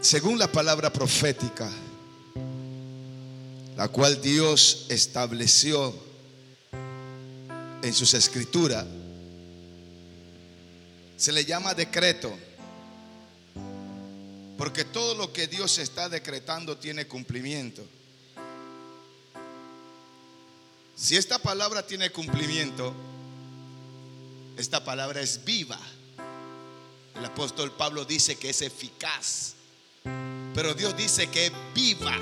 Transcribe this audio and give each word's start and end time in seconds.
según 0.00 0.38
la 0.38 0.50
palabra 0.50 0.92
profética, 0.92 1.68
la 3.76 3.88
cual 3.88 4.20
Dios 4.20 4.86
estableció 4.88 5.94
en 7.82 7.94
sus 7.94 8.14
escrituras, 8.14 8.84
se 11.16 11.32
le 11.32 11.44
llama 11.44 11.74
decreto. 11.74 12.36
Porque 14.56 14.84
todo 14.84 15.14
lo 15.14 15.32
que 15.32 15.46
Dios 15.46 15.78
está 15.78 16.08
decretando 16.08 16.76
tiene 16.76 17.06
cumplimiento. 17.06 17.84
Si 20.96 21.16
esta 21.16 21.38
palabra 21.38 21.86
tiene 21.86 22.10
cumplimiento, 22.10 22.92
esta 24.56 24.82
palabra 24.84 25.20
es 25.20 25.44
viva. 25.44 25.78
El 27.14 27.24
apóstol 27.24 27.70
Pablo 27.72 28.04
dice 28.04 28.34
que 28.36 28.50
es 28.50 28.62
eficaz. 28.62 29.54
Pero 30.58 30.74
Dios 30.74 30.96
dice 30.96 31.28
que 31.28 31.46
es 31.46 31.52
viva. 31.72 32.18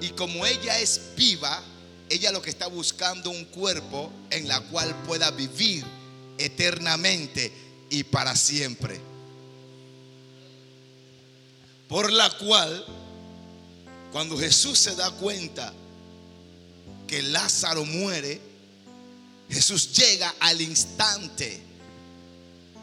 Y 0.00 0.10
como 0.10 0.46
ella 0.46 0.78
es 0.78 1.00
viva, 1.16 1.60
ella 2.08 2.30
lo 2.30 2.40
que 2.40 2.48
está 2.48 2.68
buscando 2.68 3.28
un 3.28 3.44
cuerpo 3.46 4.08
en 4.30 4.46
la 4.46 4.60
cual 4.68 4.94
pueda 5.04 5.32
vivir 5.32 5.84
eternamente 6.38 7.52
y 7.90 8.04
para 8.04 8.36
siempre. 8.36 9.00
Por 11.88 12.12
la 12.12 12.30
cual, 12.38 12.86
cuando 14.12 14.38
Jesús 14.38 14.78
se 14.78 14.94
da 14.94 15.10
cuenta 15.10 15.72
que 17.08 17.20
Lázaro 17.20 17.84
muere, 17.84 18.40
Jesús 19.50 19.92
llega 19.92 20.32
al 20.38 20.60
instante. 20.60 21.60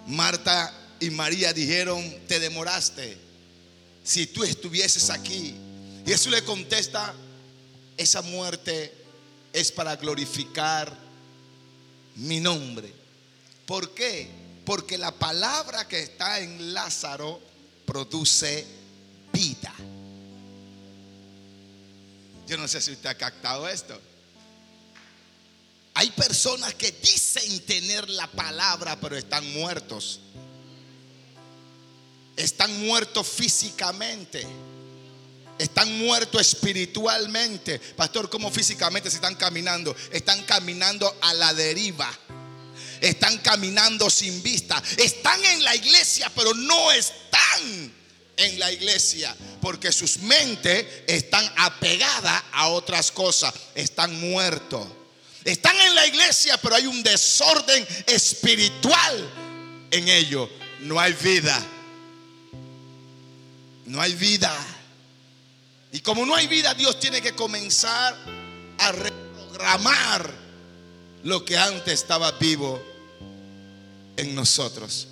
Marta 0.08 0.74
y 1.00 1.10
María 1.10 1.54
dijeron, 1.54 2.04
te 2.28 2.42
demoraste. 2.42 3.27
Si 4.08 4.28
tú 4.28 4.46
estuvieses 4.46 5.10
aquí. 5.10 5.54
Y 6.06 6.10
Jesús 6.10 6.32
le 6.32 6.42
contesta, 6.42 7.14
esa 7.98 8.22
muerte 8.22 8.94
es 9.52 9.70
para 9.70 9.98
glorificar 9.98 10.98
mi 12.16 12.40
nombre. 12.40 12.94
¿Por 13.66 13.94
qué? 13.94 14.30
Porque 14.64 14.98
la 14.98 15.12
palabra 15.12 15.90
que 15.90 16.00
está 16.00 16.40
en 16.40 16.74
Lázaro 16.74 17.42
produce 17.86 18.66
vida. 19.34 19.74
Yo 22.48 22.56
no 22.56 22.66
sé 22.70 22.80
si 22.80 22.94
usted 22.94 23.10
ha 23.10 23.16
captado 23.16 23.68
esto. 23.68 24.00
Hay 25.96 26.12
personas 26.12 26.74
que 26.76 26.94
dicen 26.94 27.60
tener 27.66 28.10
la 28.10 28.28
palabra, 28.28 28.98
pero 29.02 29.18
están 29.18 29.52
muertos. 29.52 30.22
Están 32.38 32.86
muertos 32.86 33.28
físicamente. 33.28 34.46
Están 35.58 35.98
muertos 35.98 36.40
espiritualmente. 36.40 37.80
Pastor, 37.80 38.30
¿cómo 38.30 38.52
físicamente 38.52 39.10
se 39.10 39.16
están 39.16 39.36
caminando? 39.36 39.96
Están 40.12 40.44
caminando 40.44 41.18
a 41.22 41.34
la 41.34 41.54
deriva. 41.56 42.08
Están 43.02 43.40
caminando 43.40 44.08
sin 44.10 44.42
vista. 44.44 44.82
Están 44.98 45.44
en 45.46 45.64
la 45.64 45.76
iglesia, 45.76 46.32
pero 46.36 46.54
no 46.54 46.92
están 46.92 47.92
en 48.38 48.60
la 48.60 48.72
iglesia. 48.72 49.36
Porque 49.60 49.92
sus 49.92 50.20
mentes 50.20 50.86
están 51.08 51.52
apegadas 51.58 52.44
a 52.52 52.68
otras 52.68 53.12
cosas. 53.12 53.52
Están 53.74 54.20
muertos. 54.20 54.88
Están 55.44 55.76
en 55.80 55.96
la 55.96 56.06
iglesia, 56.06 56.58
pero 56.62 56.76
hay 56.76 56.86
un 56.86 57.02
desorden 57.02 57.88
espiritual 58.06 59.28
en 59.90 60.08
ellos. 60.08 60.50
No 60.82 61.00
hay 61.00 61.14
vida. 61.14 61.66
No 63.88 64.02
hay 64.02 64.14
vida. 64.14 64.54
Y 65.92 66.02
como 66.02 66.26
no 66.26 66.36
hay 66.36 66.48
vida, 66.48 66.74
Dios 66.74 67.00
tiene 67.00 67.22
que 67.22 67.34
comenzar 67.34 68.16
a 68.78 68.92
reprogramar 68.92 70.32
lo 71.24 71.44
que 71.44 71.58
antes 71.58 71.94
estaba 71.94 72.32
vivo 72.34 72.82
en 74.18 74.36
nosotros. 74.36 75.08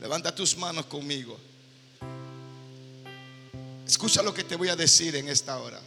Levanta 0.00 0.34
tus 0.34 0.56
manos 0.56 0.86
conmigo. 0.86 1.38
Escucha 3.86 4.22
lo 4.22 4.34
que 4.34 4.44
te 4.44 4.56
voy 4.56 4.68
a 4.68 4.76
decir 4.76 5.14
en 5.14 5.28
esta 5.28 5.58
hora. 5.58 5.80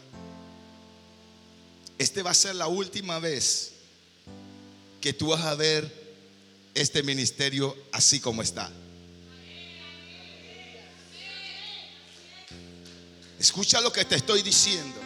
Este 1.98 2.22
va 2.22 2.30
a 2.30 2.34
ser 2.34 2.54
la 2.54 2.68
última 2.68 3.18
vez 3.18 3.72
que 5.00 5.12
tú 5.12 5.28
vas 5.28 5.44
a 5.44 5.54
ver 5.54 6.08
este 6.74 7.02
ministerio 7.02 7.76
así 7.92 8.18
como 8.18 8.42
está. 8.42 8.70
Escucha 13.38 13.80
lo 13.80 13.92
que 13.92 14.04
te 14.04 14.16
estoy 14.16 14.42
diciendo. 14.42 15.00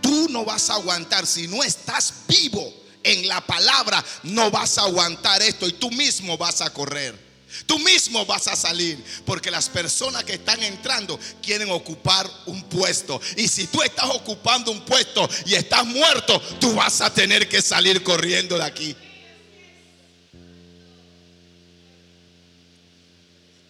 Tú 0.00 0.28
no 0.30 0.44
vas 0.44 0.70
a 0.70 0.74
aguantar 0.74 1.26
si 1.26 1.46
no 1.46 1.62
estás 1.62 2.14
vivo 2.26 2.72
en 3.02 3.26
la 3.28 3.40
palabra, 3.40 4.04
no 4.24 4.50
vas 4.50 4.78
a 4.78 4.82
aguantar 4.82 5.42
esto 5.42 5.66
y 5.68 5.72
tú 5.72 5.90
mismo 5.90 6.36
vas 6.38 6.60
a 6.60 6.72
correr. 6.72 7.32
Tú 7.66 7.78
mismo 7.78 8.24
vas 8.24 8.48
a 8.48 8.56
salir 8.56 9.02
porque 9.26 9.50
las 9.50 9.68
personas 9.68 10.24
que 10.24 10.34
están 10.34 10.62
entrando 10.62 11.20
quieren 11.42 11.70
ocupar 11.70 12.28
un 12.46 12.62
puesto. 12.64 13.20
Y 13.36 13.46
si 13.46 13.66
tú 13.66 13.82
estás 13.82 14.06
ocupando 14.06 14.72
un 14.72 14.84
puesto 14.84 15.28
y 15.44 15.54
estás 15.54 15.84
muerto, 15.84 16.40
tú 16.58 16.74
vas 16.74 17.02
a 17.02 17.12
tener 17.12 17.48
que 17.48 17.60
salir 17.60 18.02
corriendo 18.02 18.56
de 18.56 18.64
aquí. 18.64 18.96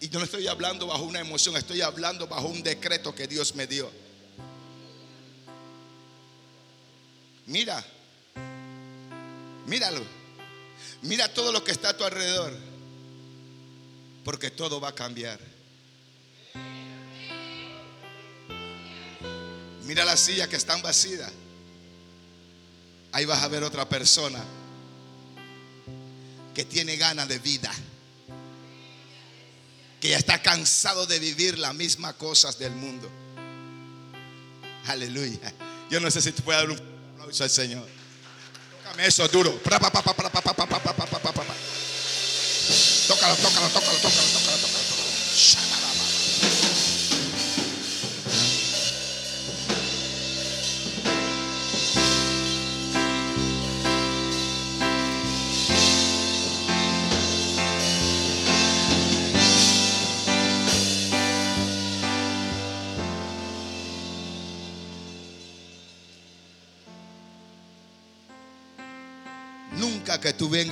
Y 0.03 0.09
yo 0.09 0.19
no 0.19 0.25
estoy 0.25 0.47
hablando 0.47 0.85
bajo 0.85 1.05
una 1.05 1.21
emoción, 1.21 1.55
estoy 1.55 1.79
hablando 1.79 2.27
bajo 2.27 2.49
un 2.49 2.61
decreto 2.61 3.15
que 3.15 3.25
Dios 3.25 3.55
me 3.55 3.67
dio. 3.67 3.89
Mira, 7.45 7.81
míralo. 9.65 10.03
Mira 11.03 11.33
todo 11.33 11.53
lo 11.53 11.63
que 11.63 11.71
está 11.71 11.91
a 11.91 11.97
tu 11.97 12.03
alrededor. 12.03 12.53
Porque 14.25 14.51
todo 14.51 14.81
va 14.81 14.89
a 14.89 14.93
cambiar. 14.93 15.39
Mira 19.85 20.03
las 20.03 20.19
sillas 20.19 20.49
que 20.49 20.57
están 20.57 20.81
vacías. 20.81 21.31
Ahí 23.13 23.23
vas 23.23 23.41
a 23.41 23.47
ver 23.47 23.63
otra 23.63 23.87
persona 23.87 24.43
que 26.53 26.65
tiene 26.65 26.97
ganas 26.97 27.29
de 27.29 27.39
vida. 27.39 27.71
Que 30.03 30.09
ya 30.09 30.17
está 30.17 30.41
cansado 30.41 31.05
de 31.05 31.17
vivir 31.17 31.57
las 31.57 31.73
mismas 31.73 32.15
cosas 32.15 32.59
del 32.59 32.73
mundo. 32.73 33.09
Aleluya. 34.87 35.53
Yo 35.89 36.01
no 36.01 36.11
sé 36.11 36.21
si 36.21 36.33
tú 36.33 36.43
puedes 36.43 36.61
dar 36.61 36.71
un 36.71 36.77
aplauso 37.13 37.41
al 37.45 37.49
Señor. 37.49 37.87
Tócame 38.83 39.07
eso 39.07 39.25
duro. 39.29 39.57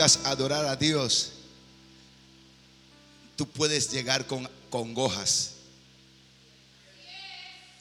A 0.02 0.32
adorar 0.32 0.66
a 0.66 0.76
Dios, 0.76 1.32
tú 3.36 3.48
puedes 3.48 3.92
llegar 3.92 4.26
con 4.26 4.50
congojas. 4.70 5.52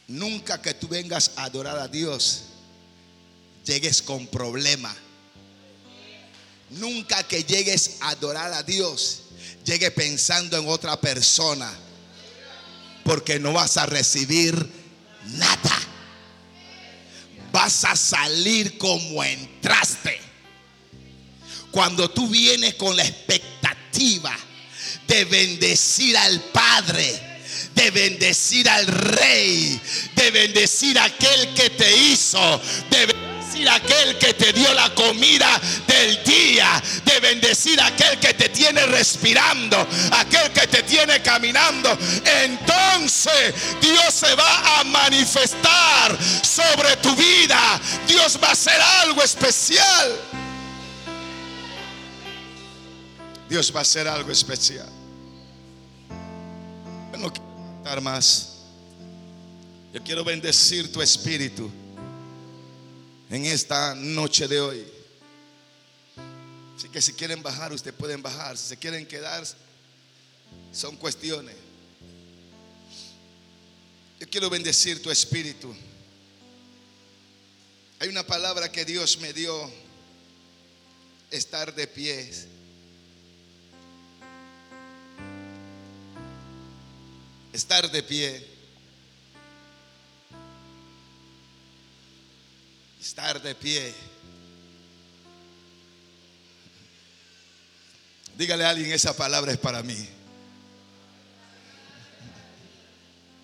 Nunca 0.06 0.60
que 0.60 0.74
tú 0.74 0.88
vengas 0.88 1.32
a 1.36 1.44
adorar 1.44 1.78
a 1.78 1.88
Dios, 1.88 2.42
llegues 3.64 4.02
con 4.02 4.26
problema. 4.26 4.94
Nunca 6.70 7.22
que 7.22 7.42
llegues 7.42 7.96
a 8.00 8.10
adorar 8.10 8.52
a 8.52 8.62
Dios, 8.62 9.22
llegue 9.64 9.90
pensando 9.90 10.58
en 10.58 10.68
otra 10.68 11.00
persona, 11.00 11.72
porque 13.04 13.38
no 13.38 13.52
vas 13.52 13.76
a 13.76 13.86
recibir 13.86 14.54
nada. 15.36 15.78
Vas 17.52 17.84
a 17.84 17.96
salir 17.96 18.78
como 18.78 19.24
entraste. 19.24 20.29
Cuando 21.70 22.10
tú 22.10 22.28
vienes 22.28 22.74
con 22.74 22.96
la 22.96 23.04
expectativa 23.04 24.36
de 25.06 25.24
bendecir 25.24 26.16
al 26.16 26.40
Padre, 26.52 27.30
de 27.74 27.90
bendecir 27.90 28.68
al 28.68 28.86
Rey, 28.86 29.80
de 30.14 30.30
bendecir 30.30 30.98
aquel 30.98 31.54
que 31.54 31.70
te 31.70 31.96
hizo, 31.96 32.60
de 32.90 33.06
bendecir 33.06 33.68
aquel 33.68 34.18
que 34.18 34.34
te 34.34 34.52
dio 34.52 34.72
la 34.74 34.94
comida 34.94 35.60
del 35.86 36.22
día, 36.24 36.82
de 37.04 37.20
bendecir 37.20 37.80
aquel 37.80 38.18
que 38.18 38.34
te 38.34 38.48
tiene 38.48 38.86
respirando, 38.86 39.86
aquel 40.12 40.50
que 40.52 40.66
te 40.66 40.82
tiene 40.82 41.20
caminando. 41.22 41.96
Entonces 42.44 43.54
Dios 43.80 44.14
se 44.14 44.34
va 44.34 44.80
a 44.80 44.84
manifestar 44.84 46.16
sobre 46.42 46.96
tu 46.96 47.14
vida. 47.16 47.80
Dios 48.06 48.38
va 48.42 48.48
a 48.48 48.52
hacer 48.52 48.80
algo 49.02 49.22
especial. 49.22 50.39
Dios 53.50 53.74
va 53.74 53.80
a 53.80 53.82
hacer 53.82 54.06
algo 54.06 54.30
especial. 54.30 54.88
Yo 57.10 57.18
no 57.18 57.32
quiero 57.32 57.78
estar 57.78 58.00
más. 58.00 58.58
Yo 59.92 60.00
quiero 60.04 60.22
bendecir 60.22 60.92
tu 60.92 61.02
espíritu 61.02 61.68
en 63.28 63.44
esta 63.46 63.96
noche 63.96 64.46
de 64.46 64.60
hoy. 64.60 64.86
Así 66.76 66.88
que 66.90 67.02
si 67.02 67.12
quieren 67.12 67.42
bajar, 67.42 67.72
ustedes 67.72 67.96
pueden 67.96 68.22
bajar. 68.22 68.56
Si 68.56 68.68
se 68.68 68.76
quieren 68.76 69.04
quedar, 69.04 69.44
son 70.72 70.94
cuestiones. 70.94 71.56
Yo 74.20 74.30
quiero 74.30 74.48
bendecir 74.48 75.02
tu 75.02 75.10
espíritu. 75.10 75.74
Hay 77.98 78.08
una 78.10 78.24
palabra 78.24 78.70
que 78.70 78.84
Dios 78.84 79.18
me 79.18 79.32
dio, 79.32 79.68
estar 81.32 81.74
de 81.74 81.88
pies. 81.88 82.46
Estar 87.52 87.90
de 87.90 88.02
pie. 88.02 88.46
Estar 93.00 93.42
de 93.42 93.54
pie. 93.54 93.94
Dígale 98.36 98.64
a 98.64 98.70
alguien, 98.70 98.92
esa 98.92 99.16
palabra 99.16 99.52
es 99.52 99.58
para 99.58 99.82
mí. 99.82 100.08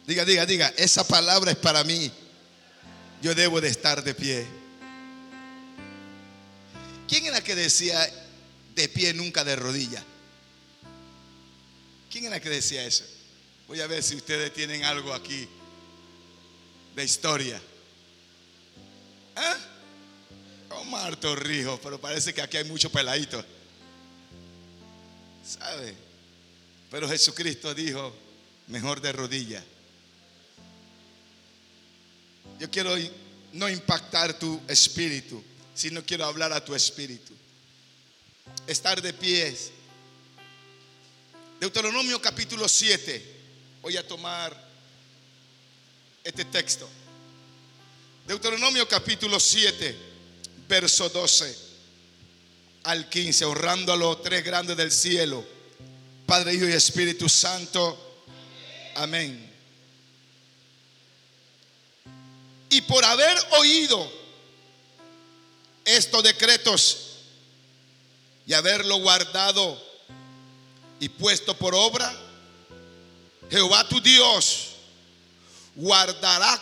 Diga, 0.06 0.24
diga, 0.24 0.46
diga, 0.46 0.72
esa 0.76 1.06
palabra 1.06 1.50
es 1.50 1.56
para 1.56 1.82
mí. 1.82 2.10
Yo 3.20 3.34
debo 3.34 3.60
de 3.60 3.68
estar 3.68 4.04
de 4.04 4.14
pie. 4.14 4.46
¿Quién 7.08 7.26
era 7.26 7.40
que 7.42 7.54
decía 7.54 7.98
de 8.74 8.88
pie 8.88 9.14
nunca 9.14 9.42
de 9.42 9.56
rodilla? 9.56 10.02
¿Quién 12.10 12.26
era 12.26 12.40
que 12.40 12.48
decía 12.48 12.84
eso? 12.84 13.04
Voy 13.68 13.80
a 13.80 13.86
ver 13.88 14.02
si 14.02 14.14
ustedes 14.14 14.52
tienen 14.52 14.84
algo 14.84 15.12
aquí 15.12 15.48
de 16.94 17.04
historia. 17.04 17.60
¿Eh? 19.36 19.54
Omar 20.70 21.16
Torrijos, 21.16 21.80
pero 21.82 22.00
parece 22.00 22.32
que 22.32 22.42
aquí 22.42 22.56
hay 22.56 22.64
mucho 22.64 22.90
peladito. 22.90 23.44
¿Sabe? 25.44 25.94
Pero 26.90 27.08
Jesucristo 27.08 27.74
dijo, 27.74 28.14
mejor 28.68 29.00
de 29.00 29.12
rodilla. 29.12 29.64
Yo 32.60 32.70
quiero 32.70 32.94
no 33.52 33.68
impactar 33.68 34.38
tu 34.38 34.60
espíritu, 34.68 35.42
sino 35.74 36.04
quiero 36.04 36.24
hablar 36.24 36.52
a 36.52 36.64
tu 36.64 36.74
espíritu. 36.74 37.34
Estar 38.68 39.02
de 39.02 39.12
pies. 39.12 39.72
Deuteronomio 41.58 42.20
capítulo 42.22 42.68
7. 42.68 43.35
Voy 43.86 43.96
a 43.96 44.04
tomar 44.04 44.52
este 46.24 46.44
texto. 46.46 46.88
Deuteronomio 48.26 48.88
capítulo 48.88 49.38
7, 49.38 49.96
verso 50.66 51.08
12 51.08 51.56
al 52.82 53.08
15, 53.08 53.44
honrando 53.44 53.92
a 53.92 53.96
los 53.96 54.20
tres 54.24 54.42
grandes 54.42 54.76
del 54.76 54.90
cielo, 54.90 55.46
Padre, 56.26 56.54
Hijo 56.54 56.66
y 56.66 56.72
Espíritu 56.72 57.28
Santo. 57.28 58.24
Amén. 58.96 59.54
Y 62.70 62.80
por 62.80 63.04
haber 63.04 63.38
oído 63.60 64.12
estos 65.84 66.24
decretos 66.24 67.18
y 68.48 68.52
haberlo 68.52 68.96
guardado 68.96 69.80
y 70.98 71.08
puesto 71.08 71.56
por 71.56 71.72
obra, 71.76 72.25
Jehová 73.50 73.88
tu 73.88 74.00
Dios 74.00 74.76
guardará 75.75 76.60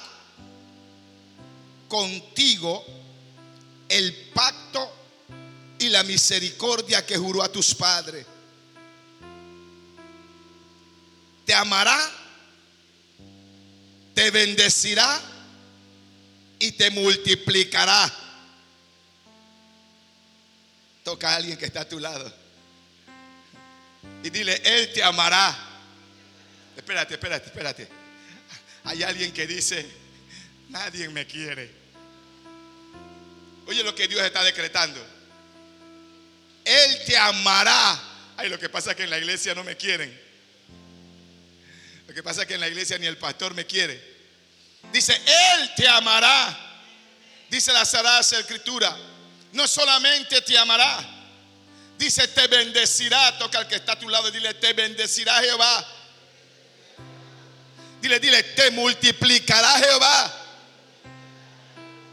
contigo 1.89 2.85
el 3.89 4.13
pacto 4.35 4.93
y 5.79 5.89
la 5.89 6.03
misericordia 6.03 7.05
que 7.07 7.17
juró 7.17 7.43
a 7.43 7.51
tus 7.51 7.75
padres. 7.75 8.27
Te 11.45 11.55
amará, 11.55 11.99
te 14.15 14.31
bendecirá 14.31 15.21
y 16.59 16.73
te 16.73 16.91
multiplicará. 16.91 18.13
Toca 21.05 21.31
a 21.31 21.37
alguien 21.37 21.59
que 21.59 21.67
está 21.67 21.83
a 21.83 21.89
tu 21.89 21.99
lado. 21.99 22.33
Y 24.23 24.31
dile, 24.31 24.61
Él 24.65 24.93
te 24.93 25.03
amará. 25.03 25.64
Espérate, 26.76 27.15
espérate, 27.15 27.47
espérate. 27.47 27.88
Hay 28.85 29.03
alguien 29.03 29.32
que 29.32 29.47
dice, 29.47 29.87
nadie 30.69 31.09
me 31.09 31.26
quiere. 31.26 31.71
Oye 33.67 33.82
lo 33.82 33.94
que 33.94 34.09
Dios 34.09 34.21
está 34.23 34.43
decretando. 34.43 35.00
Él 36.65 37.05
te 37.06 37.17
amará. 37.17 38.00
Ay, 38.37 38.49
lo 38.49 38.59
que 38.59 38.69
pasa 38.69 38.91
es 38.91 38.97
que 38.97 39.05
en 39.05 39.11
la 39.11 39.19
iglesia 39.19 39.55
no 39.55 39.65
me 39.65 39.76
quieren. 39.76 40.25
Lo 42.06 42.15
que 42.15 42.23
pasa 42.23 42.43
es 42.43 42.49
que 42.49 42.55
en 42.55 42.61
la 42.61 42.69
iglesia 42.69 42.99
ni 42.99 43.06
el 43.06 43.17
pastor 43.17 43.55
me 43.55 43.67
quiere. 43.67 44.15
Dice, 44.93 45.15
Él 45.15 45.70
te 45.77 45.88
amará. 45.88 46.61
Dice 47.50 47.73
la 47.73 47.85
Sagrada 47.85 48.20
Escritura. 48.20 48.97
No 49.53 49.67
solamente 49.67 50.41
te 50.43 50.59
amará. 50.59 51.05
Dice, 51.97 52.29
te 52.29 52.47
bendecirá. 52.49 53.38
Toca 53.38 53.59
al 53.59 53.69
que 53.69 53.77
está 53.77 53.93
a 53.93 53.99
tu 53.99 54.09
lado 54.09 54.29
y 54.29 54.32
dile, 54.32 54.55
te 54.55 54.73
bendecirá 54.73 55.41
Jehová. 55.41 55.87
Dile, 58.05 58.21
dile, 58.21 58.43
te 58.43 58.71
multiplicará 58.71 59.79
Jehová. 59.79 60.31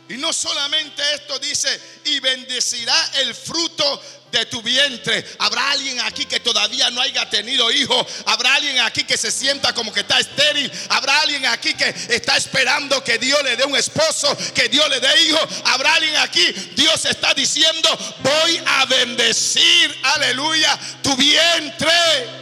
Y 0.08 0.14
no 0.14 0.32
solamente 0.32 1.04
esto 1.16 1.38
dice, 1.38 1.82
y 2.06 2.22
bendecirá 2.22 3.12
el 3.16 3.36
fruto 3.36 4.02
de 4.32 4.46
tu 4.46 4.62
vientre. 4.62 5.26
Habrá 5.40 5.72
alguien 5.72 6.00
aquí 6.00 6.24
que 6.24 6.40
todavía 6.40 6.90
no 6.92 7.02
haya 7.02 7.30
tenido 7.30 7.70
hijo. 7.74 8.08
Habrá 8.26 8.56
alguien 8.56 8.80
aquí 8.80 9.04
que 9.04 9.18
se 9.18 9.32
sienta 9.32 9.74
como 9.74 9.92
que 9.92 10.00
está 10.00 10.18
estéril. 10.18 10.72
Habrá 10.88 11.20
alguien 11.24 11.46
aquí 11.48 11.74
que 11.74 11.90
está 12.08 12.38
esperando 12.38 13.04
que 13.04 13.18
Dios 13.18 13.44
le 13.44 13.58
dé 13.58 13.66
un 13.66 13.76
esposo, 13.76 14.34
que 14.56 14.70
Dios 14.70 14.90
le 14.90 15.02
dé 15.02 15.24
hijo. 15.24 15.40
Habrá 15.66 15.96
alguien 15.96 16.16
aquí. 16.16 16.54
Dios 16.74 17.04
está 17.04 17.34
diciendo, 17.34 17.90
voy 18.24 18.64
a 18.66 18.86
bendecir, 18.86 20.00
aleluya, 20.04 20.80
tu 21.04 21.18
vientre. 21.18 22.40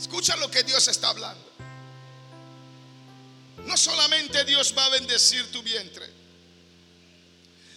Escucha 0.00 0.34
lo 0.34 0.50
que 0.50 0.64
Dios 0.64 0.88
está 0.88 1.10
hablando. 1.10 1.43
No 3.64 3.76
solamente 3.76 4.44
Dios 4.44 4.74
va 4.76 4.84
a 4.84 4.90
bendecir 4.90 5.50
tu 5.50 5.62
vientre, 5.62 6.06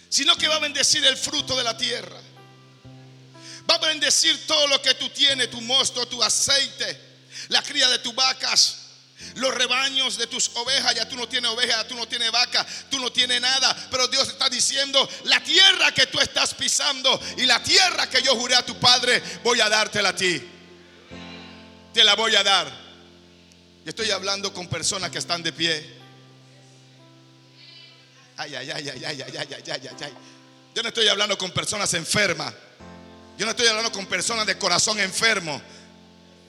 sino 0.08 0.36
que 0.36 0.48
va 0.48 0.56
a 0.56 0.60
bendecir 0.60 1.04
el 1.04 1.16
fruto 1.16 1.56
de 1.56 1.64
la 1.64 1.76
tierra. 1.76 2.20
Va 3.70 3.74
a 3.74 3.78
bendecir 3.78 4.46
todo 4.46 4.66
lo 4.66 4.80
que 4.80 4.94
tú 4.94 5.08
tienes, 5.10 5.50
tu 5.50 5.60
mosto, 5.60 6.06
tu 6.06 6.22
aceite, 6.22 6.98
la 7.48 7.62
cría 7.62 7.88
de 7.88 7.98
tus 7.98 8.14
vacas, 8.14 8.78
los 9.34 9.54
rebaños 9.54 10.16
de 10.16 10.26
tus 10.26 10.50
ovejas. 10.54 10.94
Ya 10.94 11.08
tú 11.08 11.16
no 11.16 11.28
tienes 11.28 11.50
ovejas, 11.50 11.86
tú 11.86 11.94
no 11.94 12.06
tienes 12.06 12.30
vaca, 12.30 12.66
tú 12.90 12.98
no 12.98 13.12
tienes 13.12 13.40
nada. 13.40 13.88
Pero 13.90 14.08
Dios 14.08 14.28
está 14.28 14.48
diciendo, 14.48 15.06
la 15.24 15.42
tierra 15.42 15.92
que 15.92 16.06
tú 16.06 16.18
estás 16.20 16.54
pisando 16.54 17.20
y 17.36 17.44
la 17.44 17.62
tierra 17.62 18.08
que 18.08 18.22
yo 18.22 18.34
juré 18.36 18.54
a 18.54 18.64
tu 18.64 18.78
padre, 18.78 19.22
voy 19.44 19.60
a 19.60 19.68
dártela 19.68 20.10
a 20.10 20.16
ti. 20.16 20.42
Te 21.92 22.04
la 22.04 22.14
voy 22.14 22.34
a 22.36 22.42
dar. 22.42 22.87
Estoy 23.88 24.10
hablando 24.10 24.52
con 24.52 24.66
personas 24.66 25.10
que 25.10 25.16
están 25.16 25.42
de 25.42 25.50
pie. 25.50 25.82
Ay, 28.36 28.54
ay, 28.54 28.70
ay, 28.70 28.88
ay, 28.90 29.04
ay, 29.06 29.22
ay, 29.22 29.34
ay, 29.38 29.48
ay, 29.50 29.62
ay, 29.66 29.88
ay. 30.02 30.12
Yo 30.74 30.82
no 30.82 30.88
estoy 30.90 31.08
hablando 31.08 31.38
con 31.38 31.50
personas 31.52 31.94
enfermas. 31.94 32.52
Yo 33.38 33.46
no 33.46 33.52
estoy 33.52 33.66
hablando 33.66 33.90
con 33.90 34.04
personas 34.04 34.46
de 34.46 34.58
corazón 34.58 35.00
enfermo. 35.00 35.62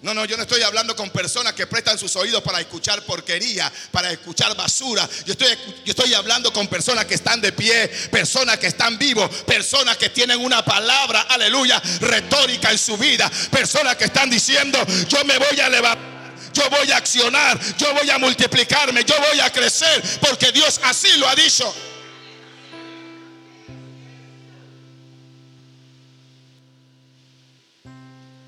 No, 0.01 0.13
no, 0.13 0.25
yo 0.25 0.36
no 0.36 0.43
estoy 0.43 0.63
hablando 0.63 0.98
con 0.98 1.12
personas 1.12 1.53
que 1.53 1.65
prestan 1.65 1.98
sus 1.98 2.13
oídos 2.17 2.43
para 2.43 2.60
escuchar 2.60 3.05
porquería, 3.05 3.72
para 3.89 4.12
escuchar 4.12 4.53
basura. 4.58 5.08
Yo 5.25 5.31
estoy, 5.31 5.48
yo 5.86 5.91
estoy 5.91 6.13
hablando 6.15 6.51
con 6.51 6.67
personas 6.67 7.05
que 7.05 7.15
están 7.15 7.39
de 7.39 7.53
pie, 7.53 7.88
personas 8.12 8.58
que 8.60 8.67
están 8.67 8.98
vivos, 8.98 9.29
personas 9.43 9.96
que 9.96 10.10
tienen 10.10 10.41
una 10.41 10.65
palabra, 10.65 11.22
aleluya, 11.22 11.81
retórica 12.01 12.69
en 12.69 12.77
su 12.77 12.98
vida, 12.98 13.31
personas 13.50 13.96
que 13.96 14.05
están 14.05 14.29
diciendo, 14.29 14.77
yo 15.08 15.24
me 15.24 15.38
voy 15.38 15.58
a 15.62 15.69
levantar 15.69 16.18
yo 16.53 16.70
voy 16.70 16.91
a 16.91 16.98
accionar, 16.98 17.60
yo 17.77 17.94
voy 17.94 18.10
a 18.10 18.18
multiplicarme, 18.18 19.03
yo 19.03 19.15
voy 19.29 19.39
a 19.39 19.51
crecer, 19.51 20.01
porque 20.20 20.51
Dios 20.51 20.79
así 20.84 21.18
lo 21.18 21.27
ha 21.27 21.36
dicho. 21.36 21.74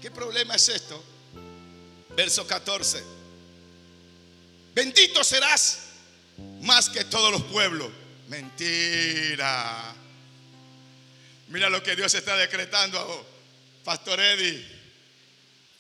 ¿Qué 0.01 0.10
problema 0.10 0.55
es 0.55 0.67
esto? 0.70 1.03
Verso 2.15 2.46
14. 2.48 3.03
Bendito 4.74 5.24
serás 5.24 5.79
más 6.62 6.89
que 6.89 7.03
todos 7.05 7.31
los 7.31 7.43
pueblos. 7.43 7.89
Mentira. 8.27 9.93
Mira 11.50 11.70
lo 11.70 11.84
que 11.84 11.96
Dios 11.96 12.13
está 12.13 12.36
decretando, 12.38 13.27
Pastor 13.84 14.20
Eddie. 14.20 14.70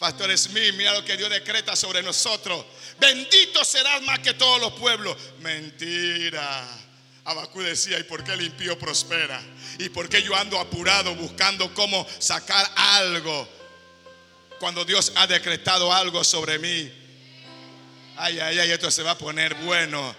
Pastor 0.01 0.35
Smith. 0.35 0.73
Mira 0.73 0.93
lo 0.95 1.05
que 1.05 1.15
Dios 1.15 1.29
decreta 1.29 1.75
sobre 1.75 2.01
nosotros. 2.01 2.65
Bendito 2.99 3.63
serás 3.63 4.01
más 4.01 4.17
que 4.17 4.33
todos 4.33 4.59
los 4.59 4.73
pueblos. 4.73 5.15
Mentira. 5.41 6.67
Abacú 7.23 7.61
decía, 7.61 7.99
¿y 7.99 8.03
por 8.03 8.23
qué 8.23 8.33
el 8.33 8.41
impío 8.41 8.79
prospera? 8.79 9.39
¿Y 9.77 9.89
por 9.89 10.09
qué 10.09 10.23
yo 10.23 10.35
ando 10.35 10.59
apurado 10.59 11.13
buscando 11.13 11.71
cómo 11.75 12.07
sacar 12.17 12.67
algo 12.75 13.47
cuando 14.59 14.83
Dios 14.85 15.13
ha 15.17 15.27
decretado 15.27 15.93
algo 15.93 16.23
sobre 16.23 16.57
mí? 16.57 16.91
Ay, 18.17 18.39
ay, 18.39 18.57
ay, 18.57 18.71
esto 18.71 18.89
se 18.89 19.03
va 19.03 19.11
a 19.11 19.17
poner 19.19 19.53
bueno. 19.53 20.15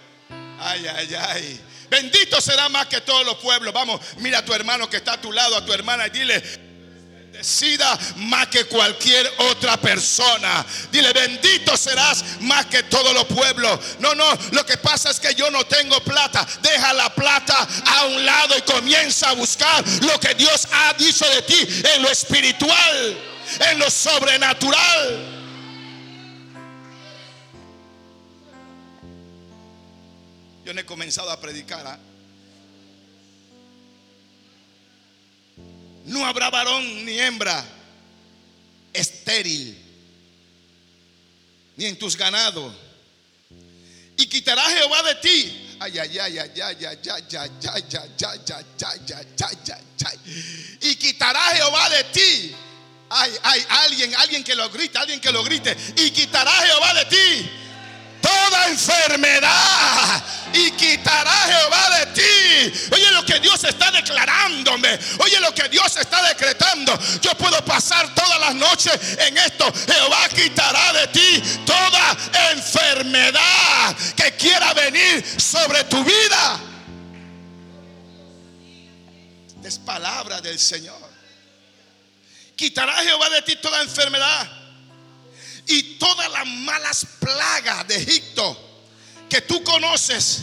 Ay, 0.61 0.87
ay, 0.87 1.13
ay. 1.13 1.61
Bendito 1.89 2.39
será 2.39 2.69
más 2.69 2.87
que 2.87 3.01
todos 3.01 3.25
los 3.25 3.35
pueblos. 3.35 3.73
Vamos, 3.73 3.99
mira 4.19 4.39
a 4.39 4.45
tu 4.45 4.53
hermano 4.53 4.89
que 4.89 4.95
está 4.95 5.13
a 5.13 5.21
tu 5.21 5.33
lado, 5.33 5.57
a 5.57 5.65
tu 5.65 5.73
hermana 5.73 6.07
y 6.07 6.11
dile, 6.11 6.41
bendecida 7.33 7.97
más 8.17 8.47
que 8.47 8.65
cualquier 8.65 9.27
otra 9.39 9.75
persona. 9.77 10.63
Dile, 10.91 11.11
bendito 11.13 11.75
serás 11.75 12.23
más 12.41 12.67
que 12.67 12.83
todos 12.83 13.11
los 13.13 13.25
pueblos. 13.25 13.79
No, 13.99 14.13
no, 14.13 14.25
lo 14.51 14.63
que 14.65 14.77
pasa 14.77 15.09
es 15.09 15.19
que 15.19 15.33
yo 15.33 15.49
no 15.49 15.65
tengo 15.65 15.99
plata. 16.03 16.45
Deja 16.61 16.93
la 16.93 17.13
plata 17.13 17.67
a 17.85 18.05
un 18.05 18.23
lado 18.23 18.55
y 18.55 18.61
comienza 18.61 19.31
a 19.31 19.33
buscar 19.33 19.83
lo 20.01 20.19
que 20.19 20.35
Dios 20.35 20.67
ha 20.71 20.93
dicho 20.93 21.27
de 21.27 21.41
ti 21.41 21.67
en 21.95 22.03
lo 22.03 22.09
espiritual, 22.09 23.17
en 23.71 23.79
lo 23.79 23.89
sobrenatural. 23.89 25.29
Yo 30.63 30.73
no 30.73 30.79
he 30.79 30.85
comenzado 30.85 31.31
a 31.31 31.41
predicar. 31.41 31.85
¿ah? 31.85 32.12
No 36.05 36.25
habrá 36.25 36.49
varón 36.49 37.05
ni 37.05 37.19
hembra 37.19 37.63
estéril, 38.91 39.77
ni 41.75 41.85
en 41.85 41.97
tus 41.97 42.17
ganados. 42.17 42.73
Y 44.17 44.27
quitará 44.27 44.63
Jehová 44.69 45.01
de 45.03 45.15
ti. 45.15 45.75
Ay, 45.79 45.97
ay, 45.97 46.19
ay, 46.19 46.37
ay, 46.37 46.61
ay, 46.61 46.61
ay, 46.61 46.85
ay, 46.85 47.07
ay, 47.09 47.25
ay, 47.35 47.51
ay, 47.67 47.83
ay, 48.83 49.13
ay, 49.41 49.73
ay, 50.05 50.19
Y 50.81 50.95
quitará 50.95 51.41
Jehová 51.55 51.89
de 51.89 52.03
ti. 52.05 52.55
Ay, 53.09 53.31
ay, 53.43 53.65
alguien, 53.69 54.15
alguien 54.15 54.43
que 54.43 54.55
lo 54.55 54.69
grite, 54.69 54.97
alguien 54.97 55.19
que 55.19 55.31
lo 55.31 55.43
grite. 55.43 55.75
Y 55.97 56.11
quitará 56.11 56.51
Jehová 56.51 56.93
de 56.93 57.05
ti 57.05 57.49
toda 58.23 58.69
enfermedad 58.69 60.23
y 60.53 60.71
quitará 60.71 61.31
Jehová 61.31 61.99
de 61.99 62.05
ti. 62.13 62.87
Oye 62.93 63.11
lo 63.11 63.25
que 63.25 63.39
Dios 63.39 63.61
está 63.65 63.91
declarándome. 63.91 64.97
Oye 65.19 65.39
lo 65.41 65.53
que 65.53 65.67
Dios 65.67 65.95
está 65.97 66.23
decretando. 66.29 66.97
Yo 67.21 67.35
puedo 67.35 67.63
pasar 67.65 68.15
todas 68.15 68.39
las 68.39 68.55
noches 68.55 68.93
en 69.19 69.37
esto. 69.37 69.71
Jehová 69.87 70.29
quitará 70.29 70.93
de 70.93 71.07
ti 71.07 71.43
toda 71.65 72.17
enfermedad 72.53 73.95
que 74.15 74.31
quiera 74.37 74.73
venir 74.73 75.23
sobre 75.37 75.83
tu 75.83 76.01
vida. 76.03 76.59
Es 79.63 79.77
palabra 79.79 80.39
del 80.39 80.59
Señor. 80.59 81.11
Quitará 82.55 82.95
Jehová 83.03 83.29
de 83.29 83.41
ti 83.41 83.55
toda 83.57 83.81
enfermedad 83.81 84.62
y 85.67 85.97
todas 85.97 86.29
las 86.31 86.45
malas 86.45 87.05
plagas 87.19 87.87
de 87.87 87.95
Egipto 87.95 88.57
que 89.29 89.41
tú 89.41 89.63
conoces. 89.63 90.41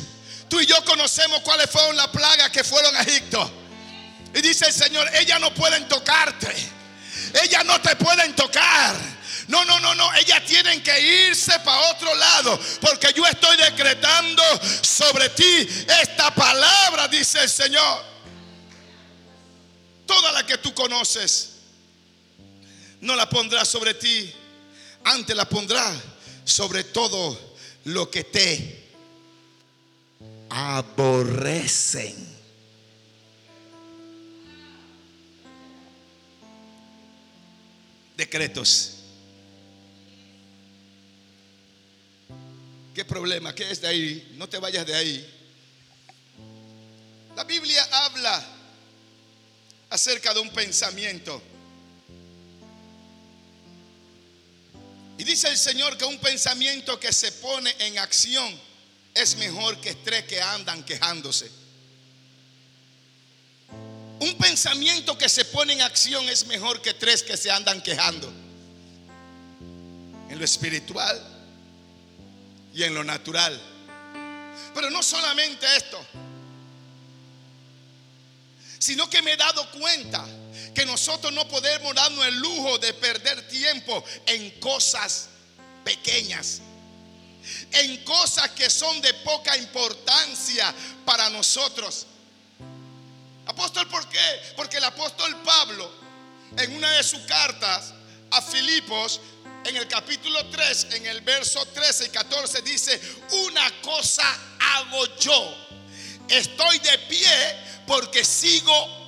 Tú 0.48 0.60
y 0.60 0.66
yo 0.66 0.84
conocemos 0.84 1.40
cuáles 1.42 1.70
fueron 1.70 1.96
las 1.96 2.08
plagas 2.08 2.50
que 2.50 2.64
fueron 2.64 2.94
a 2.96 3.02
Egipto. 3.02 3.50
Y 4.34 4.40
dice 4.40 4.66
el 4.66 4.72
Señor, 4.72 5.08
ellas 5.14 5.40
no 5.40 5.52
pueden 5.54 5.86
tocarte. 5.88 6.52
Ellas 7.42 7.64
no 7.64 7.80
te 7.80 7.94
pueden 7.96 8.34
tocar. 8.34 8.96
No, 9.48 9.64
no, 9.64 9.78
no, 9.80 9.94
no. 9.94 10.12
Ellas 10.14 10.44
tienen 10.46 10.82
que 10.82 11.28
irse 11.28 11.58
para 11.60 11.90
otro 11.90 12.14
lado. 12.14 12.58
Porque 12.80 13.12
yo 13.14 13.24
estoy 13.26 13.56
decretando 13.58 14.42
sobre 14.82 15.28
ti 15.30 15.68
esta 16.02 16.34
palabra, 16.34 17.08
dice 17.08 17.42
el 17.42 17.50
Señor. 17.50 18.04
Toda 20.06 20.32
la 20.32 20.44
que 20.44 20.58
tú 20.58 20.74
conoces, 20.74 21.50
no 23.00 23.14
la 23.14 23.28
pondrá 23.28 23.64
sobre 23.64 23.94
ti 23.94 24.34
antes 25.04 25.36
la 25.36 25.48
pondrá 25.48 25.94
sobre 26.44 26.84
todo 26.84 27.38
lo 27.84 28.10
que 28.10 28.24
te 28.24 28.90
aborrecen. 30.50 32.28
Decretos. 38.16 38.96
¿Qué 42.94 43.04
problema? 43.04 43.54
¿Qué 43.54 43.70
es 43.70 43.80
de 43.80 43.88
ahí? 43.88 44.34
No 44.36 44.48
te 44.48 44.58
vayas 44.58 44.84
de 44.84 44.94
ahí. 44.94 45.40
La 47.34 47.44
Biblia 47.44 47.82
habla 47.90 48.44
acerca 49.88 50.34
de 50.34 50.40
un 50.40 50.50
pensamiento. 50.50 51.40
Y 55.20 55.24
dice 55.24 55.48
el 55.48 55.58
Señor 55.58 55.98
que 55.98 56.06
un 56.06 56.16
pensamiento 56.16 56.98
que 56.98 57.12
se 57.12 57.30
pone 57.30 57.76
en 57.80 57.98
acción 57.98 58.58
es 59.12 59.36
mejor 59.36 59.78
que 59.78 59.94
tres 59.96 60.24
que 60.24 60.40
andan 60.40 60.82
quejándose. 60.82 61.50
Un 64.18 64.34
pensamiento 64.38 65.18
que 65.18 65.28
se 65.28 65.44
pone 65.44 65.74
en 65.74 65.82
acción 65.82 66.26
es 66.30 66.46
mejor 66.46 66.80
que 66.80 66.94
tres 66.94 67.22
que 67.22 67.36
se 67.36 67.50
andan 67.50 67.82
quejando. 67.82 68.32
En 70.30 70.38
lo 70.38 70.44
espiritual 70.46 71.22
y 72.72 72.82
en 72.84 72.94
lo 72.94 73.04
natural. 73.04 73.60
Pero 74.72 74.88
no 74.88 75.02
solamente 75.02 75.66
esto, 75.76 76.02
sino 78.78 79.10
que 79.10 79.20
me 79.20 79.34
he 79.34 79.36
dado 79.36 79.70
cuenta 79.72 80.26
que 80.74 80.86
nosotros 80.86 81.32
no 81.32 81.46
podemos 81.48 81.94
darnos 81.94 82.24
el 82.26 82.38
lujo 82.38 82.78
de 82.78 82.92
perder 82.94 83.48
tiempo 83.48 84.04
en 84.26 84.50
cosas 84.60 85.28
pequeñas, 85.84 86.60
en 87.72 88.04
cosas 88.04 88.50
que 88.50 88.70
son 88.70 89.00
de 89.00 89.12
poca 89.14 89.56
importancia 89.56 90.72
para 91.04 91.28
nosotros. 91.30 92.06
Apóstol, 93.46 93.88
¿por 93.88 94.08
qué? 94.08 94.42
Porque 94.56 94.76
el 94.76 94.84
apóstol 94.84 95.36
Pablo, 95.44 95.90
en 96.56 96.76
una 96.76 96.90
de 96.92 97.02
sus 97.02 97.20
cartas 97.20 97.92
a 98.30 98.42
Filipos, 98.42 99.20
en 99.64 99.76
el 99.76 99.88
capítulo 99.88 100.46
3, 100.46 100.86
en 100.92 101.06
el 101.06 101.20
verso 101.22 101.64
13 101.66 102.06
y 102.06 102.08
14, 102.10 102.62
dice, 102.62 103.00
una 103.48 103.80
cosa 103.82 104.24
hago 104.58 105.18
yo. 105.18 105.54
Estoy 106.28 106.78
de 106.78 106.98
pie 107.08 107.82
porque 107.86 108.24
sigo 108.24 108.99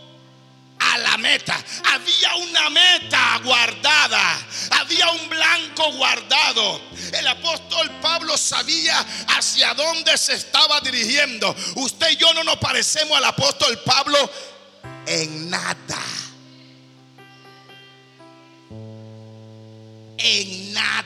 a 0.90 0.98
la 0.98 1.16
meta. 1.18 1.56
Había 1.92 2.34
una 2.36 2.70
meta 2.70 3.40
guardada. 3.44 4.46
Había 4.70 5.10
un 5.10 5.28
blanco 5.28 5.92
guardado. 5.92 6.80
El 7.12 7.26
apóstol 7.26 7.90
Pablo 8.00 8.36
sabía 8.36 8.98
hacia 9.28 9.74
dónde 9.74 10.16
se 10.18 10.34
estaba 10.34 10.80
dirigiendo. 10.80 11.54
Usted 11.76 12.10
y 12.10 12.16
yo 12.16 12.32
no 12.34 12.44
nos 12.44 12.56
parecemos 12.56 13.16
al 13.16 13.24
apóstol 13.24 13.78
Pablo 13.84 14.30
en 15.06 15.50
nada. 15.50 16.02
En 20.18 20.72
nada. 20.72 21.02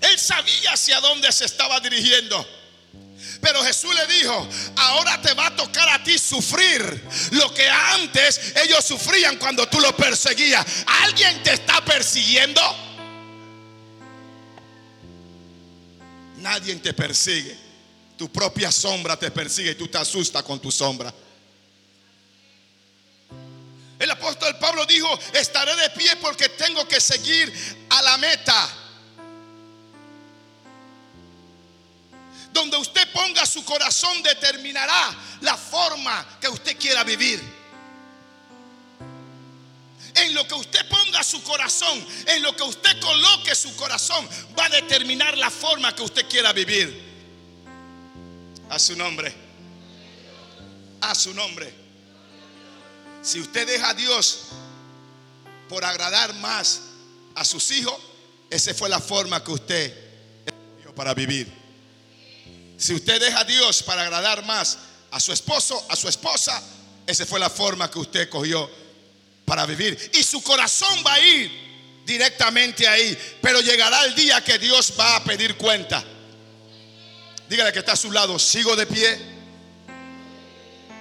Él 0.00 0.18
sabía 0.18 0.72
hacia 0.72 1.00
dónde 1.00 1.30
se 1.32 1.44
estaba 1.44 1.80
dirigiendo. 1.80 2.61
Pero 3.42 3.60
Jesús 3.64 3.92
le 3.92 4.06
dijo, 4.06 4.48
ahora 4.76 5.20
te 5.20 5.34
va 5.34 5.48
a 5.48 5.56
tocar 5.56 5.88
a 5.88 6.04
ti 6.04 6.16
sufrir 6.16 6.80
lo 7.32 7.52
que 7.52 7.68
antes 7.68 8.54
ellos 8.54 8.84
sufrían 8.84 9.36
cuando 9.36 9.68
tú 9.68 9.80
lo 9.80 9.96
perseguías. 9.96 10.64
¿Alguien 11.02 11.42
te 11.42 11.54
está 11.54 11.84
persiguiendo? 11.84 12.60
Nadie 16.36 16.76
te 16.76 16.94
persigue. 16.94 17.58
Tu 18.16 18.30
propia 18.30 18.70
sombra 18.70 19.18
te 19.18 19.32
persigue 19.32 19.72
y 19.72 19.74
tú 19.74 19.88
te 19.88 19.98
asustas 19.98 20.44
con 20.44 20.60
tu 20.60 20.70
sombra. 20.70 21.12
El 23.98 24.08
apóstol 24.08 24.56
Pablo 24.60 24.86
dijo, 24.86 25.18
estaré 25.32 25.74
de 25.74 25.90
pie 25.90 26.14
porque 26.20 26.48
tengo 26.50 26.86
que 26.86 27.00
seguir 27.00 27.52
a 27.90 28.02
la 28.02 28.16
meta. 28.18 28.81
Donde 32.52 32.76
usted 32.76 33.10
ponga 33.12 33.46
su 33.46 33.64
corazón 33.64 34.22
determinará 34.22 35.16
la 35.40 35.56
forma 35.56 36.38
que 36.40 36.48
usted 36.48 36.76
quiera 36.76 37.02
vivir. 37.02 37.40
En 40.14 40.34
lo 40.34 40.46
que 40.46 40.54
usted 40.54 40.86
ponga 40.88 41.24
su 41.24 41.42
corazón, 41.42 42.06
en 42.26 42.42
lo 42.42 42.54
que 42.54 42.62
usted 42.62 43.00
coloque 43.00 43.54
su 43.54 43.74
corazón, 43.76 44.28
va 44.58 44.66
a 44.66 44.68
determinar 44.68 45.36
la 45.38 45.50
forma 45.50 45.94
que 45.94 46.02
usted 46.02 46.28
quiera 46.28 46.52
vivir. 46.52 47.12
A 48.68 48.78
su 48.78 48.94
nombre. 48.94 49.32
A 51.00 51.14
su 51.14 51.32
nombre. 51.32 51.72
Si 53.22 53.40
usted 53.40 53.66
deja 53.66 53.90
a 53.90 53.94
Dios 53.94 54.48
por 55.68 55.84
agradar 55.84 56.34
más 56.34 56.82
a 57.34 57.44
sus 57.44 57.70
hijos, 57.70 57.96
esa 58.50 58.74
fue 58.74 58.90
la 58.90 59.00
forma 59.00 59.42
que 59.42 59.52
usted 59.52 60.02
para 60.94 61.14
vivir. 61.14 61.61
Si 62.82 62.92
usted 62.94 63.20
deja 63.20 63.38
a 63.38 63.44
Dios 63.44 63.80
para 63.84 64.02
agradar 64.02 64.44
más 64.44 64.76
a 65.12 65.20
su 65.20 65.32
esposo, 65.32 65.86
a 65.88 65.94
su 65.94 66.08
esposa, 66.08 66.60
esa 67.06 67.24
fue 67.24 67.38
la 67.38 67.48
forma 67.48 67.88
que 67.88 68.00
usted 68.00 68.28
cogió 68.28 68.68
para 69.44 69.64
vivir. 69.66 70.10
Y 70.14 70.24
su 70.24 70.42
corazón 70.42 71.00
va 71.06 71.14
a 71.14 71.20
ir 71.20 72.02
directamente 72.04 72.88
ahí. 72.88 73.16
Pero 73.40 73.60
llegará 73.60 74.04
el 74.04 74.16
día 74.16 74.42
que 74.42 74.58
Dios 74.58 74.92
va 74.98 75.14
a 75.14 75.22
pedir 75.22 75.56
cuenta. 75.56 76.02
Dígale 77.48 77.72
que 77.72 77.78
está 77.78 77.92
a 77.92 77.96
su 77.96 78.10
lado, 78.10 78.36
sigo 78.36 78.74
de 78.74 78.86
pie. 78.86 79.16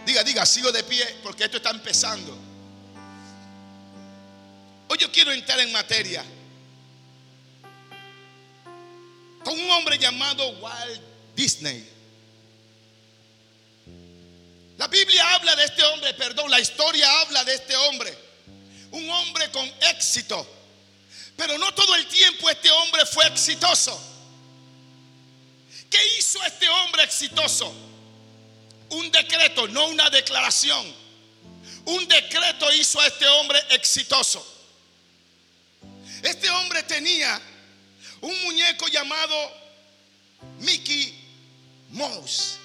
Diga, 0.05 0.23
diga, 0.23 0.45
sigo 0.45 0.71
de 0.71 0.83
pie 0.83 1.17
porque 1.23 1.45
esto 1.45 1.57
está 1.57 1.71
empezando. 1.71 2.37
Hoy 4.87 4.99
yo 4.99 5.11
quiero 5.11 5.31
entrar 5.31 5.59
en 5.61 5.71
materia 5.71 6.23
con 9.43 9.59
un 9.59 9.71
hombre 9.71 9.97
llamado 9.97 10.47
Walt 10.59 11.10
Disney. 11.35 11.87
La 14.77 14.87
Biblia 14.87 15.35
habla 15.35 15.55
de 15.55 15.65
este 15.65 15.83
hombre, 15.83 16.13
perdón, 16.15 16.49
la 16.49 16.59
historia 16.59 17.21
habla 17.21 17.43
de 17.43 17.53
este 17.53 17.75
hombre. 17.75 18.17
Un 18.91 19.07
hombre 19.09 19.51
con 19.51 19.71
éxito. 19.81 20.45
Pero 21.37 21.57
no 21.57 21.71
todo 21.73 21.95
el 21.95 22.07
tiempo 22.07 22.49
este 22.49 22.71
hombre 22.71 23.05
fue 23.05 23.27
exitoso. 23.27 23.99
¿Qué 25.89 25.99
hizo 26.17 26.43
este 26.43 26.67
hombre 26.67 27.03
exitoso? 27.03 27.71
Un 28.89 29.11
decreto, 29.11 29.67
no 29.67 29.87
una 29.87 30.09
declaración. 30.09 30.95
Un 31.85 32.07
decreto 32.07 32.71
hizo 32.73 32.99
a 32.99 33.07
este 33.07 33.27
hombre 33.27 33.59
exitoso. 33.69 34.43
Este 36.23 36.49
hombre 36.49 36.83
tenía 36.83 37.39
un 38.21 38.43
muñeco 38.43 38.87
llamado 38.87 39.35
Mickey 40.59 41.20
Mouse. 41.91 42.57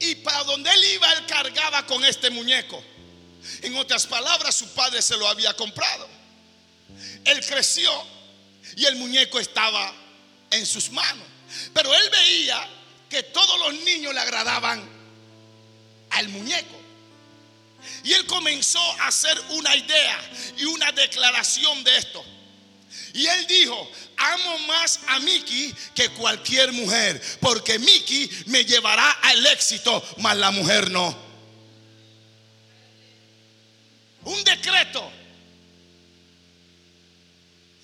Y 0.00 0.14
para 0.16 0.44
donde 0.44 0.70
él 0.70 0.84
iba, 0.94 1.12
él 1.12 1.26
cargaba 1.26 1.86
con 1.86 2.04
este 2.04 2.30
muñeco. 2.30 2.82
En 3.62 3.76
otras 3.76 4.06
palabras, 4.06 4.54
su 4.54 4.68
padre 4.68 5.02
se 5.02 5.16
lo 5.16 5.26
había 5.26 5.54
comprado. 5.54 6.08
Él 7.24 7.44
creció 7.44 7.90
y 8.76 8.84
el 8.84 8.96
muñeco 8.96 9.40
estaba 9.40 9.92
en 10.50 10.64
sus 10.66 10.90
manos. 10.90 11.26
Pero 11.72 11.94
él 11.94 12.10
veía 12.10 12.68
que 13.08 13.22
todos 13.24 13.58
los 13.60 13.82
niños 13.84 14.14
le 14.14 14.20
agradaban 14.20 14.88
al 16.10 16.28
muñeco. 16.28 16.78
Y 18.04 18.12
él 18.12 18.26
comenzó 18.26 18.80
a 19.00 19.08
hacer 19.08 19.38
una 19.50 19.74
idea 19.74 20.30
y 20.56 20.64
una 20.64 20.92
declaración 20.92 21.82
de 21.84 21.96
esto. 21.96 22.24
Y 23.14 23.26
él 23.26 23.46
dijo, 23.46 23.90
amo 24.18 24.58
más 24.60 25.00
a 25.06 25.20
Mickey 25.20 25.74
que 25.94 26.10
cualquier 26.10 26.72
mujer, 26.72 27.20
porque 27.40 27.78
Mickey 27.78 28.28
me 28.46 28.64
llevará 28.64 29.10
al 29.22 29.46
éxito, 29.46 30.02
mas 30.18 30.36
la 30.36 30.50
mujer 30.50 30.90
no. 30.90 31.16
Un 34.24 34.44
decreto. 34.44 35.12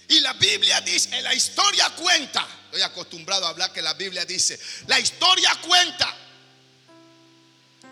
Y 0.08 0.20
la 0.20 0.34
Biblia 0.34 0.80
dice, 0.82 1.22
la 1.22 1.32
historia 1.34 1.90
cuenta, 1.90 2.46
estoy 2.66 2.82
acostumbrado 2.82 3.46
a 3.46 3.50
hablar 3.50 3.72
que 3.72 3.80
la 3.80 3.94
Biblia 3.94 4.24
dice, 4.24 4.58
la 4.86 5.00
historia 5.00 5.54
cuenta, 5.62 6.14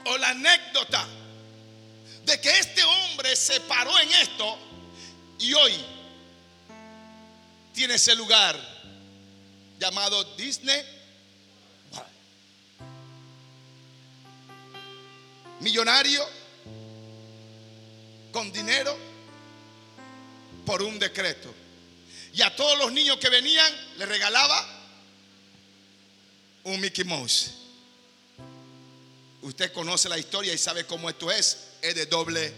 o 0.04 0.18
la 0.18 0.30
anécdota, 0.30 1.06
de 2.24 2.40
que 2.40 2.58
este 2.58 2.84
hombre 2.84 3.34
se 3.34 3.60
paró 3.60 3.98
en 3.98 4.10
esto 4.12 4.58
y 5.38 5.54
hoy 5.54 5.72
tiene 7.72 7.94
ese 7.94 8.14
lugar 8.14 8.56
llamado 9.78 10.22
Disney. 10.36 10.82
Millonario 15.60 16.26
con 18.32 18.52
dinero 18.52 18.96
por 20.66 20.82
un 20.82 20.98
decreto. 20.98 21.52
Y 22.34 22.42
a 22.42 22.54
todos 22.56 22.78
los 22.78 22.92
niños 22.92 23.18
que 23.18 23.28
venían 23.28 23.72
le 23.98 24.06
regalaba 24.06 24.66
un 26.64 26.80
Mickey 26.80 27.04
Mouse. 27.04 27.52
Usted 29.42 29.72
conoce 29.72 30.08
la 30.08 30.18
historia 30.18 30.52
y 30.52 30.58
sabe 30.58 30.86
cómo 30.86 31.10
esto 31.10 31.30
es. 31.30 31.68
Es 31.82 31.94
de 31.94 32.06
doble. 32.06 32.52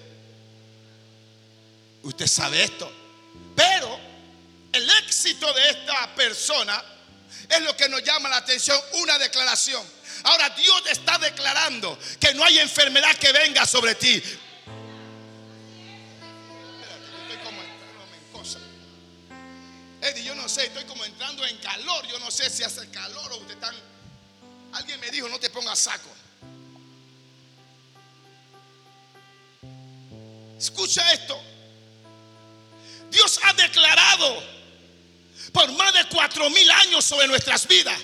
Usted 2.03 2.27
sabe 2.27 2.65
esto. 2.65 2.91
Pero 3.57 4.14
el 4.75 4.91
éxito 4.91 5.53
de 5.53 5.71
esta 5.71 6.15
persona 6.15 6.83
es 7.49 7.61
lo 7.63 7.77
que 7.77 7.89
nos 7.89 8.03
llama 8.03 8.29
la 8.29 8.39
atención, 8.39 8.79
una 8.95 9.19
declaración. 9.19 9.85
Ahora 10.25 10.51
Dios 10.51 10.83
está 10.91 11.19
declarando 11.19 11.99
que 12.19 12.35
no 12.35 12.45
hay 12.45 12.59
enfermedad 12.59 13.15
que 13.17 13.33
venga 13.33 13.67
sobre 13.67 13.95
ti. 13.95 14.23
Eddie, 20.01 20.25
yo 20.25 20.35
no 20.35 20.47
sé, 20.51 20.67
estoy 20.67 20.85
como 20.85 21.03
entrando 21.07 21.47
en 21.47 21.57
calor. 21.59 22.07
Yo 22.07 22.19
no 22.19 22.31
sé 22.31 22.51
si 22.51 22.63
hace 22.63 22.87
calor 22.91 23.33
o 23.33 23.37
usted 23.39 23.55
están. 23.55 23.75
Alguien 24.73 25.01
me 25.01 25.11
dijo, 25.11 25.29
no 25.31 25.39
te 25.39 25.49
pongas 25.49 25.79
saco. 25.79 26.11
Escucha 30.59 31.11
esto. 31.13 31.41
Dios 33.11 33.41
ha 33.45 33.55
declarado 33.55 34.43
por 35.53 35.71
más 35.73 35.93
de 35.93 36.05
cuatro 36.07 36.49
mil 36.51 36.71
años 36.71 37.05
sobre 37.05 37.27
nuestras 37.29 37.67
vidas. 37.69 37.99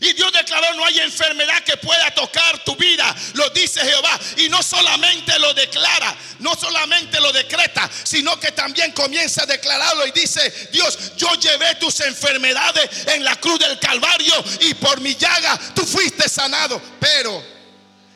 Y 0.00 0.12
Dios 0.12 0.32
declaró, 0.32 0.74
no 0.74 0.84
hay 0.84 1.00
enfermedad 1.00 1.62
que 1.64 1.76
pueda 1.78 2.10
tocar 2.14 2.62
tu 2.64 2.76
vida, 2.76 3.14
lo 3.34 3.48
dice 3.50 3.80
Jehová. 3.80 4.18
Y 4.36 4.48
no 4.48 4.62
solamente 4.62 5.38
lo 5.38 5.54
declara, 5.54 6.14
no 6.40 6.54
solamente 6.54 7.20
lo 7.20 7.32
decreta, 7.32 7.88
sino 8.04 8.38
que 8.38 8.52
también 8.52 8.92
comienza 8.92 9.44
a 9.44 9.46
declararlo 9.46 10.06
y 10.06 10.12
dice, 10.12 10.68
Dios, 10.72 11.16
yo 11.16 11.32
llevé 11.34 11.76
tus 11.76 12.00
enfermedades 12.00 13.06
en 13.06 13.24
la 13.24 13.36
cruz 13.36 13.58
del 13.58 13.78
Calvario 13.78 14.34
y 14.60 14.74
por 14.74 15.00
mi 15.00 15.14
llaga 15.14 15.58
tú 15.74 15.84
fuiste 15.86 16.28
sanado. 16.28 16.80
Pero 17.00 17.42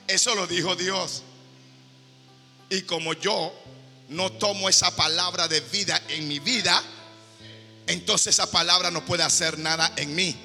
eso 0.06 0.34
lo 0.34 0.46
dijo 0.46 0.76
Dios. 0.76 1.22
Y 2.68 2.82
como 2.82 3.14
yo 3.14 3.54
no 4.08 4.32
tomo 4.32 4.68
esa 4.68 4.94
palabra 4.94 5.48
de 5.48 5.60
vida 5.60 6.00
en 6.08 6.28
mi 6.28 6.40
vida, 6.40 6.82
entonces 7.90 8.34
esa 8.34 8.50
palabra 8.50 8.90
no 8.90 9.04
puede 9.04 9.24
hacer 9.24 9.58
nada 9.58 9.92
en 9.96 10.14
mí. 10.14 10.36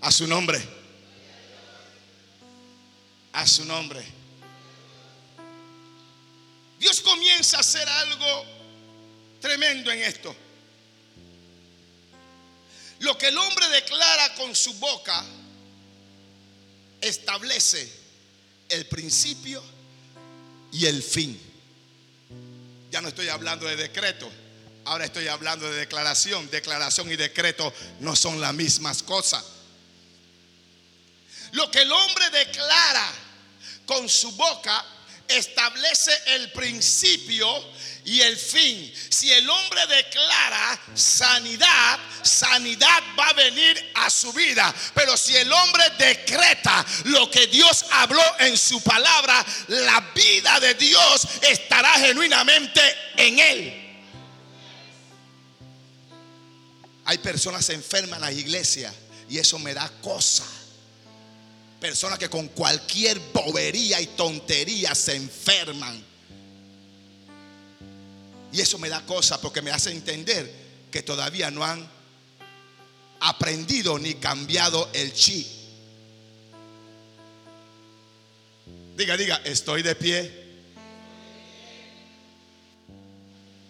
A 0.00 0.10
su 0.10 0.26
nombre. 0.26 0.60
A 3.32 3.46
su 3.46 3.64
nombre. 3.64 4.04
Dios 6.78 7.00
comienza 7.00 7.56
a 7.56 7.60
hacer 7.60 7.88
algo 7.88 8.44
tremendo 9.40 9.92
en 9.92 10.02
esto. 10.02 10.34
Lo 12.98 13.16
que 13.16 13.28
el 13.28 13.38
hombre 13.38 13.68
declara 13.68 14.34
con 14.34 14.54
su 14.54 14.74
boca 14.74 15.24
establece 17.00 17.90
el 18.68 18.86
principio 18.86 19.62
y 20.72 20.86
el 20.86 21.02
fin. 21.02 21.40
Ya 22.90 23.00
no 23.00 23.08
estoy 23.08 23.28
hablando 23.28 23.66
de 23.66 23.76
decreto, 23.76 24.30
ahora 24.84 25.04
estoy 25.04 25.28
hablando 25.28 25.70
de 25.70 25.80
declaración. 25.80 26.50
Declaración 26.50 27.10
y 27.10 27.16
decreto 27.16 27.72
no 28.00 28.14
son 28.16 28.40
las 28.40 28.54
mismas 28.54 29.02
cosas. 29.02 29.44
Lo 31.52 31.70
que 31.70 31.82
el 31.82 31.92
hombre 31.92 32.30
declara 32.30 33.12
con 33.86 34.08
su 34.08 34.32
boca 34.32 34.84
establece 35.28 36.12
el 36.26 36.52
principio 36.52 37.48
y 38.04 38.20
el 38.20 38.36
fin. 38.36 38.92
Si 39.08 39.32
el 39.32 39.48
hombre 39.48 39.86
declara 39.86 40.80
sanidad, 40.94 41.98
sanidad 42.22 43.02
va 43.18 43.28
a 43.28 43.32
venir 43.34 43.92
a 43.94 44.10
su 44.10 44.32
vida. 44.32 44.74
Pero 44.94 45.16
si 45.16 45.36
el 45.36 45.50
hombre 45.52 45.84
decreta 45.96 46.84
lo 47.04 47.30
que 47.30 47.46
Dios 47.46 47.86
habló 47.92 48.22
en 48.40 48.58
su 48.58 48.82
palabra, 48.82 49.44
la 49.68 50.00
vida 50.14 50.60
de 50.60 50.74
Dios 50.74 51.26
estará 51.42 51.92
genuinamente 52.00 52.80
en 53.16 53.38
él. 53.38 53.83
Hay 57.04 57.18
personas 57.18 57.68
enfermas 57.70 58.18
en 58.18 58.24
las 58.24 58.34
iglesias 58.34 58.94
y 59.28 59.38
eso 59.38 59.58
me 59.58 59.74
da 59.74 59.90
cosa. 60.02 60.44
Personas 61.80 62.18
que 62.18 62.30
con 62.30 62.48
cualquier 62.48 63.18
bobería 63.32 64.00
y 64.00 64.06
tontería 64.08 64.94
se 64.94 65.14
enferman 65.16 66.02
Y 68.52 68.60
eso 68.60 68.78
me 68.78 68.88
da 68.88 69.04
cosa 69.04 69.40
porque 69.40 69.60
me 69.60 69.70
hace 69.70 69.90
entender 69.90 70.50
que 70.90 71.02
todavía 71.02 71.50
no 71.50 71.64
han 71.64 71.86
aprendido 73.20 73.98
ni 73.98 74.14
cambiado 74.14 74.88
el 74.92 75.12
chi. 75.12 75.44
Diga, 78.96 79.16
diga, 79.16 79.40
estoy 79.44 79.82
de 79.82 79.96
pie. 79.96 80.44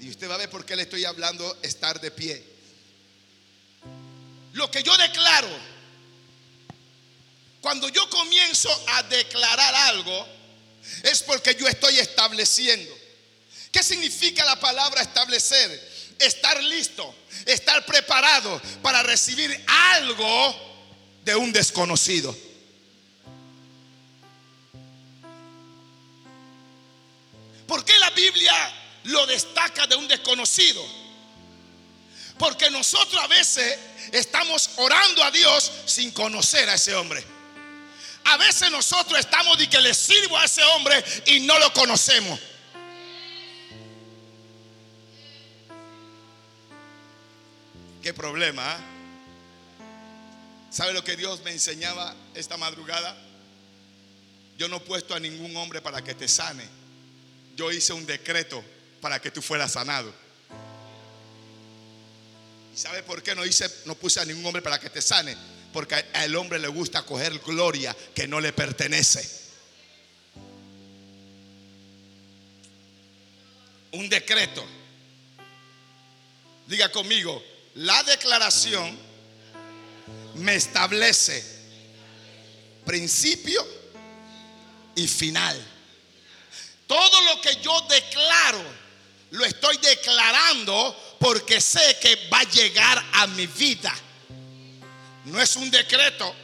Y 0.00 0.10
usted 0.10 0.28
va 0.28 0.34
a 0.34 0.38
ver 0.38 0.50
por 0.50 0.66
qué 0.66 0.76
le 0.76 0.82
estoy 0.82 1.06
hablando 1.06 1.56
estar 1.62 1.98
de 1.98 2.10
pie. 2.10 2.53
Lo 4.54 4.70
que 4.70 4.84
yo 4.84 4.96
declaro, 4.96 5.48
cuando 7.60 7.88
yo 7.88 8.08
comienzo 8.08 8.70
a 8.88 9.02
declarar 9.02 9.74
algo, 9.74 10.28
es 11.02 11.24
porque 11.24 11.56
yo 11.56 11.66
estoy 11.66 11.98
estableciendo. 11.98 12.96
¿Qué 13.72 13.82
significa 13.82 14.44
la 14.44 14.58
palabra 14.60 15.02
establecer? 15.02 15.92
Estar 16.20 16.62
listo, 16.62 17.12
estar 17.46 17.84
preparado 17.84 18.62
para 18.80 19.02
recibir 19.02 19.64
algo 19.66 20.54
de 21.24 21.34
un 21.34 21.52
desconocido. 21.52 22.36
¿Por 27.66 27.84
qué 27.84 27.98
la 27.98 28.10
Biblia 28.10 28.54
lo 29.02 29.26
destaca 29.26 29.88
de 29.88 29.96
un 29.96 30.06
desconocido? 30.06 30.86
Porque 32.38 32.70
nosotros 32.70 33.20
a 33.20 33.26
veces 33.26 33.78
estamos 34.12 34.70
orando 34.76 35.22
a 35.22 35.30
Dios 35.30 35.70
sin 35.86 36.10
conocer 36.10 36.68
a 36.68 36.74
ese 36.74 36.94
hombre. 36.94 37.24
A 38.24 38.36
veces 38.38 38.70
nosotros 38.70 39.18
estamos 39.18 39.58
de 39.58 39.68
que 39.68 39.80
le 39.80 39.92
sirvo 39.94 40.38
a 40.38 40.44
ese 40.44 40.62
hombre 40.62 41.04
y 41.26 41.40
no 41.40 41.58
lo 41.58 41.72
conocemos. 41.72 42.40
Qué 48.02 48.12
problema. 48.12 48.62
¿eh? 48.72 48.94
¿Sabe 50.70 50.92
lo 50.92 51.04
que 51.04 51.16
Dios 51.16 51.40
me 51.42 51.52
enseñaba 51.52 52.14
esta 52.34 52.56
madrugada? 52.56 53.16
Yo 54.58 54.68
no 54.68 54.76
he 54.76 54.80
puesto 54.80 55.14
a 55.14 55.20
ningún 55.20 55.56
hombre 55.56 55.80
para 55.80 56.02
que 56.02 56.14
te 56.14 56.28
sane. 56.28 56.64
Yo 57.56 57.70
hice 57.72 57.92
un 57.92 58.06
decreto 58.06 58.64
para 59.00 59.20
que 59.20 59.30
tú 59.30 59.40
fueras 59.40 59.72
sanado. 59.72 60.12
¿Y 62.74 62.76
sabe 62.76 63.04
por 63.04 63.22
qué 63.22 63.37
no 63.37 63.46
hice, 63.46 63.70
no 63.84 63.94
puse 63.94 64.18
a 64.18 64.24
ningún 64.24 64.46
hombre 64.46 64.60
para 64.60 64.80
que 64.80 64.90
te 64.90 65.00
sane? 65.00 65.37
Porque 65.72 65.94
al 66.12 66.34
hombre 66.34 66.58
le 66.58 66.66
gusta 66.66 67.02
coger 67.02 67.38
gloria 67.38 67.96
que 68.12 68.26
no 68.26 68.40
le 68.40 68.52
pertenece. 68.52 69.42
Un 73.92 74.08
decreto. 74.08 74.66
Diga 76.66 76.90
conmigo, 76.90 77.40
la 77.76 78.02
declaración 78.02 78.98
me 80.34 80.56
establece 80.56 81.44
principio 82.84 83.64
y 84.96 85.06
final. 85.06 85.64
Todo 86.88 87.22
lo 87.22 87.40
que 87.40 87.54
yo 87.62 87.80
declaro, 87.82 88.64
lo 89.30 89.44
estoy 89.44 89.76
declarando 89.76 91.03
porque 91.24 91.58
sé 91.58 91.96
que 92.02 92.28
va 92.30 92.40
a 92.40 92.44
llegar 92.44 93.02
a 93.14 93.26
mi 93.28 93.46
vida. 93.46 93.94
No 95.24 95.40
es 95.40 95.56
un 95.56 95.70
decreto, 95.70 96.34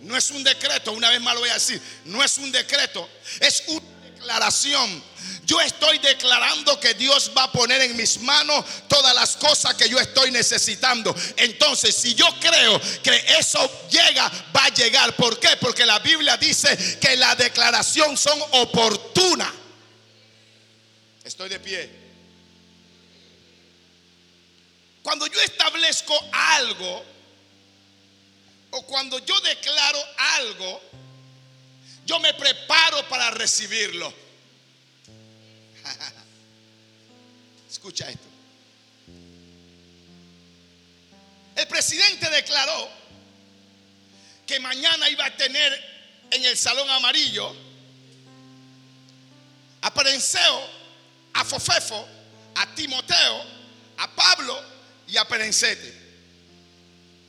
no 0.00 0.16
es 0.16 0.30
un 0.30 0.42
decreto, 0.42 0.92
una 0.92 1.10
vez 1.10 1.20
más 1.20 1.34
lo 1.34 1.40
voy 1.40 1.50
a 1.50 1.54
decir, 1.54 1.78
no 2.06 2.24
es 2.24 2.38
un 2.38 2.50
decreto, 2.50 3.06
es 3.38 3.64
una 3.66 3.84
declaración 4.02 5.02
yo 5.44 5.60
estoy 5.60 5.98
declarando 5.98 6.80
que 6.80 6.94
Dios 6.94 7.32
va 7.36 7.44
a 7.44 7.52
poner 7.52 7.82
en 7.82 7.94
mis 7.94 8.18
manos 8.20 8.64
todas 8.88 9.14
las 9.14 9.36
cosas 9.36 9.74
que 9.74 9.88
yo 9.88 9.98
estoy 9.98 10.30
necesitando. 10.30 11.14
Entonces, 11.36 11.94
si 11.94 12.14
yo 12.14 12.26
creo 12.40 12.80
que 13.02 13.24
eso 13.38 13.88
llega, 13.90 14.30
va 14.56 14.64
a 14.64 14.68
llegar. 14.70 15.14
¿Por 15.16 15.38
qué? 15.38 15.50
Porque 15.60 15.84
la 15.84 15.98
Biblia 15.98 16.38
dice 16.38 16.98
que 16.98 17.16
la 17.16 17.34
declaración 17.34 18.16
son 18.16 18.40
oportunas. 18.52 19.52
Estoy 21.24 21.50
de 21.50 21.60
pie. 21.60 22.01
Cuando 25.02 25.26
yo 25.26 25.40
establezco 25.40 26.18
algo, 26.32 27.04
o 28.70 28.86
cuando 28.86 29.18
yo 29.18 29.38
declaro 29.40 29.98
algo, 30.16 30.80
yo 32.06 32.18
me 32.20 32.32
preparo 32.34 33.06
para 33.08 33.30
recibirlo. 33.30 34.12
Escucha 37.70 38.08
esto. 38.08 38.28
El 41.56 41.66
presidente 41.68 42.30
declaró 42.30 42.88
que 44.46 44.58
mañana 44.60 45.08
iba 45.10 45.26
a 45.26 45.36
tener 45.36 45.92
en 46.30 46.44
el 46.44 46.56
salón 46.56 46.88
amarillo 46.90 47.54
a 49.82 49.92
Perenseo, 49.92 50.66
a 51.34 51.44
Fofefo, 51.44 52.08
a 52.54 52.74
Timoteo, 52.74 53.44
a 53.98 54.08
Pablo 54.14 54.71
y 55.12 55.18
a 55.18 55.28
Perencete. 55.28 56.00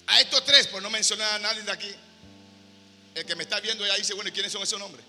A 0.08 0.22
estos 0.22 0.44
tres, 0.46 0.68
por 0.68 0.82
no 0.82 0.90
mencionar 0.90 1.36
a 1.36 1.40
nadie 1.40 1.64
de 1.64 1.72
aquí, 1.72 1.94
el 3.14 3.26
que 3.26 3.36
me 3.36 3.44
está 3.44 3.60
viendo 3.60 3.86
ya 3.86 3.96
dice, 3.96 4.14
bueno, 4.14 4.30
¿y 4.30 4.32
quiénes 4.32 4.52
son 4.52 4.64
esos 4.64 4.80
nombres? 4.80 5.06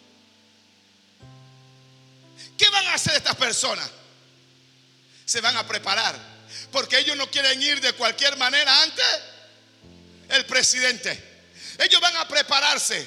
¿Qué 2.58 2.68
van 2.70 2.86
a 2.88 2.94
hacer 2.94 3.14
estas 3.14 3.36
personas? 3.36 3.88
Se 5.24 5.40
van 5.40 5.56
a 5.56 5.66
preparar. 5.66 6.18
Porque 6.70 6.98
ellos 6.98 7.16
no 7.16 7.30
quieren 7.30 7.62
ir 7.62 7.80
de 7.80 7.92
cualquier 7.92 8.36
manera 8.36 8.82
ante 8.82 9.02
el 10.30 10.44
presidente. 10.46 11.22
Ellos 11.78 12.00
van 12.00 12.16
a 12.16 12.28
prepararse. 12.28 13.06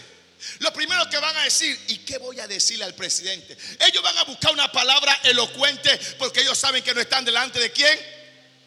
Lo 0.60 0.72
primero 0.72 1.10
que 1.10 1.18
van 1.18 1.36
a 1.36 1.44
decir, 1.44 1.78
¿y 1.88 2.00
qué 2.00 2.18
voy 2.18 2.40
a 2.40 2.48
decirle 2.48 2.86
al 2.86 2.96
presidente? 2.96 3.58
Ellos 3.80 4.04
van 4.04 4.18
a 4.18 4.24
buscar 4.24 4.54
una 4.54 4.72
palabra 4.72 5.20
elocuente 5.24 5.98
porque 6.18 6.42
ellos 6.42 6.58
saben 6.58 6.84
que 6.84 6.94
no 6.94 7.02
están 7.02 7.26
delante 7.26 7.60
de 7.60 7.72
quién? 7.72 8.17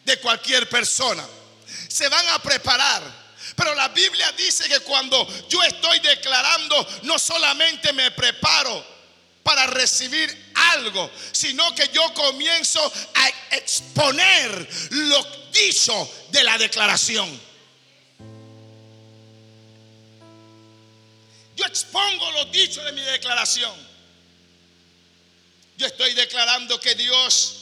De 0.03 0.17
cualquier 0.19 0.67
persona. 0.67 1.25
Se 1.87 2.07
van 2.09 2.27
a 2.29 2.39
preparar. 2.39 3.21
Pero 3.55 3.75
la 3.75 3.89
Biblia 3.89 4.31
dice 4.33 4.67
que 4.67 4.79
cuando 4.79 5.27
yo 5.47 5.61
estoy 5.63 5.99
declarando, 5.99 6.87
no 7.03 7.19
solamente 7.19 7.93
me 7.93 8.11
preparo, 8.11 8.91
para 9.43 9.67
recibir 9.67 10.53
algo, 10.73 11.09
sino 11.31 11.73
que 11.75 11.89
yo 11.89 12.13
comienzo 12.13 12.91
a 13.15 13.55
exponer 13.55 14.69
lo 14.91 15.23
dicho 15.51 16.09
de 16.29 16.43
la 16.43 16.57
declaración. 16.57 17.39
Yo 21.55 21.65
expongo 21.65 22.31
lo 22.31 22.45
dicho 22.45 22.83
de 22.83 22.91
mi 22.91 23.01
declaración. 23.01 23.73
Yo 25.77 25.87
estoy 25.87 26.13
declarando 26.13 26.79
que 26.79 26.95
Dios 26.95 27.60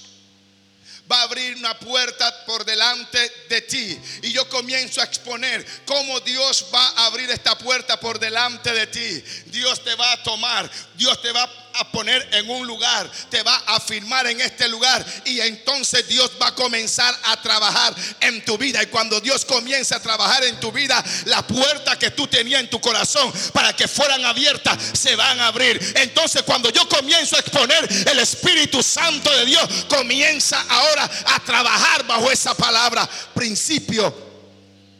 va 1.11 1.21
a 1.21 1.23
abrir 1.23 1.57
una 1.57 1.77
puerta 1.79 2.45
por 2.45 2.63
delante 2.65 3.31
de 3.49 3.61
ti. 3.61 3.99
Y 4.21 4.31
yo 4.31 4.47
comienzo 4.49 5.01
a 5.01 5.05
exponer 5.05 5.65
cómo 5.85 6.19
Dios 6.19 6.65
va 6.73 6.85
a 6.89 7.05
abrir 7.07 7.29
esta 7.31 7.57
puerta 7.57 7.99
por 7.99 8.19
delante 8.19 8.71
de 8.71 8.87
ti. 8.87 9.23
Dios 9.47 9.83
te 9.83 9.95
va 9.95 10.11
a 10.11 10.23
tomar, 10.23 10.69
Dios 10.95 11.21
te 11.21 11.31
va 11.31 11.43
a 11.43 11.68
poner 11.91 12.27
en 12.33 12.49
un 12.49 12.67
lugar, 12.67 13.09
te 13.29 13.41
va 13.43 13.55
a 13.67 13.79
firmar 13.79 14.27
en 14.27 14.41
este 14.41 14.67
lugar 14.67 15.05
y 15.25 15.39
entonces 15.39 16.07
Dios 16.07 16.31
va 16.41 16.47
a 16.47 16.55
comenzar 16.55 17.15
a 17.23 17.41
trabajar 17.41 17.95
en 18.21 18.43
tu 18.45 18.57
vida. 18.57 18.81
Y 18.83 18.87
cuando 18.87 19.19
Dios 19.21 19.45
comienza 19.45 19.97
a 19.97 20.01
trabajar 20.01 20.43
en 20.43 20.59
tu 20.59 20.71
vida, 20.71 21.03
la 21.25 21.45
puerta 21.45 21.97
que 21.97 22.11
tú 22.11 22.27
tenías 22.27 22.61
en 22.61 22.69
tu 22.69 22.79
corazón 22.79 23.31
para 23.53 23.75
que 23.75 23.87
fueran 23.87 24.23
abiertas 24.25 24.77
se 24.93 25.15
van 25.15 25.39
a 25.39 25.47
abrir. 25.47 25.79
Entonces 25.95 26.43
cuando 26.43 26.69
yo 26.69 26.87
comienzo 26.87 27.35
a 27.35 27.39
exponer, 27.39 27.87
el 28.09 28.19
Espíritu 28.19 28.83
Santo 28.83 29.29
de 29.31 29.45
Dios 29.45 29.85
comienza 29.87 30.59
ahora 30.69 31.09
a 31.25 31.39
trabajar 31.39 32.05
bajo 32.05 32.31
esa 32.31 32.53
palabra, 32.55 33.07
principio 33.33 34.13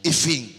y 0.02 0.12
fin. 0.12 0.49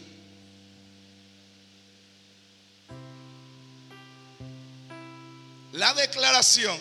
La 5.81 5.95
declaración, 5.95 6.79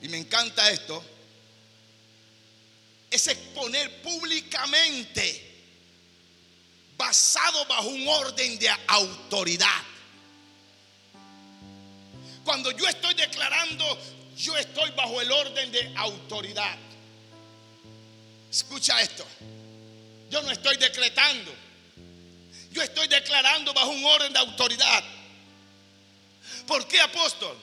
y 0.00 0.08
me 0.08 0.16
encanta 0.16 0.70
esto, 0.70 1.04
es 3.10 3.26
exponer 3.26 4.00
públicamente, 4.00 5.42
basado 6.96 7.66
bajo 7.66 7.88
un 7.88 8.08
orden 8.08 8.58
de 8.58 8.70
autoridad. 8.86 9.82
Cuando 12.42 12.70
yo 12.70 12.88
estoy 12.88 13.12
declarando, 13.12 13.84
yo 14.38 14.56
estoy 14.56 14.92
bajo 14.92 15.20
el 15.20 15.30
orden 15.30 15.70
de 15.70 15.92
autoridad. 15.94 16.78
Escucha 18.50 18.98
esto. 19.02 19.26
Yo 20.30 20.40
no 20.40 20.50
estoy 20.52 20.78
decretando. 20.78 21.52
Yo 22.70 22.80
estoy 22.80 23.08
declarando 23.08 23.74
bajo 23.74 23.90
un 23.90 24.06
orden 24.06 24.32
de 24.32 24.38
autoridad. 24.38 25.15
¿Por 26.66 26.86
qué 26.88 27.00
apóstol? 27.00 27.56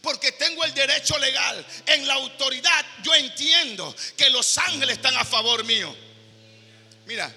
Porque 0.00 0.32
tengo 0.32 0.64
el 0.64 0.72
derecho 0.72 1.18
legal. 1.18 1.64
En 1.86 2.06
la 2.06 2.14
autoridad 2.14 2.84
yo 3.02 3.14
entiendo 3.14 3.94
que 4.16 4.30
los 4.30 4.56
ángeles 4.58 4.96
están 4.96 5.16
a 5.16 5.24
favor 5.24 5.64
mío. 5.64 5.94
Mira, 7.06 7.32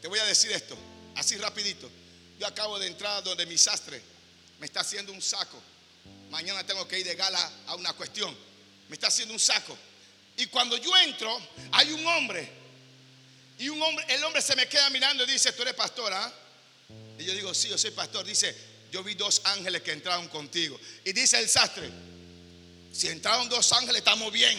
te 0.00 0.08
voy 0.08 0.18
a 0.18 0.24
decir 0.24 0.50
esto, 0.52 0.76
así 1.16 1.36
rapidito. 1.36 1.90
Yo 2.38 2.46
acabo 2.46 2.78
de 2.78 2.86
entrar 2.86 3.22
donde 3.22 3.46
mi 3.46 3.58
sastre 3.58 4.00
me 4.58 4.66
está 4.66 4.80
haciendo 4.80 5.12
un 5.12 5.20
saco. 5.22 5.60
Mañana 6.30 6.64
tengo 6.64 6.86
que 6.86 6.98
ir 6.98 7.06
de 7.06 7.14
gala 7.14 7.50
a 7.66 7.74
una 7.74 7.92
cuestión. 7.92 8.36
Me 8.88 8.94
está 8.94 9.08
haciendo 9.08 9.34
un 9.34 9.40
saco. 9.40 9.76
Y 10.36 10.46
cuando 10.46 10.76
yo 10.76 10.96
entro, 10.98 11.38
hay 11.72 11.92
un 11.92 12.06
hombre. 12.06 12.50
Y 13.58 13.68
un 13.68 13.82
hombre, 13.82 14.06
el 14.08 14.24
hombre 14.24 14.40
se 14.40 14.56
me 14.56 14.66
queda 14.66 14.88
mirando 14.88 15.24
y 15.24 15.26
dice, 15.26 15.52
¿tú 15.52 15.62
eres 15.62 15.74
pastora? 15.74 16.24
Ah?". 16.24 16.32
Y 17.18 17.24
yo 17.24 17.34
digo, 17.34 17.52
sí, 17.52 17.68
yo 17.68 17.76
soy 17.76 17.90
pastor. 17.90 18.24
Dice, 18.24 18.56
yo 18.90 19.02
vi 19.02 19.14
dos 19.14 19.42
ángeles 19.44 19.82
que 19.82 19.92
entraron 19.92 20.28
contigo. 20.28 20.78
Y 21.04 21.12
dice 21.12 21.38
el 21.38 21.48
sastre, 21.48 21.90
si 22.92 23.08
entraron 23.08 23.48
dos 23.48 23.72
ángeles, 23.72 23.98
estamos 23.98 24.32
bien. 24.32 24.58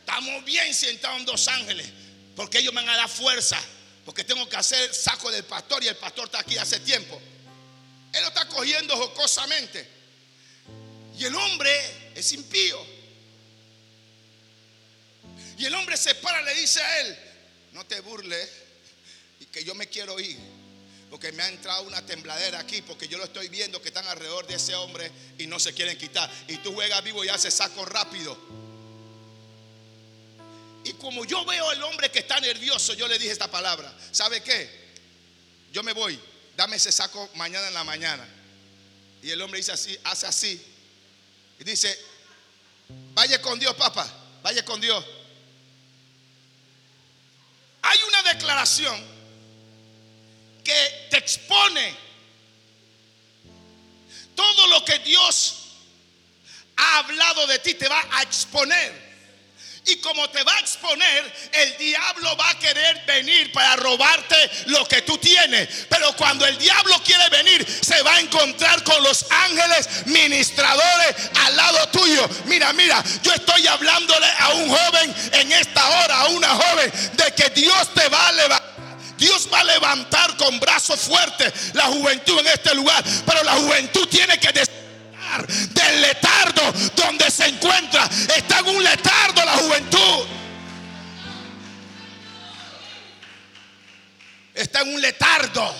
Estamos 0.00 0.44
bien 0.44 0.74
si 0.74 0.88
entraron 0.88 1.24
dos 1.24 1.48
ángeles. 1.48 1.88
Porque 2.36 2.58
ellos 2.58 2.72
me 2.72 2.82
van 2.82 2.90
a 2.90 2.96
dar 2.96 3.08
fuerza. 3.08 3.58
Porque 4.04 4.24
tengo 4.24 4.48
que 4.48 4.56
hacer 4.56 4.94
saco 4.94 5.30
del 5.30 5.44
pastor 5.44 5.82
y 5.84 5.88
el 5.88 5.96
pastor 5.96 6.26
está 6.26 6.40
aquí 6.40 6.58
hace 6.58 6.80
tiempo. 6.80 7.20
Él 8.12 8.20
lo 8.20 8.28
está 8.28 8.46
cogiendo 8.48 8.96
jocosamente. 8.96 9.88
Y 11.16 11.24
el 11.24 11.34
hombre 11.34 11.70
es 12.14 12.32
impío. 12.32 12.84
Y 15.58 15.64
el 15.64 15.74
hombre 15.74 15.96
se 15.96 16.14
para, 16.16 16.42
le 16.42 16.54
dice 16.54 16.80
a 16.80 17.00
él, 17.00 17.18
no 17.72 17.86
te 17.86 18.00
burles 18.00 18.48
y 19.40 19.46
que 19.46 19.64
yo 19.64 19.74
me 19.74 19.88
quiero 19.88 20.18
ir. 20.18 20.36
Porque 21.12 21.30
me 21.30 21.42
ha 21.42 21.48
entrado 21.48 21.82
una 21.82 22.00
tembladera 22.06 22.58
aquí, 22.58 22.80
porque 22.80 23.06
yo 23.06 23.18
lo 23.18 23.24
estoy 23.24 23.50
viendo 23.50 23.82
que 23.82 23.88
están 23.88 24.06
alrededor 24.08 24.46
de 24.46 24.54
ese 24.54 24.74
hombre 24.74 25.12
y 25.36 25.46
no 25.46 25.60
se 25.60 25.74
quieren 25.74 25.98
quitar. 25.98 26.28
Y 26.48 26.56
tú 26.56 26.72
juegas 26.72 27.04
vivo 27.04 27.22
y 27.22 27.28
haces 27.28 27.52
saco 27.52 27.84
rápido. 27.84 28.34
Y 30.84 30.94
como 30.94 31.26
yo 31.26 31.44
veo 31.44 31.68
al 31.68 31.82
hombre 31.82 32.10
que 32.10 32.20
está 32.20 32.40
nervioso, 32.40 32.94
yo 32.94 33.06
le 33.08 33.18
dije 33.18 33.30
esta 33.30 33.50
palabra. 33.50 33.94
¿Sabe 34.10 34.42
qué? 34.42 34.70
Yo 35.70 35.82
me 35.82 35.92
voy, 35.92 36.18
dame 36.56 36.76
ese 36.76 36.90
saco 36.90 37.28
mañana 37.34 37.68
en 37.68 37.74
la 37.74 37.84
mañana. 37.84 38.26
Y 39.22 39.28
el 39.32 39.42
hombre 39.42 39.58
dice 39.58 39.72
así, 39.72 39.94
hace 40.04 40.26
así. 40.26 40.64
Y 41.60 41.64
dice, 41.64 41.94
vaya 43.12 43.38
con 43.42 43.58
Dios, 43.58 43.74
papá, 43.74 44.10
vaya 44.42 44.64
con 44.64 44.80
Dios. 44.80 45.04
Hay 47.82 47.98
una 48.08 48.32
declaración 48.32 49.11
que 50.64 51.08
te 51.10 51.18
expone 51.18 51.94
todo 54.34 54.66
lo 54.68 54.84
que 54.84 54.98
Dios 55.00 55.56
ha 56.76 56.98
hablado 56.98 57.46
de 57.46 57.58
ti, 57.58 57.74
te 57.74 57.88
va 57.88 58.02
a 58.12 58.22
exponer. 58.22 59.12
Y 59.84 59.96
como 59.96 60.30
te 60.30 60.42
va 60.44 60.54
a 60.54 60.60
exponer, 60.60 61.50
el 61.52 61.76
diablo 61.76 62.36
va 62.36 62.50
a 62.50 62.58
querer 62.58 63.04
venir 63.04 63.50
para 63.50 63.74
robarte 63.76 64.36
lo 64.66 64.86
que 64.86 65.02
tú 65.02 65.18
tienes. 65.18 65.86
Pero 65.88 66.14
cuando 66.16 66.46
el 66.46 66.56
diablo 66.56 67.02
quiere 67.04 67.28
venir, 67.30 67.66
se 67.66 68.00
va 68.02 68.14
a 68.14 68.20
encontrar 68.20 68.84
con 68.84 69.02
los 69.02 69.26
ángeles 69.28 70.06
ministradores 70.06 71.16
al 71.34 71.56
lado 71.56 71.88
tuyo. 71.88 72.28
Mira, 72.44 72.72
mira, 72.74 73.02
yo 73.24 73.32
estoy 73.32 73.66
hablándole 73.66 74.26
a 74.38 74.50
un 74.50 74.68
joven 74.68 75.14
en 75.32 75.52
esta 75.52 75.88
hora, 75.88 76.20
a 76.20 76.26
una 76.28 76.48
joven, 76.50 76.92
de 77.14 77.34
que 77.34 77.50
Dios 77.50 77.92
te 77.92 78.08
va 78.08 78.28
a 78.28 78.32
levantar. 78.32 78.61
Dios 79.22 79.48
va 79.52 79.60
a 79.60 79.64
levantar 79.64 80.36
con 80.36 80.58
brazos 80.58 80.98
fuertes 80.98 81.72
la 81.74 81.84
juventud 81.84 82.40
en 82.40 82.48
este 82.48 82.74
lugar. 82.74 83.04
Pero 83.24 83.44
la 83.44 83.52
juventud 83.52 84.08
tiene 84.08 84.36
que 84.40 84.48
del 84.52 86.00
letardo 86.00 86.72
donde 86.96 87.30
se 87.30 87.46
encuentra. 87.46 88.04
Está 88.36 88.58
en 88.58 88.66
un 88.66 88.82
letardo 88.82 89.44
la 89.44 89.56
juventud. 89.58 90.26
Está 94.54 94.80
en 94.80 94.94
un 94.94 95.00
letardo. 95.00 95.72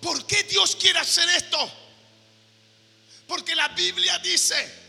¿Por 0.00 0.26
qué 0.26 0.42
Dios 0.42 0.74
quiere 0.74 0.98
hacer 0.98 1.28
esto? 1.28 1.72
Porque 3.28 3.54
la 3.54 3.68
Biblia 3.68 4.18
dice 4.18 4.81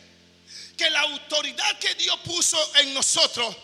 que 0.78 0.90
la 0.90 1.02
autoridad 1.02 1.78
que 1.80 1.96
Dios 1.96 2.20
puso 2.26 2.58
en 2.78 2.94
nosotros 2.94 3.56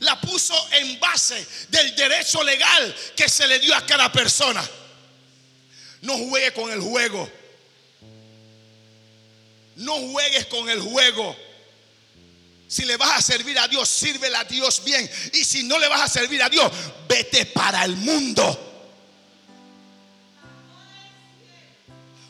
la 0.00 0.20
puso 0.20 0.54
en 0.72 0.98
base 0.98 1.46
del 1.68 1.94
derecho 1.94 2.42
legal 2.42 2.94
que 3.14 3.28
se 3.28 3.46
le 3.46 3.58
dio 3.60 3.74
a 3.74 3.86
cada 3.86 4.10
persona. 4.10 4.68
No 6.00 6.18
juegue 6.18 6.52
con 6.52 6.70
el 6.72 6.80
juego. 6.80 7.30
No 9.76 9.94
juegues 9.94 10.46
con 10.46 10.68
el 10.68 10.80
juego. 10.80 11.36
Si 12.66 12.84
le 12.84 12.96
vas 12.96 13.18
a 13.18 13.22
servir 13.22 13.58
a 13.58 13.68
Dios, 13.68 13.88
sírvele 13.88 14.36
a 14.36 14.44
Dios 14.44 14.82
bien. 14.82 15.08
Y 15.34 15.44
si 15.44 15.62
no 15.62 15.78
le 15.78 15.88
vas 15.88 16.00
a 16.00 16.08
servir 16.08 16.42
a 16.42 16.48
Dios, 16.48 16.72
vete 17.06 17.46
para 17.46 17.84
el 17.84 17.96
mundo. 17.96 18.70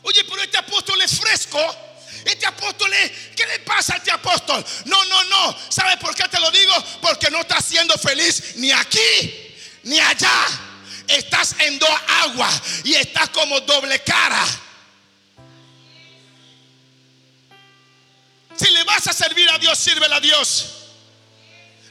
Oye, 0.03 0.23
pero 0.25 0.41
este 0.41 0.57
apóstol 0.57 1.01
es 1.01 1.17
fresco. 1.17 1.59
Este 2.25 2.45
apóstol 2.45 2.91
es, 2.93 3.11
¿qué 3.35 3.45
le 3.45 3.59
pasa 3.59 3.95
a 3.95 3.97
este 3.97 4.11
apóstol? 4.11 4.63
No, 4.85 5.05
no, 5.05 5.23
no. 5.25 5.57
¿Sabes 5.69 5.97
por 5.97 6.15
qué 6.15 6.27
te 6.27 6.39
lo 6.39 6.49
digo? 6.51 6.73
Porque 7.01 7.29
no 7.29 7.41
está 7.41 7.61
siendo 7.61 7.97
feliz 7.97 8.55
ni 8.55 8.71
aquí 8.71 9.43
ni 9.83 9.99
allá 9.99 10.47
estás 11.07 11.55
en 11.59 11.77
dos 11.79 11.89
aguas 12.23 12.61
y 12.83 12.95
estás 12.95 13.29
como 13.29 13.59
doble 13.61 13.99
cara. 13.99 14.43
Si 18.55 18.69
le 18.69 18.83
vas 18.83 19.07
a 19.07 19.13
servir 19.13 19.49
a 19.49 19.57
Dios, 19.57 19.77
sírvele 19.77 20.15
a 20.15 20.19
Dios. 20.19 20.69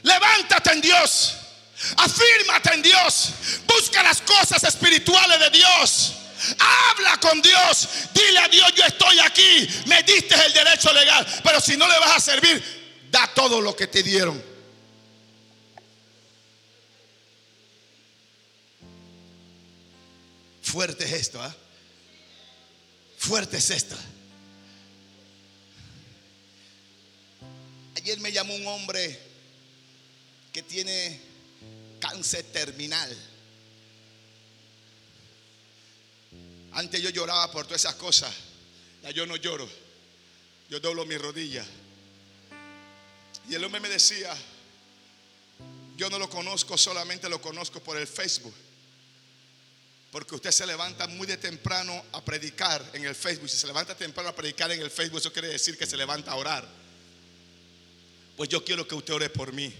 Levántate 0.01 0.71
en 0.71 0.81
Dios. 0.81 1.35
Afírmate 1.97 2.73
en 2.73 2.81
Dios. 2.81 3.29
Busca 3.67 4.01
las 4.01 4.21
cosas 4.21 4.63
espirituales 4.63 5.39
de 5.39 5.49
Dios. 5.51 6.13
Habla 6.59 7.19
con 7.19 7.41
Dios. 7.41 7.87
Dile 8.13 8.39
a 8.39 8.47
Dios, 8.47 8.73
yo 8.75 8.83
estoy 8.85 9.19
aquí. 9.19 9.67
Me 9.85 10.03
diste 10.03 10.35
el 10.45 10.53
derecho 10.53 10.91
legal. 10.93 11.25
Pero 11.43 11.59
si 11.59 11.77
no 11.77 11.87
le 11.87 11.99
vas 11.99 12.17
a 12.17 12.19
servir, 12.19 12.61
da 13.09 13.31
todo 13.33 13.61
lo 13.61 13.75
que 13.75 13.87
te 13.87 14.03
dieron. 14.03 14.41
Fuerte 20.61 21.05
es 21.05 21.11
esto, 21.11 21.41
¿ah? 21.41 21.55
Fuerte 23.17 23.57
es 23.57 23.69
esto. 23.69 23.95
Ayer 27.95 28.19
me 28.19 28.31
llamó 28.31 28.55
un 28.55 28.67
hombre 28.67 29.19
que 30.51 30.63
tiene 30.63 31.21
cáncer 31.99 32.43
terminal. 32.51 33.32
Antes 36.73 37.01
yo 37.01 37.09
lloraba 37.09 37.51
por 37.51 37.65
todas 37.65 37.81
esas 37.81 37.95
cosas. 37.95 38.33
Ya 39.03 39.11
yo 39.11 39.25
no 39.25 39.35
lloro. 39.35 39.69
Yo 40.69 40.79
doblo 40.79 41.05
mis 41.05 41.21
rodillas. 41.21 41.67
Y 43.49 43.55
el 43.55 43.63
hombre 43.63 43.81
me 43.81 43.89
decía, 43.89 44.33
yo 45.97 46.09
no 46.09 46.17
lo 46.17 46.29
conozco, 46.29 46.77
solamente 46.77 47.29
lo 47.29 47.41
conozco 47.41 47.81
por 47.81 47.97
el 47.97 48.07
Facebook. 48.07 48.53
Porque 50.11 50.35
usted 50.35 50.51
se 50.51 50.65
levanta 50.65 51.07
muy 51.07 51.27
de 51.27 51.37
temprano 51.37 52.03
a 52.11 52.23
predicar 52.23 52.83
en 52.93 53.05
el 53.05 53.15
Facebook. 53.15 53.49
Si 53.49 53.57
se 53.57 53.67
levanta 53.67 53.95
temprano 53.95 54.29
a 54.29 54.35
predicar 54.35 54.71
en 54.71 54.81
el 54.81 54.89
Facebook, 54.89 55.19
eso 55.19 55.33
quiere 55.33 55.49
decir 55.49 55.77
que 55.77 55.85
se 55.85 55.97
levanta 55.97 56.31
a 56.31 56.35
orar. 56.35 56.67
Pues 58.37 58.49
yo 58.49 58.63
quiero 58.63 58.87
que 58.87 58.95
usted 58.95 59.13
ore 59.13 59.29
por 59.29 59.51
mí. 59.53 59.73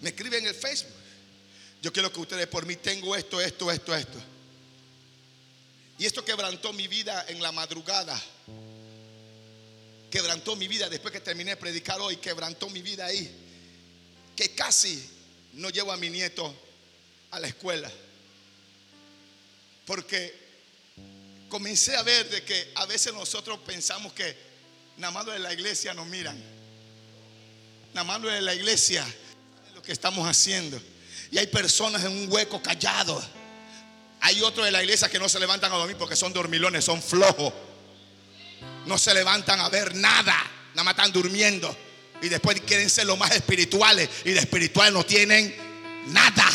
Me 0.00 0.10
escribe 0.10 0.38
en 0.38 0.46
el 0.46 0.54
Facebook. 0.54 0.92
Yo 1.82 1.92
quiero 1.92 2.12
que 2.12 2.20
usted 2.20 2.36
ore 2.36 2.46
por 2.46 2.66
mí. 2.66 2.76
Tengo 2.76 3.16
esto, 3.16 3.40
esto, 3.40 3.70
esto, 3.70 3.94
esto. 3.94 4.18
Y 5.98 6.06
esto 6.06 6.24
quebrantó 6.24 6.72
mi 6.72 6.86
vida 6.86 7.26
en 7.28 7.42
la 7.42 7.50
madrugada. 7.50 8.18
Quebrantó 10.10 10.54
mi 10.54 10.68
vida 10.68 10.88
después 10.88 11.12
que 11.12 11.20
terminé 11.20 11.50
de 11.50 11.56
predicar 11.56 12.00
hoy. 12.00 12.16
Quebrantó 12.18 12.70
mi 12.70 12.82
vida 12.82 13.06
ahí. 13.06 13.28
Que 14.36 14.54
casi 14.54 15.10
no 15.54 15.70
llevo 15.70 15.90
a 15.90 15.96
mi 15.96 16.08
nieto 16.08 16.54
a 17.32 17.40
la 17.40 17.48
escuela. 17.48 17.90
Porque 19.86 20.34
comencé 21.48 21.96
a 21.96 22.02
ver 22.02 22.30
de 22.30 22.44
que 22.44 22.70
a 22.76 22.86
veces 22.86 23.12
nosotros 23.12 23.58
pensamos 23.66 24.12
que 24.12 24.36
nada 24.98 25.10
más 25.10 25.26
de 25.26 25.38
la 25.40 25.52
iglesia 25.52 25.94
nos 25.94 26.06
miran. 26.06 26.40
Nada 27.92 28.04
más 28.04 28.22
de 28.22 28.40
la 28.40 28.54
iglesia 28.54 29.04
lo 29.74 29.82
que 29.82 29.90
estamos 29.90 30.28
haciendo. 30.28 30.80
Y 31.32 31.38
hay 31.38 31.48
personas 31.48 32.04
en 32.04 32.12
un 32.12 32.30
hueco 32.30 32.62
callado. 32.62 33.20
Hay 34.20 34.42
otros 34.42 34.66
de 34.66 34.72
la 34.72 34.82
iglesia 34.82 35.08
que 35.08 35.18
no 35.18 35.28
se 35.28 35.38
levantan 35.38 35.72
a 35.72 35.76
dormir 35.76 35.96
porque 35.96 36.16
son 36.16 36.32
dormilones, 36.32 36.84
son 36.84 37.02
flojos. 37.02 37.52
No 38.86 38.98
se 38.98 39.14
levantan 39.14 39.60
a 39.60 39.68
ver 39.68 39.94
nada. 39.94 40.36
Nada 40.74 40.84
más 40.84 40.92
están 40.92 41.12
durmiendo. 41.12 41.74
Y 42.20 42.28
después 42.28 42.60
quieren 42.62 42.90
ser 42.90 43.06
los 43.06 43.18
más 43.18 43.30
espirituales. 43.30 44.08
Y 44.24 44.30
de 44.30 44.40
espiritual 44.40 44.92
no 44.92 45.04
tienen 45.04 45.54
nada. 46.08 46.48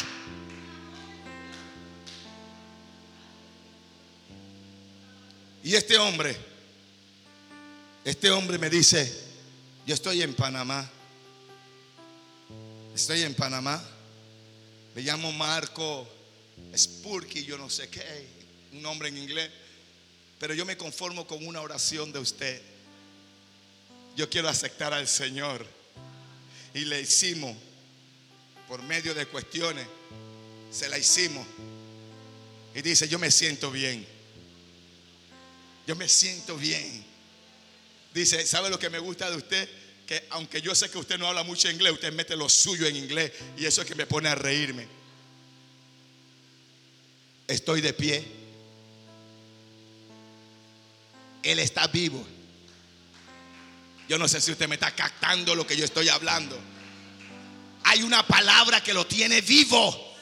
Y 5.64 5.76
este 5.76 5.98
hombre, 5.98 6.36
este 8.04 8.30
hombre 8.32 8.58
me 8.58 8.70
dice, 8.70 9.12
yo 9.86 9.94
estoy 9.94 10.22
en 10.22 10.34
Panamá. 10.34 10.90
Estoy 12.94 13.24
en 13.24 13.34
Panamá. 13.34 13.82
Me 14.94 15.02
llamo 15.02 15.32
Marco 15.32 16.08
Spurky, 16.76 17.46
yo 17.46 17.58
no 17.58 17.70
sé 17.70 17.90
qué, 17.90 18.28
un 18.72 18.82
nombre 18.82 19.10
en 19.10 19.18
inglés. 19.18 19.50
Pero 20.40 20.54
yo 20.54 20.66
me 20.66 20.76
conformo 20.76 21.26
con 21.26 21.46
una 21.46 21.62
oración 21.62 22.12
de 22.12 22.20
usted. 22.20 22.62
Yo 24.16 24.30
quiero 24.30 24.50
aceptar 24.50 24.94
al 24.94 25.08
Señor. 25.08 25.66
Y 26.74 26.86
le 26.86 27.02
hicimos, 27.02 27.56
por 28.68 28.82
medio 28.84 29.14
de 29.14 29.26
cuestiones, 29.26 29.88
se 30.72 30.90
la 30.90 30.98
hicimos. 30.98 31.46
Y 32.76 32.82
dice, 32.82 33.08
yo 33.08 33.20
me 33.20 33.30
siento 33.30 33.72
bien. 33.72 34.06
Yo 35.86 35.96
me 35.96 36.10
siento 36.10 36.58
bien. 36.58 37.06
Dice, 38.14 38.46
¿sabe 38.46 38.70
lo 38.70 38.80
que 38.80 38.90
me 38.90 39.00
gusta 39.00 39.30
de 39.30 39.38
usted? 39.38 39.70
Que 40.08 40.26
aunque 40.32 40.62
yo 40.62 40.74
sé 40.76 40.90
que 40.90 40.98
usted 40.98 41.18
no 41.18 41.28
habla 41.28 41.44
mucho 41.44 41.70
inglés, 41.70 41.94
usted 41.94 42.12
mete 42.12 42.36
lo 42.36 42.50
suyo 42.50 42.88
en 42.88 42.96
inglés. 42.96 43.32
Y 43.58 43.66
eso 43.66 43.82
es 43.82 43.88
que 43.88 43.96
me 43.96 44.06
pone 44.06 44.30
a 44.30 44.36
reírme. 44.36 44.88
Estoy 47.48 47.82
de 47.82 47.94
pie. 47.94 48.26
Él 51.44 51.60
está 51.60 51.88
vivo. 51.88 52.26
Yo 54.08 54.18
no 54.18 54.28
sé 54.28 54.42
si 54.42 54.52
usted 54.52 54.68
me 54.68 54.76
está 54.76 54.92
captando 54.92 55.56
lo 55.56 55.66
que 55.66 55.76
yo 55.76 55.86
estoy 55.86 56.10
hablando. 56.10 56.60
Hay 57.86 58.04
una 58.04 58.26
palabra 58.26 58.82
que 58.82 58.94
lo 58.94 59.06
tiene 59.06 59.42
vivo. 59.42 60.14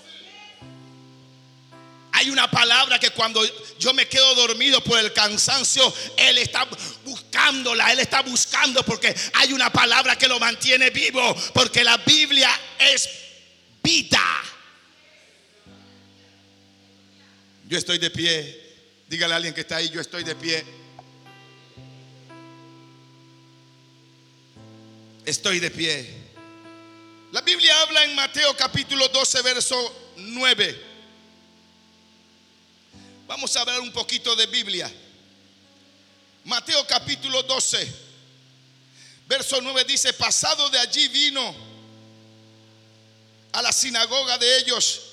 Hay 2.13 2.29
una 2.29 2.49
palabra 2.51 2.99
que 2.99 3.11
cuando 3.11 3.41
yo 3.79 3.93
me 3.93 4.07
quedo 4.07 4.35
dormido 4.35 4.83
por 4.83 4.99
el 4.99 5.13
cansancio, 5.13 5.93
Él 6.17 6.37
está 6.37 6.67
buscándola, 7.05 7.91
Él 7.91 7.99
está 7.99 8.21
buscando 8.21 8.83
porque 8.83 9.15
hay 9.33 9.53
una 9.53 9.71
palabra 9.71 10.17
que 10.17 10.27
lo 10.27 10.39
mantiene 10.39 10.89
vivo, 10.89 11.35
porque 11.53 11.83
la 11.83 11.97
Biblia 11.97 12.49
es 12.77 13.09
vida. 13.81 14.21
Yo 17.71 17.77
estoy 17.77 17.99
de 17.99 18.09
pie. 18.09 18.61
Dígale 19.07 19.33
a 19.33 19.37
alguien 19.37 19.53
que 19.53 19.61
está 19.61 19.77
ahí, 19.77 19.89
yo 19.89 20.01
estoy 20.01 20.25
de 20.25 20.35
pie. 20.35 20.61
Estoy 25.23 25.61
de 25.61 25.71
pie. 25.71 26.05
La 27.31 27.39
Biblia 27.39 27.81
habla 27.83 28.03
en 28.03 28.13
Mateo 28.13 28.57
capítulo 28.57 29.07
12, 29.07 29.41
verso 29.43 30.11
9. 30.17 30.81
Vamos 33.25 33.55
a 33.55 33.61
hablar 33.61 33.79
un 33.79 33.93
poquito 33.93 34.35
de 34.35 34.47
Biblia. 34.47 34.91
Mateo 36.43 36.85
capítulo 36.85 37.41
12, 37.41 37.89
verso 39.29 39.61
9 39.61 39.85
dice, 39.85 40.11
pasado 40.11 40.69
de 40.71 40.77
allí 40.77 41.07
vino 41.07 41.55
a 43.53 43.61
la 43.61 43.71
sinagoga 43.71 44.37
de 44.37 44.57
ellos. 44.57 45.03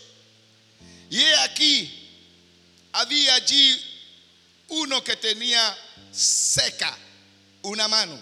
Y 1.08 1.20
he 1.20 1.36
aquí, 1.36 1.97
había 2.92 3.35
allí 3.35 3.81
uno 4.68 5.03
que 5.03 5.16
tenía 5.16 5.77
seca 6.12 6.96
una 7.62 7.88
mano. 7.88 8.18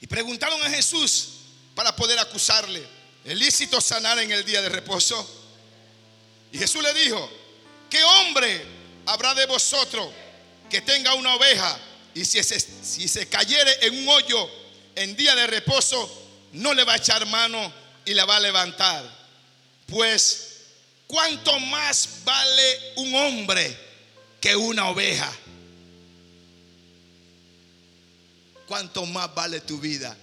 Y 0.00 0.06
preguntaron 0.06 0.62
a 0.62 0.70
Jesús 0.70 1.28
para 1.74 1.94
poder 1.94 2.18
acusarle, 2.18 2.86
¿es 3.24 3.38
lícito 3.38 3.80
sanar 3.80 4.18
en 4.18 4.30
el 4.32 4.44
día 4.44 4.62
de 4.62 4.68
reposo? 4.68 5.28
Y 6.52 6.58
Jesús 6.58 6.82
le 6.82 6.92
dijo, 6.94 7.30
¿qué 7.88 8.02
hombre 8.02 8.64
habrá 9.06 9.34
de 9.34 9.46
vosotros 9.46 10.08
que 10.68 10.80
tenga 10.80 11.14
una 11.14 11.34
oveja 11.34 11.78
y 12.14 12.24
si 12.24 12.42
se, 12.42 12.58
si 12.58 13.08
se 13.08 13.28
cayere 13.28 13.86
en 13.86 13.98
un 13.98 14.08
hoyo 14.08 14.50
en 14.96 15.16
día 15.16 15.34
de 15.34 15.46
reposo, 15.46 16.10
no 16.52 16.74
le 16.74 16.84
va 16.84 16.94
a 16.94 16.96
echar 16.96 17.24
mano 17.26 17.72
y 18.04 18.14
la 18.14 18.24
va 18.24 18.36
a 18.36 18.40
levantar? 18.40 19.04
Pues, 19.86 20.49
¿cuánto 21.10 21.58
más 21.58 22.08
vale 22.24 22.92
un 22.96 23.14
hombre 23.16 23.76
que 24.40 24.54
una 24.54 24.88
oveja? 24.88 25.30
¿Cuánto 28.68 29.04
más 29.06 29.34
vale 29.34 29.60
tu 29.60 29.80
vida 29.80 30.16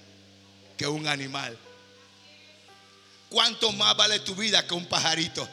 que 0.77 0.87
un 0.87 1.05
animal? 1.05 1.57
¿Cuánto 3.29 3.73
más 3.73 3.97
vale 3.97 4.21
tu 4.21 4.33
vida 4.33 4.65
que 4.65 4.73
un 4.73 4.85
pajarito? 4.85 5.47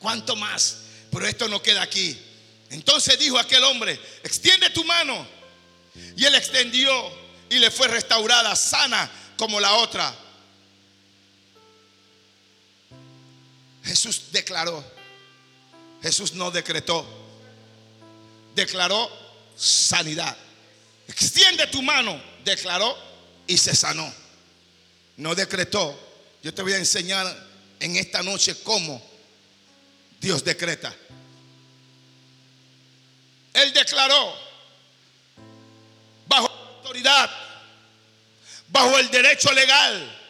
¿Cuánto 0.00 0.34
más? 0.34 0.78
Pero 1.12 1.28
esto 1.28 1.46
no 1.46 1.62
queda 1.62 1.82
aquí. 1.82 2.18
Entonces 2.70 3.16
dijo 3.16 3.38
aquel 3.38 3.62
hombre, 3.62 3.92
extiende 4.24 4.70
tu 4.70 4.82
mano. 4.84 5.24
Y 6.16 6.24
él 6.24 6.34
extendió 6.34 6.92
y 7.48 7.60
le 7.60 7.70
fue 7.70 7.86
restaurada, 7.86 8.56
sana 8.56 9.08
como 9.36 9.60
la 9.60 9.74
otra. 9.74 10.12
Jesús 13.84 14.22
declaró, 14.32 14.82
Jesús 16.02 16.32
no 16.32 16.50
decretó, 16.50 17.06
declaró 18.54 19.10
sanidad. 19.56 20.36
Extiende 21.06 21.66
tu 21.66 21.82
mano, 21.82 22.20
declaró 22.44 22.96
y 23.46 23.58
se 23.58 23.74
sanó. 23.74 24.12
No 25.16 25.34
decretó. 25.34 25.98
Yo 26.42 26.52
te 26.52 26.62
voy 26.62 26.72
a 26.72 26.78
enseñar 26.78 27.26
en 27.80 27.96
esta 27.96 28.22
noche 28.22 28.56
cómo 28.62 29.02
Dios 30.20 30.42
decreta. 30.44 30.94
Él 33.52 33.72
declaró 33.72 34.34
bajo 36.26 36.48
autoridad, 36.48 37.30
bajo 38.68 38.98
el 38.98 39.10
derecho 39.10 39.52
legal. 39.52 40.20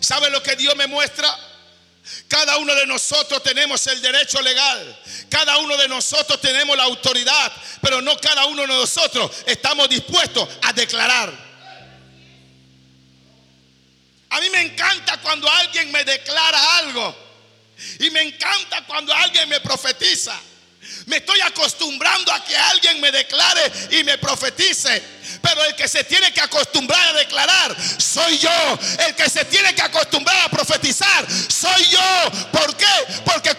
¿Sabe 0.00 0.30
lo 0.30 0.42
que 0.42 0.56
Dios 0.56 0.74
me 0.76 0.86
muestra? 0.86 1.53
Cada 2.28 2.58
uno 2.58 2.74
de 2.74 2.86
nosotros 2.86 3.42
tenemos 3.42 3.86
el 3.86 4.00
derecho 4.02 4.40
legal. 4.42 5.00
Cada 5.30 5.56
uno 5.58 5.76
de 5.76 5.88
nosotros 5.88 6.40
tenemos 6.40 6.76
la 6.76 6.84
autoridad. 6.84 7.52
Pero 7.80 8.02
no 8.02 8.16
cada 8.18 8.44
uno 8.46 8.62
de 8.62 8.68
nosotros 8.68 9.30
estamos 9.46 9.88
dispuestos 9.88 10.48
a 10.62 10.72
declarar. 10.72 11.32
A 14.30 14.40
mí 14.40 14.50
me 14.50 14.62
encanta 14.62 15.18
cuando 15.22 15.50
alguien 15.50 15.90
me 15.92 16.04
declara 16.04 16.78
algo. 16.78 17.16
Y 18.00 18.10
me 18.10 18.22
encanta 18.22 18.84
cuando 18.84 19.14
alguien 19.14 19.48
me 19.48 19.60
profetiza. 19.60 20.38
Me 21.06 21.16
estoy 21.16 21.40
acostumbrando 21.40 22.32
a 22.32 22.44
que 22.44 22.56
alguien 22.56 23.00
me 23.00 23.10
declare 23.12 23.72
y 23.90 24.04
me 24.04 24.18
profetice. 24.18 25.02
Pero 25.40 25.64
el 25.64 25.74
que 25.74 25.88
se 25.88 26.04
tiene 26.04 26.32
que 26.32 26.40
acostumbrar 26.40 27.08
a 27.08 27.18
declarar 27.18 27.76
soy 27.98 28.38
yo. 28.38 28.78
El 29.06 29.14
que 29.14 29.28
se 29.28 29.44
tiene 29.46 29.74
que 29.74 29.82
acostumbrar 29.82 30.46
a 30.46 30.50
profetizar 30.50 31.26
soy 31.50 31.84
yo. 31.86 32.50
¿Por 32.52 32.76
qué? 32.76 33.22
Porque 33.24 33.56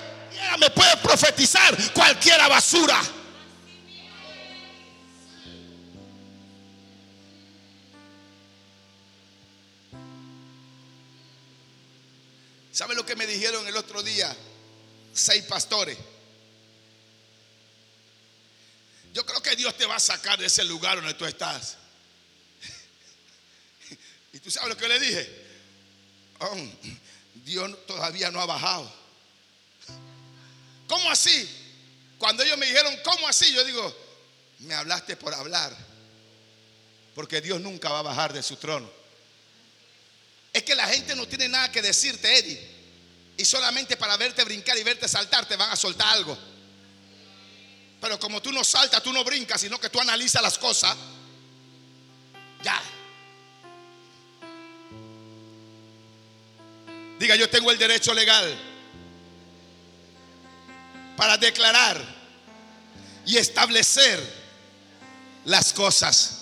me 0.60 0.70
puede 0.70 0.98
profetizar 0.98 1.76
cualquiera 1.94 2.48
basura. 2.48 3.02
¿Sabe 12.72 12.94
lo 12.94 13.06
que 13.06 13.16
me 13.16 13.26
dijeron 13.26 13.66
el 13.68 13.78
otro 13.78 14.04
día? 14.04 14.36
Seis 15.14 15.44
pastores. 15.46 15.98
Yo 19.16 19.26
creo 19.26 19.42
que 19.42 19.56
Dios 19.56 19.76
te 19.78 19.86
va 19.86 19.96
a 19.96 20.00
sacar 20.00 20.38
de 20.38 20.48
ese 20.48 20.66
lugar 20.66 20.98
donde 20.98 21.14
tú 21.14 21.26
estás. 21.26 21.78
Y 24.34 24.40
tú 24.40 24.52
sabes 24.52 24.68
lo 24.68 24.76
que 24.76 24.90
le 24.90 25.00
dije. 25.00 25.46
Oh, 26.40 26.58
Dios 27.36 27.88
todavía 27.88 28.30
no 28.30 28.42
ha 28.42 28.46
bajado. 28.46 28.94
¿Cómo 30.86 31.10
así? 31.10 31.50
Cuando 32.18 32.44
ellos 32.44 32.58
me 32.58 32.66
dijeron, 32.66 32.94
¿cómo 33.06 33.26
así? 33.30 33.54
Yo 33.54 33.64
digo, 33.64 33.96
me 34.60 34.74
hablaste 34.74 35.16
por 35.16 35.34
hablar. 35.34 35.74
Porque 37.16 37.40
Dios 37.40 37.62
nunca 37.62 37.88
va 37.88 38.00
a 38.00 38.02
bajar 38.02 38.34
de 38.34 38.44
su 38.44 38.58
trono. 38.58 38.92
Es 40.52 40.64
que 40.64 40.76
la 40.76 40.90
gente 40.90 41.16
no 41.16 41.26
tiene 41.26 41.48
nada 41.48 41.72
que 41.72 41.82
decirte, 41.82 42.38
Eddie. 42.38 42.62
Y 43.38 43.46
solamente 43.46 43.96
para 43.96 44.18
verte 44.18 44.44
brincar 44.44 44.78
y 44.78 44.84
verte 44.84 45.08
saltar 45.08 45.48
te 45.48 45.56
van 45.56 45.72
a 45.72 45.78
soltar 45.78 46.10
algo. 46.10 46.38
Pero 48.06 48.20
como 48.20 48.40
tú 48.40 48.52
no 48.52 48.64
saltas, 48.64 49.02
tú 49.02 49.12
no 49.12 49.24
brincas, 49.24 49.60
sino 49.60 49.80
que 49.80 49.90
tú 49.90 50.00
analizas 50.00 50.40
las 50.40 50.60
cosas. 50.60 50.96
Ya. 52.62 52.80
Diga, 57.18 57.36
yo 57.36 57.50
tengo 57.50 57.72
el 57.72 57.80
derecho 57.80 58.14
legal 58.14 58.56
para 61.18 61.36
declarar 61.38 62.00
y 63.26 63.38
establecer 63.38 64.22
las 65.46 65.74
cosas. 65.74 66.42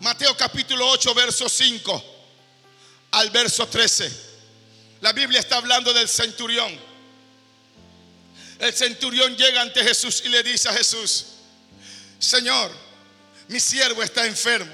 Mateo 0.00 0.36
capítulo 0.36 0.90
8, 0.90 1.14
verso 1.14 1.48
5 1.48 2.04
al 3.12 3.30
verso 3.30 3.66
13. 3.66 4.12
La 5.00 5.14
Biblia 5.14 5.40
está 5.40 5.56
hablando 5.56 5.94
del 5.94 6.06
centurión. 6.06 6.89
El 8.60 8.74
centurión 8.74 9.34
llega 9.36 9.62
ante 9.62 9.82
Jesús 9.82 10.22
y 10.24 10.28
le 10.28 10.42
dice 10.42 10.68
a 10.68 10.74
Jesús, 10.74 11.24
Señor, 12.18 12.70
mi 13.48 13.58
siervo 13.58 14.02
está 14.02 14.26
enfermo. 14.26 14.70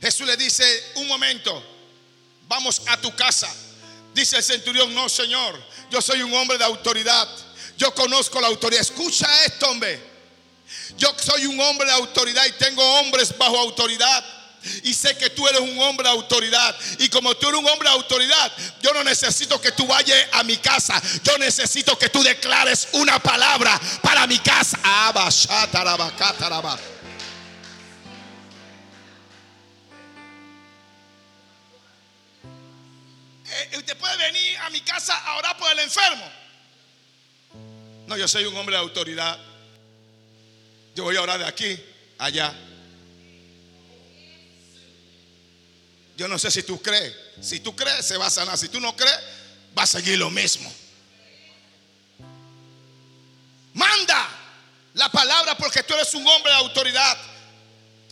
Jesús 0.00 0.26
le 0.26 0.36
dice, 0.38 0.64
un 0.94 1.06
momento, 1.06 1.62
vamos 2.48 2.80
a 2.86 2.96
tu 2.98 3.14
casa. 3.14 3.54
Dice 4.14 4.38
el 4.38 4.42
centurión, 4.42 4.94
no, 4.94 5.08
Señor, 5.10 5.62
yo 5.90 6.00
soy 6.00 6.22
un 6.22 6.32
hombre 6.32 6.56
de 6.56 6.64
autoridad. 6.64 7.28
Yo 7.76 7.94
conozco 7.94 8.40
la 8.40 8.46
autoridad. 8.46 8.80
Escucha 8.80 9.28
esto, 9.44 9.68
hombre. 9.68 10.00
Yo 10.96 11.14
soy 11.18 11.44
un 11.44 11.60
hombre 11.60 11.86
de 11.86 11.92
autoridad 11.92 12.46
y 12.46 12.52
tengo 12.52 12.82
hombres 13.00 13.36
bajo 13.36 13.58
autoridad. 13.58 14.24
Y 14.82 14.94
sé 14.94 15.16
que 15.16 15.30
tú 15.30 15.46
eres 15.46 15.60
un 15.60 15.78
hombre 15.80 16.08
de 16.08 16.14
autoridad. 16.14 16.76
Y 16.98 17.08
como 17.08 17.34
tú 17.36 17.48
eres 17.48 17.60
un 17.60 17.68
hombre 17.68 17.88
de 17.88 17.94
autoridad, 17.94 18.52
yo 18.80 18.92
no 18.92 19.04
necesito 19.04 19.60
que 19.60 19.72
tú 19.72 19.86
vayas 19.86 20.28
a 20.32 20.42
mi 20.42 20.56
casa. 20.58 21.00
Yo 21.22 21.36
necesito 21.38 21.98
que 21.98 22.08
tú 22.08 22.22
declares 22.22 22.88
una 22.92 23.18
palabra 23.18 23.80
para 24.02 24.26
mi 24.26 24.38
casa. 24.38 24.78
Eh, 33.48 33.76
usted 33.78 33.96
puede 33.96 34.16
venir 34.16 34.58
a 34.58 34.70
mi 34.70 34.80
casa 34.80 35.16
a 35.16 35.36
orar 35.36 35.56
por 35.56 35.70
el 35.72 35.78
enfermo. 35.78 36.30
No, 38.06 38.16
yo 38.16 38.28
soy 38.28 38.44
un 38.44 38.56
hombre 38.56 38.76
de 38.76 38.82
autoridad. 38.82 39.38
Yo 40.94 41.04
voy 41.04 41.16
a 41.16 41.22
orar 41.22 41.38
de 41.38 41.46
aquí 41.46 41.78
allá. 42.18 42.54
Yo 46.16 46.28
no 46.28 46.38
sé 46.38 46.50
si 46.50 46.62
tú 46.62 46.80
crees. 46.80 47.14
Si 47.40 47.60
tú 47.60 47.74
crees, 47.76 48.06
se 48.06 48.16
va 48.16 48.26
a 48.26 48.30
sanar. 48.30 48.56
Si 48.56 48.68
tú 48.68 48.80
no 48.80 48.96
crees, 48.96 49.18
va 49.76 49.82
a 49.82 49.86
seguir 49.86 50.18
lo 50.18 50.30
mismo. 50.30 50.72
Manda 53.74 54.28
la 54.94 55.10
palabra 55.10 55.56
porque 55.56 55.82
tú 55.82 55.94
eres 55.94 56.14
un 56.14 56.26
hombre 56.26 56.52
de 56.52 56.58
autoridad. 56.58 57.16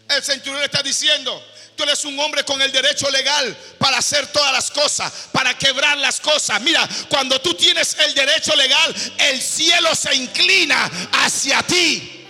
El 0.08 0.22
centurión 0.22 0.62
está 0.62 0.82
diciendo, 0.82 1.42
Tú 1.76 1.82
eres 1.82 2.04
un 2.04 2.18
hombre 2.20 2.44
con 2.44 2.60
el 2.62 2.70
derecho 2.70 3.10
legal 3.10 3.56
para 3.78 3.98
hacer 3.98 4.28
todas 4.28 4.52
las 4.52 4.70
cosas, 4.70 5.12
para 5.32 5.56
quebrar 5.58 5.98
las 5.98 6.20
cosas. 6.20 6.60
Mira, 6.60 6.88
cuando 7.08 7.40
tú 7.40 7.54
tienes 7.54 7.96
el 7.98 8.14
derecho 8.14 8.54
legal, 8.54 8.94
el 9.18 9.42
cielo 9.42 9.94
se 9.94 10.14
inclina 10.14 10.84
hacia 11.12 11.62
ti. 11.62 12.26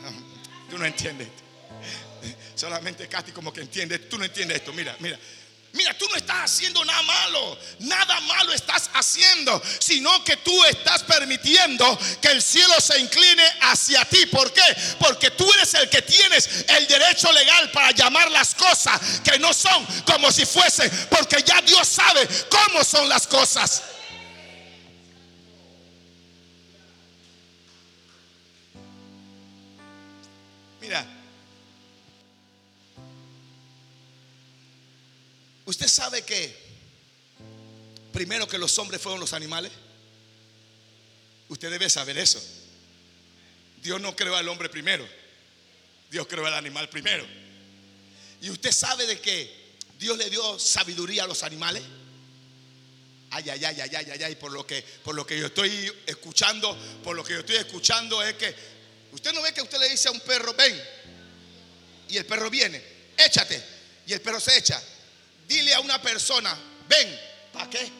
Tú 0.70 0.78
no 0.78 0.84
entiendes. 0.84 1.28
Solamente 2.60 3.08
Katy 3.08 3.32
como 3.32 3.54
que 3.54 3.62
entiende. 3.62 4.00
Tú 4.00 4.18
no 4.18 4.24
entiendes 4.26 4.58
esto. 4.58 4.70
Mira, 4.74 4.94
mira. 4.98 5.18
Mira, 5.72 5.96
tú 5.96 6.04
no 6.10 6.16
estás 6.16 6.50
haciendo 6.50 6.84
nada 6.84 7.00
malo, 7.02 7.56
nada 7.78 8.20
malo 8.22 8.52
estás 8.52 8.90
haciendo, 8.92 9.62
sino 9.78 10.24
que 10.24 10.36
tú 10.38 10.64
estás 10.64 11.04
permitiendo 11.04 11.96
que 12.20 12.28
el 12.32 12.42
cielo 12.42 12.78
se 12.80 12.98
incline 12.98 13.44
hacia 13.62 14.04
ti. 14.04 14.26
¿Por 14.26 14.52
qué? 14.52 14.62
Porque 14.98 15.30
tú 15.30 15.50
eres 15.54 15.72
el 15.74 15.88
que 15.88 16.02
tienes 16.02 16.64
el 16.68 16.88
derecho 16.88 17.30
legal 17.30 17.70
para 17.70 17.92
llamar 17.92 18.30
las 18.32 18.52
cosas 18.56 19.00
que 19.22 19.38
no 19.38 19.54
son 19.54 19.86
como 20.04 20.32
si 20.32 20.44
fuesen, 20.44 20.90
porque 21.08 21.42
ya 21.46 21.62
Dios 21.62 21.86
sabe 21.86 22.28
cómo 22.50 22.82
son 22.82 23.08
las 23.08 23.28
cosas. 23.28 23.84
Mira, 30.80 31.19
¿Usted 35.70 35.86
sabe 35.86 36.22
que 36.22 36.52
primero 38.12 38.48
que 38.48 38.58
los 38.58 38.76
hombres 38.80 39.00
fueron 39.00 39.20
los 39.20 39.32
animales? 39.34 39.70
Usted 41.48 41.70
debe 41.70 41.88
saber 41.88 42.18
eso. 42.18 42.42
Dios 43.80 44.00
no 44.00 44.16
creó 44.16 44.34
al 44.34 44.48
hombre 44.48 44.68
primero. 44.68 45.08
Dios 46.10 46.26
creó 46.26 46.44
al 46.44 46.54
animal 46.54 46.88
primero. 46.88 47.24
Y 48.42 48.50
usted 48.50 48.72
sabe 48.72 49.06
de 49.06 49.20
que 49.20 49.76
Dios 49.96 50.18
le 50.18 50.28
dio 50.28 50.58
sabiduría 50.58 51.22
a 51.22 51.28
los 51.28 51.44
animales. 51.44 51.84
Ay, 53.30 53.48
ay, 53.50 53.64
ay, 53.64 53.80
ay, 53.80 53.90
ay, 53.94 54.06
ay, 54.10 54.22
ay, 54.24 54.34
por 54.34 54.50
lo 54.50 54.66
que 54.66 54.82
por 55.04 55.14
lo 55.14 55.24
que 55.24 55.38
yo 55.38 55.46
estoy 55.46 55.88
escuchando, 56.04 56.76
por 57.04 57.14
lo 57.14 57.22
que 57.22 57.34
yo 57.34 57.38
estoy 57.38 57.56
escuchando 57.58 58.20
es 58.24 58.34
que 58.34 58.52
usted 59.12 59.32
no 59.32 59.40
ve 59.40 59.54
que 59.54 59.62
usted 59.62 59.78
le 59.78 59.88
dice 59.88 60.08
a 60.08 60.10
un 60.10 60.18
perro, 60.18 60.52
"Ven." 60.52 60.82
Y 62.08 62.16
el 62.16 62.26
perro 62.26 62.50
viene, 62.50 62.82
"Échate." 63.16 63.62
Y 64.08 64.12
el 64.14 64.20
perro 64.20 64.40
se 64.40 64.58
echa. 64.58 64.82
Dile 65.50 65.74
a 65.74 65.80
una 65.80 66.00
persona, 66.00 66.56
ven, 66.88 67.20
¿para 67.52 67.68
qué? 67.68 67.90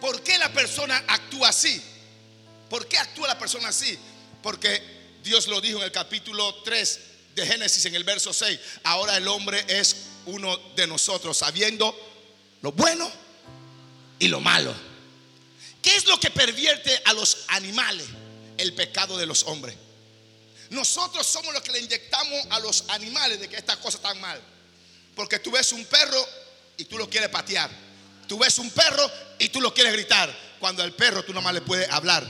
¿Por 0.00 0.22
qué 0.22 0.38
la 0.38 0.50
persona 0.50 1.04
actúa 1.06 1.50
así? 1.50 1.82
¿Por 2.70 2.88
qué 2.88 2.96
actúa 2.96 3.28
la 3.28 3.38
persona 3.38 3.68
así? 3.68 3.98
Porque 4.42 4.82
Dios 5.22 5.48
lo 5.48 5.60
dijo 5.60 5.80
en 5.80 5.84
el 5.84 5.92
capítulo 5.92 6.62
3 6.62 7.00
de 7.34 7.46
Génesis, 7.46 7.84
en 7.84 7.94
el 7.94 8.04
verso 8.04 8.32
6. 8.32 8.58
Ahora 8.84 9.18
el 9.18 9.28
hombre 9.28 9.62
es 9.68 9.96
uno 10.24 10.56
de 10.74 10.86
nosotros, 10.86 11.36
sabiendo 11.36 11.94
lo 12.62 12.72
bueno 12.72 13.12
y 14.18 14.28
lo 14.28 14.40
malo. 14.40 14.74
¿Qué 15.82 15.94
es 15.94 16.06
lo 16.06 16.18
que 16.18 16.30
pervierte 16.30 17.02
a 17.04 17.12
los 17.12 17.44
animales? 17.48 18.06
El 18.56 18.72
pecado 18.72 19.18
de 19.18 19.26
los 19.26 19.42
hombres. 19.42 19.76
Nosotros 20.70 21.26
somos 21.26 21.52
los 21.52 21.62
que 21.62 21.72
le 21.72 21.80
inyectamos 21.80 22.46
a 22.50 22.60
los 22.60 22.84
animales 22.88 23.40
de 23.40 23.48
que 23.48 23.56
estas 23.56 23.76
cosas 23.78 23.96
están 23.96 24.20
mal. 24.20 24.40
Porque 25.16 25.40
tú 25.40 25.50
ves 25.50 25.72
un 25.72 25.84
perro 25.84 26.24
y 26.76 26.84
tú 26.84 26.96
lo 26.96 27.10
quieres 27.10 27.28
patear. 27.28 27.70
Tú 28.28 28.38
ves 28.38 28.56
un 28.58 28.70
perro 28.70 29.10
y 29.38 29.48
tú 29.48 29.60
lo 29.60 29.74
quieres 29.74 29.92
gritar. 29.92 30.34
Cuando 30.60 30.82
al 30.82 30.92
perro 30.92 31.24
tú 31.24 31.34
nomás 31.34 31.54
le 31.54 31.60
puedes 31.60 31.90
hablar. 31.90 32.24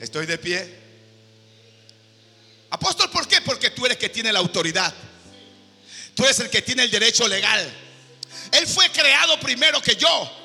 Estoy 0.00 0.26
de 0.26 0.36
pie. 0.36 0.82
Apóstol, 2.70 3.08
¿por 3.10 3.28
qué? 3.28 3.40
Porque 3.42 3.70
tú 3.70 3.86
eres 3.86 3.96
el 3.96 4.00
que 4.00 4.08
tiene 4.08 4.32
la 4.32 4.40
autoridad. 4.40 4.92
Tú 6.16 6.24
eres 6.24 6.40
el 6.40 6.50
que 6.50 6.62
tiene 6.62 6.82
el 6.82 6.90
derecho 6.90 7.28
legal. 7.28 7.72
Él 8.50 8.66
fue 8.66 8.90
creado 8.90 9.38
primero 9.38 9.80
que 9.80 9.94
yo. 9.94 10.38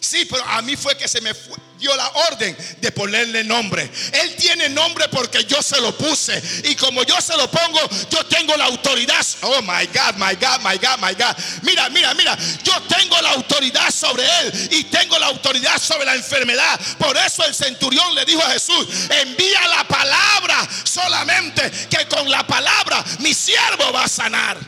Sí, 0.00 0.24
pero 0.24 0.42
a 0.44 0.60
mí 0.62 0.74
fue 0.74 0.96
que 0.96 1.06
se 1.06 1.20
me 1.20 1.32
dio 1.78 1.94
la 1.96 2.08
orden 2.30 2.56
de 2.80 2.92
ponerle 2.92 3.44
nombre. 3.44 3.90
Él 4.12 4.34
tiene 4.36 4.68
nombre 4.68 5.08
porque 5.08 5.44
yo 5.44 5.62
se 5.62 5.80
lo 5.80 5.96
puse. 5.96 6.42
Y 6.64 6.74
como 6.76 7.02
yo 7.04 7.20
se 7.20 7.36
lo 7.36 7.50
pongo, 7.50 7.80
yo 8.10 8.24
tengo 8.26 8.56
la 8.56 8.64
autoridad. 8.64 9.24
Oh 9.42 9.62
my 9.62 9.86
God, 9.86 10.16
my 10.16 10.34
God, 10.34 10.60
my 10.62 10.78
God, 10.78 10.98
my 11.00 11.14
God. 11.14 11.36
Mira, 11.62 11.88
mira, 11.90 12.14
mira. 12.14 12.36
Yo 12.62 12.72
tengo 12.82 13.20
la 13.20 13.30
autoridad 13.32 13.90
sobre 13.90 14.24
él 14.40 14.68
y 14.72 14.84
tengo 14.84 15.18
la 15.18 15.26
autoridad 15.26 15.78
sobre 15.80 16.04
la 16.04 16.14
enfermedad. 16.14 16.80
Por 16.98 17.16
eso 17.16 17.44
el 17.44 17.54
centurión 17.54 18.14
le 18.14 18.24
dijo 18.24 18.42
a 18.42 18.50
Jesús: 18.50 18.86
Envía 19.10 19.66
la 19.68 19.84
palabra 19.86 20.68
solamente 20.84 21.70
que 21.90 22.06
con 22.06 22.28
la 22.30 22.46
palabra 22.46 23.04
mi 23.20 23.34
siervo 23.34 23.92
va 23.92 24.04
a 24.04 24.08
sanar. 24.08 24.58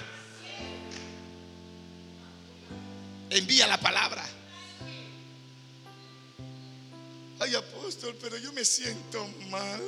Envía 3.31 3.67
la 3.67 3.79
palabra. 3.79 4.28
Ay, 7.41 7.55
apóstol, 7.55 8.17
pero 8.21 8.37
yo 8.37 8.53
me 8.53 8.65
siento 8.65 9.27
mal. 9.49 9.81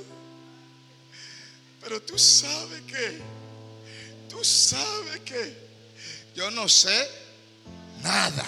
Pero 1.81 2.01
tú 2.03 2.19
sabes 2.19 2.83
que, 2.83 3.21
tú 4.29 4.45
sabes 4.45 5.21
que 5.21 5.57
yo 6.35 6.51
no 6.51 6.69
sé 6.69 7.09
nada. 8.03 8.47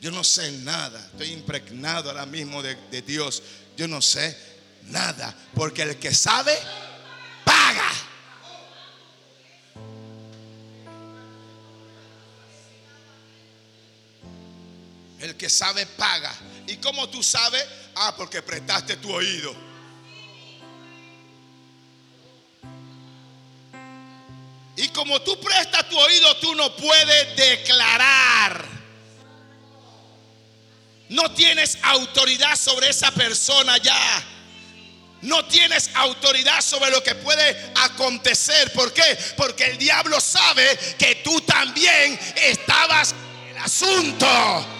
Yo 0.00 0.10
no 0.12 0.22
sé 0.22 0.52
nada. 0.52 1.04
Estoy 1.12 1.32
impregnado 1.32 2.10
ahora 2.10 2.26
mismo 2.26 2.62
de, 2.62 2.76
de 2.90 3.02
Dios. 3.02 3.42
Yo 3.76 3.88
no 3.88 4.00
sé 4.00 4.36
nada. 4.84 5.34
Porque 5.54 5.82
el 5.82 5.98
que 5.98 6.14
sabe, 6.14 6.56
paga. 7.44 7.90
El 15.20 15.36
que 15.36 15.50
sabe 15.50 15.84
paga. 15.86 16.32
¿Y 16.68 16.76
cómo 16.76 17.08
tú 17.08 17.22
sabes? 17.22 17.64
Ah, 17.94 18.14
porque 18.14 18.42
prestaste 18.42 18.98
tu 18.98 19.10
oído. 19.10 19.54
Y 24.76 24.88
como 24.88 25.20
tú 25.22 25.40
prestas 25.40 25.88
tu 25.88 25.98
oído, 25.98 26.36
tú 26.36 26.54
no 26.54 26.76
puedes 26.76 27.36
declarar. 27.36 28.64
No 31.08 31.32
tienes 31.32 31.78
autoridad 31.82 32.54
sobre 32.54 32.90
esa 32.90 33.10
persona 33.12 33.78
ya. 33.78 34.22
No 35.22 35.46
tienes 35.46 35.90
autoridad 35.94 36.60
sobre 36.60 36.90
lo 36.90 37.02
que 37.02 37.14
puede 37.14 37.72
acontecer. 37.76 38.70
¿Por 38.74 38.92
qué? 38.92 39.18
Porque 39.38 39.64
el 39.64 39.78
diablo 39.78 40.20
sabe 40.20 40.78
que 40.98 41.16
tú 41.24 41.40
también 41.40 42.20
estabas 42.36 43.14
en 43.42 43.56
el 43.56 43.62
asunto. 43.62 44.77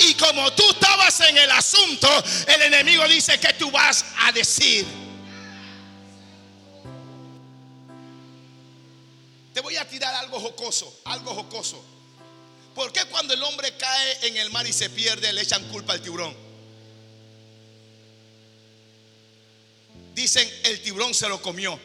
Y 0.00 0.14
como 0.14 0.52
tú 0.52 0.68
estabas 0.70 1.20
en 1.20 1.38
el 1.38 1.50
asunto, 1.50 2.08
el 2.46 2.62
enemigo 2.62 3.06
dice 3.08 3.38
que 3.38 3.52
tú 3.54 3.70
vas 3.70 4.04
a 4.20 4.32
decir. 4.32 4.86
voy 9.66 9.76
a 9.78 9.88
tirar 9.88 10.14
algo 10.14 10.38
jocoso, 10.38 11.00
algo 11.06 11.34
jocoso. 11.34 11.84
¿Por 12.72 12.92
qué 12.92 13.04
cuando 13.06 13.34
el 13.34 13.42
hombre 13.42 13.76
cae 13.76 14.28
en 14.28 14.36
el 14.36 14.48
mar 14.50 14.64
y 14.64 14.72
se 14.72 14.88
pierde 14.90 15.32
le 15.32 15.42
echan 15.42 15.68
culpa 15.70 15.92
al 15.92 16.00
tiburón? 16.00 16.36
Dicen 20.14 20.48
el 20.62 20.80
tiburón 20.82 21.12
se 21.14 21.28
lo 21.28 21.42
comió. 21.42 21.80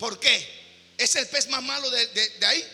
¿Por 0.00 0.18
qué? 0.18 0.92
Es 0.98 1.14
el 1.14 1.28
pez 1.28 1.46
más 1.48 1.62
malo 1.62 1.88
de, 1.90 2.08
de 2.08 2.46
ahí. 2.46 2.64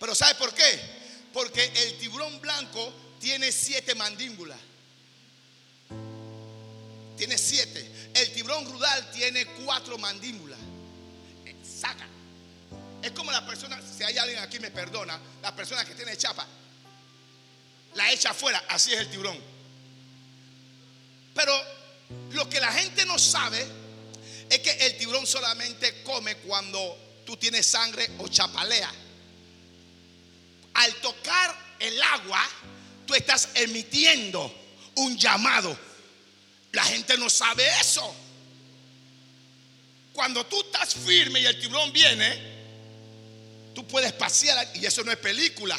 Pero 0.00 0.12
¿sabe 0.16 0.34
por 0.34 0.52
qué? 0.52 0.99
Porque 1.32 1.64
el 1.64 1.98
tiburón 1.98 2.40
blanco 2.40 2.92
tiene 3.20 3.52
siete 3.52 3.94
mandíbulas. 3.94 4.58
Tiene 7.16 7.36
siete. 7.36 8.10
El 8.14 8.32
tiburón 8.32 8.64
rudal 8.64 9.10
tiene 9.10 9.46
cuatro 9.64 9.98
mandíbulas. 9.98 10.58
Eh, 11.44 11.54
saca. 11.62 12.06
Es 13.02 13.12
como 13.12 13.30
la 13.30 13.46
persona, 13.46 13.80
si 13.80 14.02
hay 14.02 14.16
alguien 14.18 14.38
aquí 14.40 14.58
me 14.58 14.70
perdona, 14.70 15.18
la 15.42 15.54
persona 15.54 15.84
que 15.84 15.94
tiene 15.94 16.16
chapa, 16.16 16.46
la 17.94 18.12
echa 18.12 18.30
afuera, 18.30 18.62
así 18.68 18.92
es 18.92 19.00
el 19.00 19.10
tiburón. 19.10 19.38
Pero 21.34 21.52
lo 22.32 22.48
que 22.48 22.60
la 22.60 22.72
gente 22.72 23.04
no 23.06 23.18
sabe 23.18 23.66
es 24.48 24.58
que 24.58 24.70
el 24.70 24.96
tiburón 24.98 25.26
solamente 25.26 26.02
come 26.02 26.36
cuando 26.38 27.22
tú 27.24 27.36
tienes 27.36 27.66
sangre 27.66 28.10
o 28.18 28.28
chapalea. 28.28 28.90
Al 30.74 30.94
tocar 30.96 31.56
el 31.78 32.00
agua, 32.02 32.46
tú 33.06 33.14
estás 33.14 33.48
emitiendo 33.54 34.54
un 34.96 35.16
llamado. 35.16 35.76
La 36.72 36.84
gente 36.84 37.16
no 37.18 37.28
sabe 37.28 37.66
eso. 37.80 38.14
Cuando 40.12 40.44
tú 40.46 40.60
estás 40.60 40.94
firme 40.94 41.40
y 41.40 41.46
el 41.46 41.58
tiburón 41.60 41.92
viene, 41.92 42.38
tú 43.74 43.86
puedes 43.86 44.12
pasear, 44.12 44.68
y 44.74 44.84
eso 44.84 45.02
no 45.02 45.10
es 45.12 45.18
película, 45.18 45.78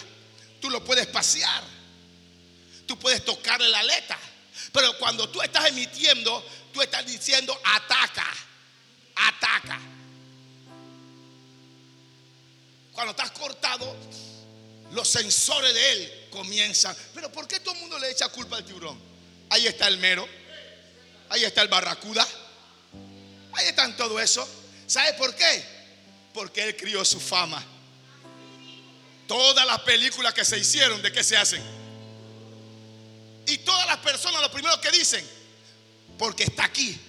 tú 0.59 0.69
lo 0.69 0.83
puedes 0.83 1.07
pasear. 1.07 1.63
Tú 2.85 2.97
puedes 2.99 3.23
tocarle 3.23 3.69
la 3.69 3.79
aleta. 3.79 4.19
Pero 4.73 4.97
cuando 4.97 5.29
tú 5.29 5.41
estás 5.41 5.69
emitiendo, 5.69 6.45
tú 6.73 6.81
estás 6.81 7.05
diciendo 7.05 7.57
ataca, 7.63 8.27
ataca. 9.15 9.79
Cuando 12.91 13.11
estás 13.11 13.31
cortado, 13.31 13.95
los 14.91 15.07
sensores 15.07 15.73
de 15.73 15.91
él 15.91 16.27
comienzan. 16.29 16.95
Pero 17.13 17.31
¿por 17.31 17.47
qué 17.47 17.59
todo 17.59 17.73
el 17.73 17.81
mundo 17.81 17.99
le 17.99 18.11
echa 18.11 18.29
culpa 18.29 18.57
al 18.57 18.65
tiburón? 18.65 18.99
Ahí 19.49 19.67
está 19.67 19.87
el 19.87 19.97
mero, 19.97 20.27
ahí 21.29 21.43
está 21.43 21.61
el 21.61 21.67
barracuda, 21.67 22.27
ahí 23.53 23.67
están 23.67 23.95
todo 23.97 24.19
eso. 24.19 24.47
¿Sabe 24.87 25.13
por 25.13 25.35
qué? 25.35 25.63
Porque 26.33 26.63
él 26.63 26.75
crió 26.75 27.03
su 27.05 27.19
fama. 27.19 27.63
Todas 29.27 29.65
las 29.65 29.79
películas 29.81 30.33
que 30.33 30.43
se 30.43 30.57
hicieron, 30.57 31.01
¿de 31.01 31.11
qué 31.11 31.23
se 31.23 31.37
hacen? 31.37 31.61
Y 33.47 33.57
todas 33.59 33.85
las 33.87 33.97
personas 33.97 34.41
lo 34.41 34.51
primero 34.51 34.79
que 34.81 34.91
dicen, 34.91 35.25
porque 36.17 36.43
está 36.43 36.65
aquí. 36.65 36.99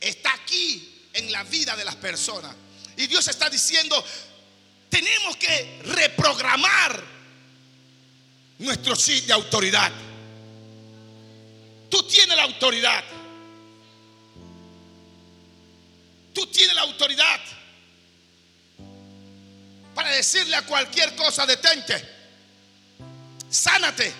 Está 0.00 0.32
aquí 0.34 1.08
en 1.12 1.30
la 1.32 1.42
vida 1.44 1.76
de 1.76 1.84
las 1.84 1.96
personas. 1.96 2.54
Y 2.96 3.06
Dios 3.06 3.26
está 3.28 3.48
diciendo, 3.48 4.02
tenemos 4.88 5.36
que 5.36 5.82
reprogramar 5.84 7.04
nuestro 8.58 8.96
sí 8.96 9.20
de 9.22 9.32
autoridad. 9.32 9.92
Tú 11.90 12.02
tienes 12.04 12.36
la 12.36 12.44
autoridad. 12.44 13.04
Tú 16.34 16.46
tienes 16.46 16.74
la 16.74 16.82
autoridad 16.82 17.40
para 19.94 20.10
decirle 20.10 20.54
a 20.54 20.62
cualquier 20.62 21.16
cosa, 21.16 21.44
detente, 21.44 22.08
sánate, 23.50 24.12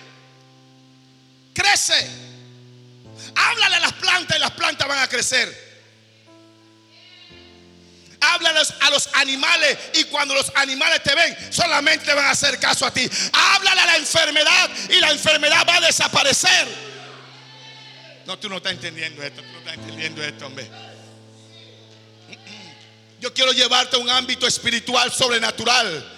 crece, 1.53 2.09
háblale 3.33 3.77
a 3.77 3.79
las 3.79 3.93
plantas 3.93 4.35
y 4.35 4.41
las 4.41 4.51
plantas 4.51 4.85
van 4.85 4.99
a 4.99 5.07
crecer. 5.07 5.68
Háblales 8.39 8.73
a 8.79 8.89
los 8.89 9.09
animales 9.15 9.77
y 9.95 10.05
cuando 10.05 10.33
los 10.33 10.49
animales 10.55 11.03
te 11.03 11.13
ven, 11.13 11.35
solamente 11.51 12.13
van 12.13 12.25
a 12.25 12.31
hacer 12.31 12.57
caso 12.57 12.85
a 12.85 12.93
ti. 12.93 13.09
Háblale 13.33 13.81
a 13.81 13.85
la 13.85 13.97
enfermedad 13.97 14.69
y 14.89 14.99
la 14.99 15.11
enfermedad 15.11 15.65
va 15.67 15.75
a 15.75 15.81
desaparecer. 15.81 16.67
No, 18.25 18.39
tú 18.39 18.47
no 18.47 18.57
estás 18.57 18.73
entendiendo 18.73 19.21
esto, 19.23 19.41
tú 19.41 19.51
no 19.51 19.59
estás 19.59 19.73
entendiendo 19.73 20.23
esto, 20.23 20.45
hombre. 20.45 20.69
Yo 23.19 23.33
quiero 23.33 23.51
llevarte 23.51 23.97
a 23.97 23.99
un 23.99 24.09
ámbito 24.09 24.47
espiritual 24.47 25.11
sobrenatural. 25.11 26.15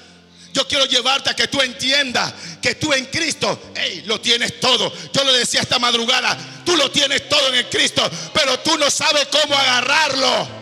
Yo 0.54 0.68
quiero 0.68 0.86
llevarte 0.86 1.32
a 1.32 1.36
que 1.36 1.48
tú 1.48 1.60
entiendas 1.62 2.34
que 2.62 2.76
tú 2.76 2.94
en 2.94 3.06
Cristo, 3.06 3.72
hey, 3.74 4.04
lo 4.06 4.22
tienes 4.22 4.60
todo. 4.60 4.94
Yo 5.12 5.24
lo 5.24 5.34
decía 5.34 5.62
esta 5.62 5.80
madrugada, 5.80 6.38
tú 6.64 6.76
lo 6.76 6.92
tienes 6.92 7.28
todo 7.28 7.48
en 7.48 7.56
el 7.56 7.70
Cristo, 7.70 8.08
pero 8.34 8.60
tú 8.60 8.78
no 8.78 8.92
sabes 8.92 9.28
cómo 9.32 9.56
agarrarlo. 9.56 10.61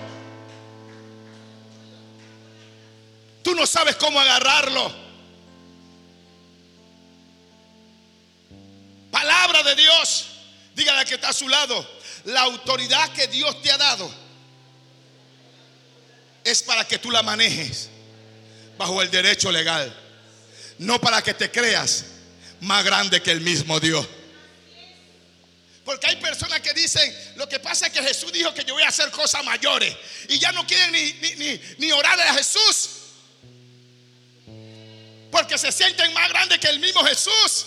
Tú 3.50 3.56
no 3.56 3.66
sabes 3.66 3.96
cómo 3.96 4.20
agarrarlo. 4.20 4.94
Palabra 9.10 9.64
de 9.64 9.74
Dios. 9.74 10.28
Dígale 10.76 11.04
que 11.04 11.16
está 11.16 11.30
a 11.30 11.34
su 11.34 11.50
lado. 11.50 11.84
La 12.26 12.42
autoridad 12.42 13.12
que 13.14 13.26
Dios 13.28 13.60
te 13.64 13.72
ha 13.72 13.78
dado 13.80 14.08
es 16.44 16.62
para 16.62 16.86
que 16.88 17.00
tú 17.00 17.10
la 17.10 17.24
manejes 17.24 17.90
bajo 18.78 19.02
el 19.02 19.10
derecho 19.10 19.52
legal. 19.52 19.92
No 20.78 21.02
para 21.02 21.24
que 21.24 21.34
te 21.34 21.50
creas 21.50 22.06
más 22.60 22.86
grande 22.86 23.20
que 23.20 23.32
el 23.32 23.42
mismo 23.42 23.80
Dios. 23.80 24.08
Porque 25.84 26.06
hay 26.06 26.18
personas 26.18 26.60
que 26.60 26.72
dicen, 26.76 27.34
lo 27.36 27.50
que 27.50 27.60
pasa 27.60 27.88
es 27.88 27.94
que 27.94 28.04
Jesús 28.04 28.32
dijo 28.32 28.54
que 28.54 28.64
yo 28.64 28.76
voy 28.76 28.84
a 28.84 28.90
hacer 28.90 29.10
cosas 29.10 29.44
mayores. 29.44 29.98
Y 30.28 30.38
ya 30.38 30.52
no 30.52 30.68
quieren 30.68 30.92
ni, 30.92 31.14
ni, 31.36 31.60
ni, 31.80 31.92
orarle 31.92 32.26
a 32.26 32.36
Jesús. 32.36 32.99
Porque 35.32 35.58
se 35.58 35.72
sienten 35.72 36.14
más 36.14 36.30
grandes 36.30 36.60
que 36.60 36.68
el 36.68 36.80
mismo 36.80 37.04
Jesús. 37.04 37.66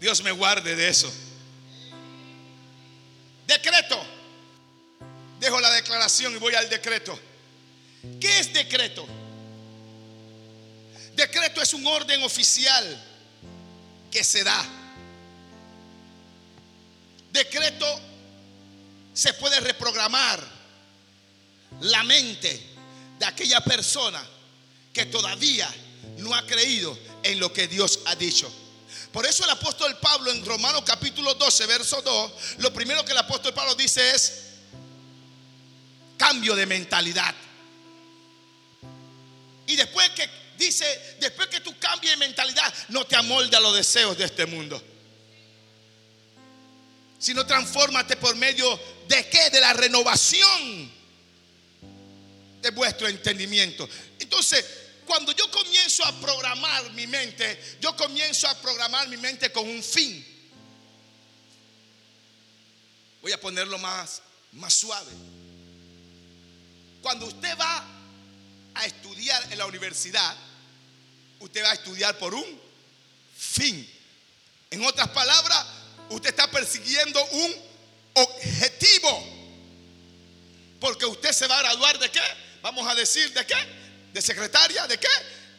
Dios 0.00 0.22
me 0.22 0.32
guarde 0.32 0.74
de 0.76 0.88
eso. 0.88 1.12
Decreto. 3.46 4.02
Dejo 5.40 5.60
la 5.60 5.70
declaración 5.72 6.34
y 6.34 6.38
voy 6.38 6.54
al 6.54 6.68
decreto. 6.70 7.18
¿Qué 8.20 8.38
es 8.38 8.52
decreto? 8.52 9.06
Decreto 11.14 11.62
es 11.62 11.74
un 11.74 11.86
orden 11.86 12.22
oficial 12.22 13.04
que 14.10 14.24
se 14.24 14.42
da. 14.44 14.64
Decreto 17.32 18.00
se 19.12 19.32
puede 19.34 19.60
reprogramar 19.60 20.42
la 21.80 22.04
mente 22.04 22.73
de 23.18 23.26
aquella 23.26 23.60
persona 23.60 24.24
que 24.92 25.06
todavía 25.06 25.68
no 26.18 26.34
ha 26.34 26.46
creído 26.46 26.96
en 27.22 27.40
lo 27.40 27.52
que 27.52 27.68
Dios 27.68 28.00
ha 28.06 28.14
dicho. 28.14 28.52
Por 29.12 29.26
eso 29.26 29.44
el 29.44 29.50
apóstol 29.50 29.96
Pablo 29.98 30.30
en 30.30 30.44
Romanos 30.44 30.82
capítulo 30.84 31.34
12, 31.34 31.66
verso 31.66 32.02
2, 32.02 32.32
lo 32.58 32.72
primero 32.72 33.04
que 33.04 33.12
el 33.12 33.18
apóstol 33.18 33.54
Pablo 33.54 33.74
dice 33.74 34.10
es 34.10 34.32
cambio 36.16 36.54
de 36.54 36.66
mentalidad. 36.66 37.34
Y 39.66 39.76
después 39.76 40.10
que 40.10 40.28
dice, 40.58 41.16
después 41.20 41.48
que 41.48 41.60
tú 41.60 41.78
cambies 41.78 42.12
de 42.12 42.16
mentalidad, 42.18 42.72
no 42.88 43.06
te 43.06 43.16
amolde 43.16 43.56
a 43.56 43.60
los 43.60 43.74
deseos 43.74 44.16
de 44.16 44.24
este 44.24 44.46
mundo. 44.46 44.82
Sino 47.18 47.46
transfórmate 47.46 48.16
por 48.16 48.36
medio 48.36 48.78
de 49.08 49.28
qué? 49.28 49.50
De 49.50 49.60
la 49.60 49.72
renovación 49.72 50.92
de 52.64 52.70
vuestro 52.70 53.06
entendimiento. 53.06 53.86
Entonces, 54.18 54.64
cuando 55.04 55.32
yo 55.32 55.50
comienzo 55.50 56.02
a 56.02 56.18
programar 56.18 56.90
mi 56.92 57.06
mente, 57.06 57.76
yo 57.78 57.94
comienzo 57.94 58.48
a 58.48 58.54
programar 58.54 59.06
mi 59.08 59.18
mente 59.18 59.52
con 59.52 59.68
un 59.68 59.82
fin. 59.82 60.26
Voy 63.20 63.32
a 63.32 63.38
ponerlo 63.38 63.76
más, 63.76 64.22
más 64.52 64.72
suave. 64.72 65.12
Cuando 67.02 67.26
usted 67.26 67.54
va 67.58 67.84
a 68.72 68.86
estudiar 68.86 69.52
en 69.52 69.58
la 69.58 69.66
universidad, 69.66 70.34
usted 71.40 71.62
va 71.62 71.70
a 71.70 71.74
estudiar 71.74 72.16
por 72.16 72.32
un 72.32 72.60
fin. 73.36 73.86
En 74.70 74.82
otras 74.86 75.10
palabras, 75.10 75.66
usted 76.08 76.30
está 76.30 76.50
persiguiendo 76.50 77.22
un 77.26 77.54
objetivo. 78.14 79.34
Porque 80.80 81.04
usted 81.04 81.32
se 81.32 81.46
va 81.46 81.58
a 81.58 81.62
graduar 81.62 81.98
de 81.98 82.10
qué? 82.10 82.43
Vamos 82.64 82.88
a 82.88 82.94
decir 82.94 83.30
de 83.34 83.44
qué? 83.44 83.54
De 84.14 84.22
secretaria, 84.22 84.86
de 84.86 84.96
qué? 84.96 85.06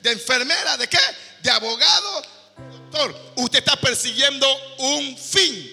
De 0.01 0.12
enfermera, 0.12 0.76
de 0.76 0.89
qué? 0.89 0.97
De 1.43 1.51
abogado, 1.51 2.26
doctor. 2.58 3.34
Usted 3.36 3.60
está 3.60 3.76
persiguiendo 3.76 4.47
un 4.80 5.16
fin. 5.16 5.72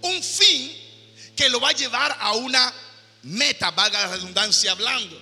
Un 0.00 0.22
fin 0.22 1.34
que 1.36 1.50
lo 1.50 1.60
va 1.60 1.68
a 1.68 1.72
llevar 1.72 2.16
a 2.18 2.32
una 2.32 2.72
meta, 3.24 3.70
valga 3.72 4.00
la 4.00 4.12
redundancia 4.12 4.72
hablando. 4.72 5.20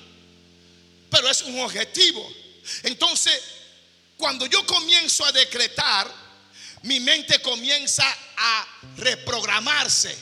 Pero 1.11 1.29
es 1.29 1.43
un 1.43 1.59
objetivo. 1.59 2.33
Entonces, 2.85 3.43
cuando 4.17 4.47
yo 4.47 4.65
comienzo 4.67 5.25
a 5.25 5.33
decretar, 5.33 6.09
mi 6.83 7.01
mente 7.01 7.43
comienza 7.43 8.07
a 8.37 8.69
reprogramarse. 8.99 10.17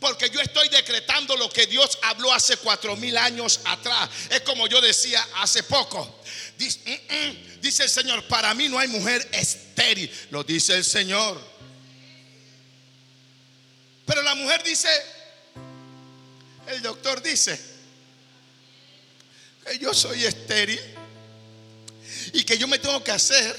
Porque 0.00 0.30
yo 0.30 0.40
estoy 0.40 0.70
decretando 0.70 1.36
lo 1.36 1.50
que 1.50 1.66
Dios 1.66 1.98
habló 2.02 2.32
hace 2.32 2.56
cuatro 2.56 2.96
mil 2.96 3.16
años 3.18 3.60
atrás. 3.64 4.08
Es 4.30 4.40
como 4.40 4.66
yo 4.66 4.80
decía 4.80 5.24
hace 5.36 5.62
poco. 5.62 6.22
Dice, 6.56 6.80
mm, 6.86 7.14
mm, 7.14 7.60
dice 7.60 7.84
el 7.84 7.90
Señor, 7.90 8.24
para 8.24 8.54
mí 8.54 8.68
no 8.68 8.78
hay 8.78 8.88
mujer 8.88 9.28
estéril. 9.30 10.10
Lo 10.30 10.42
dice 10.42 10.74
el 10.74 10.86
Señor. 10.86 11.38
Pero 14.06 14.22
la 14.22 14.34
mujer 14.34 14.62
dice, 14.64 14.88
el 16.68 16.80
doctor 16.80 17.22
dice, 17.22 17.60
que 19.64 19.78
yo 19.78 19.92
soy 19.92 20.24
estéril 20.24 20.80
y 22.32 22.42
que 22.44 22.56
yo 22.56 22.66
me 22.66 22.78
tengo 22.78 23.04
que 23.04 23.12
hacer 23.12 23.54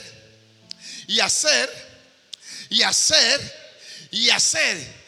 y 1.07 1.19
hacer 1.19 1.69
y 2.69 2.81
hacer 2.81 3.39
y 4.09 4.29
hacer. 4.29 5.00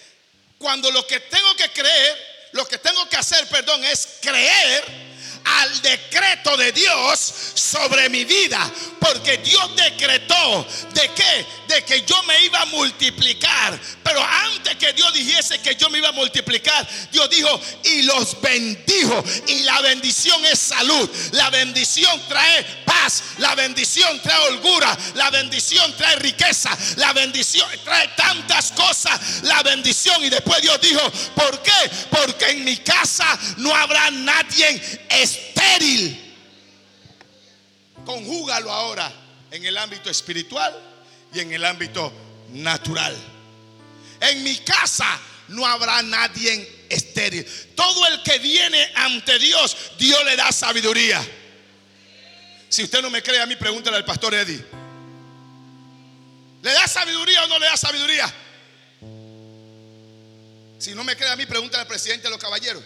Cuando 0.64 0.90
lo 0.92 1.06
que 1.06 1.20
tengo 1.20 1.54
que 1.58 1.70
creer, 1.74 2.48
lo 2.54 2.66
que 2.66 2.78
tengo 2.78 3.10
que 3.10 3.18
hacer, 3.18 3.46
perdón, 3.48 3.84
es 3.84 4.08
creer 4.22 4.86
al 5.46 5.82
decreto 5.82 6.56
de 6.58 6.72
Dios 6.72 7.34
sobre 7.56 8.10
mi 8.10 8.26
vida. 8.26 8.72
Porque 9.00 9.38
Dios 9.38 9.76
decretó 9.76 10.66
de 10.94 11.12
qué? 11.12 11.46
De 11.68 11.84
que 11.84 12.02
yo 12.04 12.22
me 12.24 12.46
iba 12.46 12.62
a 12.62 12.66
multiplicar. 12.66 13.80
Pero 14.02 14.22
antes 14.22 14.76
que 14.78 14.94
Dios 14.94 15.14
dijese 15.14 15.60
que 15.60 15.76
yo 15.76 15.90
me 15.90 15.98
iba 15.98 16.10
a 16.10 16.14
multiplicar, 16.14 16.88
Dios 17.12 17.30
dijo 17.30 17.60
y 17.84 18.04
los 18.04 18.40
bendijo. 18.42 19.24
Y 19.48 19.64
la 19.64 19.82
bendición 19.82 20.44
es 20.46 20.60
salud. 20.60 21.10
La 21.32 21.50
bendición 21.50 22.22
trae 22.28 22.64
paz. 22.86 23.24
La 23.40 23.56
bendición 23.56 24.22
trae 24.22 24.40
holgura. 24.48 24.98
La 25.16 25.30
bendición 25.30 25.96
trae 25.98 26.16
riqueza. 26.18 26.70
La 26.98 27.12
bendición 27.14 27.70
trae 27.84 28.08
tantas 28.10 28.72
cosas. 28.72 29.44
La 29.44 29.62
bendición. 29.64 30.24
Y 30.24 30.30
después 30.30 30.62
Dios 30.62 30.80
dijo, 30.80 31.02
¿por 31.36 31.62
qué? 31.62 31.92
Porque 32.10 32.52
en 32.52 32.64
mi 32.64 32.78
casa 32.78 33.38
no 33.58 33.76
habrá 33.76 34.10
nadie 34.12 35.04
estéril. 35.34 36.34
Conjúgalo 38.06 38.72
ahora 38.72 39.12
en 39.52 39.66
el 39.66 39.78
ámbito 39.78 40.10
espiritual 40.10 40.74
y 41.34 41.40
en 41.40 41.54
el 41.54 41.66
ámbito 41.66 42.12
natural. 42.50 43.16
En 44.20 44.44
mi 44.44 44.58
casa 44.58 45.20
no 45.50 45.66
habrá 45.66 46.02
nadie 46.02 46.86
estéril. 46.90 47.46
Todo 47.76 48.08
el 48.08 48.24
que 48.24 48.40
viene 48.40 48.92
ante 48.96 49.40
Dios, 49.40 49.76
Dios 49.98 50.24
le 50.26 50.36
da 50.36 50.52
sabiduría. 50.52 51.26
Si 52.70 52.84
usted 52.84 53.02
no 53.02 53.10
me 53.10 53.22
cree 53.22 53.40
a 53.40 53.46
mí, 53.46 53.56
pregúntale 53.56 53.98
al 53.98 54.06
pastor 54.06 54.34
Eddie. 54.34 54.64
¿Le 56.62 56.72
da 56.72 56.88
sabiduría 56.88 57.44
o 57.44 57.48
no 57.48 57.60
le 57.60 57.66
da 57.66 57.78
sabiduría? 57.78 58.34
Si 60.80 60.96
no 60.96 61.04
me 61.04 61.16
cree 61.16 61.30
a 61.30 61.36
mí, 61.36 61.46
pregúntale 61.46 61.82
al 61.82 61.88
presidente 61.88 62.24
de 62.24 62.30
los 62.30 62.40
caballeros. 62.40 62.84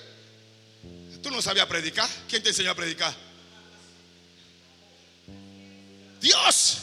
¿Tú 1.22 1.32
no 1.32 1.42
sabías 1.42 1.66
predicar? 1.66 2.10
¿Quién 2.30 2.44
te 2.44 2.50
enseñó 2.50 2.72
a 2.72 2.76
predicar? 2.76 3.14
Dios. 6.20 6.78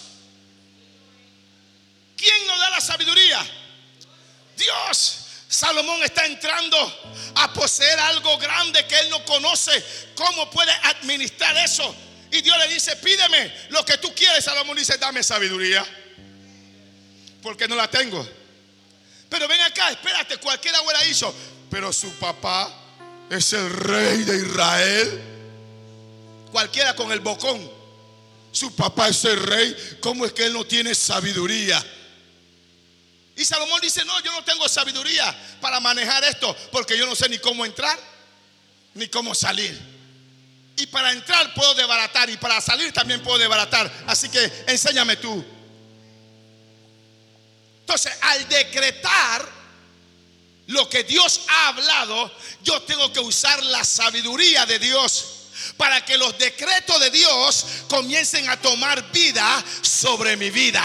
¿Quién 2.17 2.47
nos 2.47 2.59
da 2.59 2.71
la 2.71 2.81
sabiduría? 2.81 3.45
Dios. 4.57 5.21
Salomón 5.49 6.03
está 6.03 6.27
entrando 6.27 6.77
a 7.37 7.53
poseer 7.53 7.99
algo 8.01 8.39
grande 8.39 8.87
que 8.87 8.99
él 8.99 9.11
no 9.11 9.25
conoce. 9.25 9.85
¿Cómo 10.17 10.51
puede 10.51 10.73
administrar 10.83 11.57
eso? 11.59 11.95
Y 12.33 12.43
Dios 12.43 12.59
le 12.59 12.69
dice, 12.69 12.97
pídeme 12.97 13.55
lo 13.71 13.85
que 13.85 13.99
tú 13.99 14.13
quieres. 14.15 14.45
Salomón 14.45 14.77
dice, 14.77 14.99
dame 14.99 15.23
sabiduría. 15.23 15.87
Porque 17.43 17.69
no 17.69 17.77
la 17.77 17.89
tengo. 17.89 18.27
Pero 19.29 19.47
ven 19.47 19.61
acá, 19.61 19.91
espérate, 19.91 20.39
cualquiera 20.39 20.81
hubiera 20.83 21.05
hizo. 21.07 21.33
Pero 21.71 21.93
su 21.93 22.13
papá 22.15 22.84
es 23.31 23.53
el 23.53 23.71
rey 23.71 24.23
de 24.25 24.37
Israel. 24.37 25.23
Cualquiera 26.53 26.95
con 26.95 27.11
el 27.13 27.21
bocón. 27.21 27.71
Su 28.53 28.75
papá 28.75 29.09
es 29.09 29.25
el 29.25 29.41
rey. 29.43 29.99
¿Cómo 30.01 30.25
es 30.25 30.33
que 30.33 30.47
él 30.47 30.53
no 30.53 30.65
tiene 30.65 30.95
sabiduría? 30.95 31.85
Y 33.37 33.45
Salomón 33.45 33.81
dice, 33.81 34.05
no, 34.05 34.21
yo 34.21 34.31
no 34.31 34.45
tengo 34.45 34.69
sabiduría 34.69 35.37
para 35.61 35.81
manejar 35.81 36.23
esto 36.25 36.57
porque 36.71 36.97
yo 36.97 37.05
no 37.07 37.17
sé 37.17 37.29
ni 37.29 37.39
cómo 37.39 37.65
entrar 37.65 37.99
ni 38.95 39.09
cómo 39.09 39.35
salir. 39.35 39.77
Y 40.77 40.87
para 40.87 41.13
entrar 41.13 41.53
puedo 41.55 41.75
desbaratar 41.75 42.31
y 42.31 42.37
para 42.37 42.61
salir 42.61 42.93
también 42.93 43.23
puedo 43.23 43.39
desbaratar. 43.39 43.91
Así 44.07 44.29
que 44.29 44.65
enséñame 44.67 45.17
tú. 45.17 45.45
Entonces, 47.81 48.13
al 48.23 48.49
decretar 48.49 49.47
lo 50.67 50.89
que 50.89 51.05
Dios 51.05 51.43
ha 51.49 51.69
hablado, 51.69 52.33
yo 52.63 52.83
tengo 52.83 53.13
que 53.13 53.21
usar 53.21 53.63
la 53.65 53.85
sabiduría 53.85 54.65
de 54.67 54.79
Dios 54.79 55.35
para 55.77 56.05
que 56.05 56.17
los 56.17 56.37
decretos 56.39 56.99
de 57.01 57.11
Dios 57.11 57.67
comiencen 57.89 58.49
a 58.49 58.61
tomar 58.61 59.11
vida 59.13 59.63
sobre 59.83 60.37
mi 60.37 60.51
vida. 60.51 60.85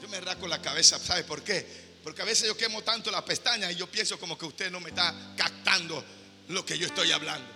Yo 0.00 0.08
me 0.08 0.20
raco 0.20 0.46
la 0.46 0.62
cabeza, 0.62 0.98
¿sabe 0.98 1.24
por 1.24 1.42
qué? 1.42 1.88
Porque 2.02 2.22
a 2.22 2.24
veces 2.24 2.46
yo 2.46 2.56
quemo 2.56 2.82
tanto 2.82 3.10
las 3.10 3.22
pestañas 3.22 3.72
y 3.72 3.76
yo 3.76 3.86
pienso 3.88 4.18
como 4.18 4.38
que 4.38 4.46
usted 4.46 4.70
no 4.70 4.80
me 4.80 4.90
está 4.90 5.14
captando 5.36 6.04
lo 6.48 6.64
que 6.64 6.78
yo 6.78 6.86
estoy 6.86 7.12
hablando. 7.12 7.48